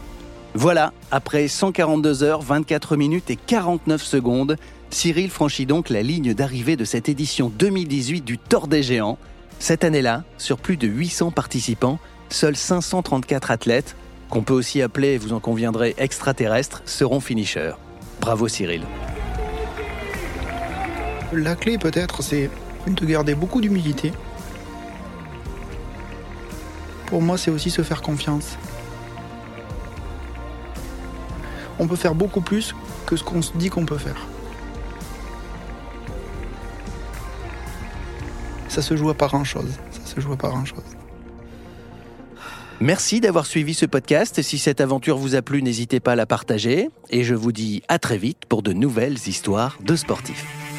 Voilà, 0.54 0.92
après 1.10 1.46
142 1.46 2.22
heures, 2.22 2.42
24 2.42 2.96
minutes 2.96 3.30
et 3.30 3.36
49 3.36 4.02
secondes, 4.02 4.56
Cyril 4.90 5.30
franchit 5.30 5.66
donc 5.66 5.88
la 5.88 6.02
ligne 6.02 6.34
d'arrivée 6.34 6.76
de 6.76 6.84
cette 6.84 7.08
édition 7.08 7.52
2018 7.56 8.22
du 8.22 8.38
Tour 8.38 8.66
des 8.66 8.82
Géants. 8.82 9.18
Cette 9.60 9.84
année-là, 9.84 10.24
sur 10.38 10.58
plus 10.58 10.76
de 10.76 10.88
800 10.88 11.30
participants, 11.30 12.00
seuls 12.30 12.56
534 12.56 13.50
athlètes, 13.52 13.94
qu'on 14.28 14.42
peut 14.42 14.54
aussi 14.54 14.82
appeler, 14.82 15.18
vous 15.18 15.32
en 15.32 15.40
conviendrez, 15.40 15.94
extraterrestres, 15.98 16.82
seront 16.84 17.20
finishers. 17.20 17.74
Bravo 18.20 18.48
Cyril. 18.48 18.82
La 21.32 21.54
clé 21.54 21.78
peut-être, 21.78 22.22
c'est 22.22 22.50
de 22.88 23.06
garder 23.06 23.34
beaucoup 23.34 23.60
d'humilité, 23.60 24.12
pour 27.10 27.20
moi, 27.20 27.36
c'est 27.36 27.50
aussi 27.50 27.70
se 27.70 27.82
faire 27.82 28.00
confiance. 28.00 28.56
on 31.80 31.86
peut 31.86 31.96
faire 31.96 32.14
beaucoup 32.14 32.42
plus 32.42 32.74
que 33.06 33.16
ce 33.16 33.24
qu'on 33.24 33.42
se 33.42 33.52
dit 33.54 33.70
qu'on 33.70 33.86
peut 33.86 33.98
faire. 33.98 34.28
Ça 38.68 38.82
se 38.82 38.96
joue 38.96 39.08
à 39.08 39.14
pas 39.14 39.26
grand-chose. 39.26 39.72
Ça 39.90 40.14
se 40.14 40.20
joue 40.20 40.32
à 40.32 40.36
grand-chose. 40.36 40.84
Merci 42.80 43.20
d'avoir 43.20 43.46
suivi 43.46 43.74
ce 43.74 43.86
podcast. 43.86 44.42
Si 44.42 44.58
cette 44.58 44.80
aventure 44.80 45.16
vous 45.16 45.34
a 45.34 45.42
plu, 45.42 45.62
n'hésitez 45.62 46.00
pas 46.00 46.12
à 46.12 46.16
la 46.16 46.26
partager. 46.26 46.90
Et 47.08 47.24
je 47.24 47.34
vous 47.34 47.50
dis 47.50 47.82
à 47.88 47.98
très 47.98 48.18
vite 48.18 48.44
pour 48.48 48.62
de 48.62 48.72
nouvelles 48.72 49.18
histoires 49.26 49.78
de 49.82 49.96
sportifs. 49.96 50.69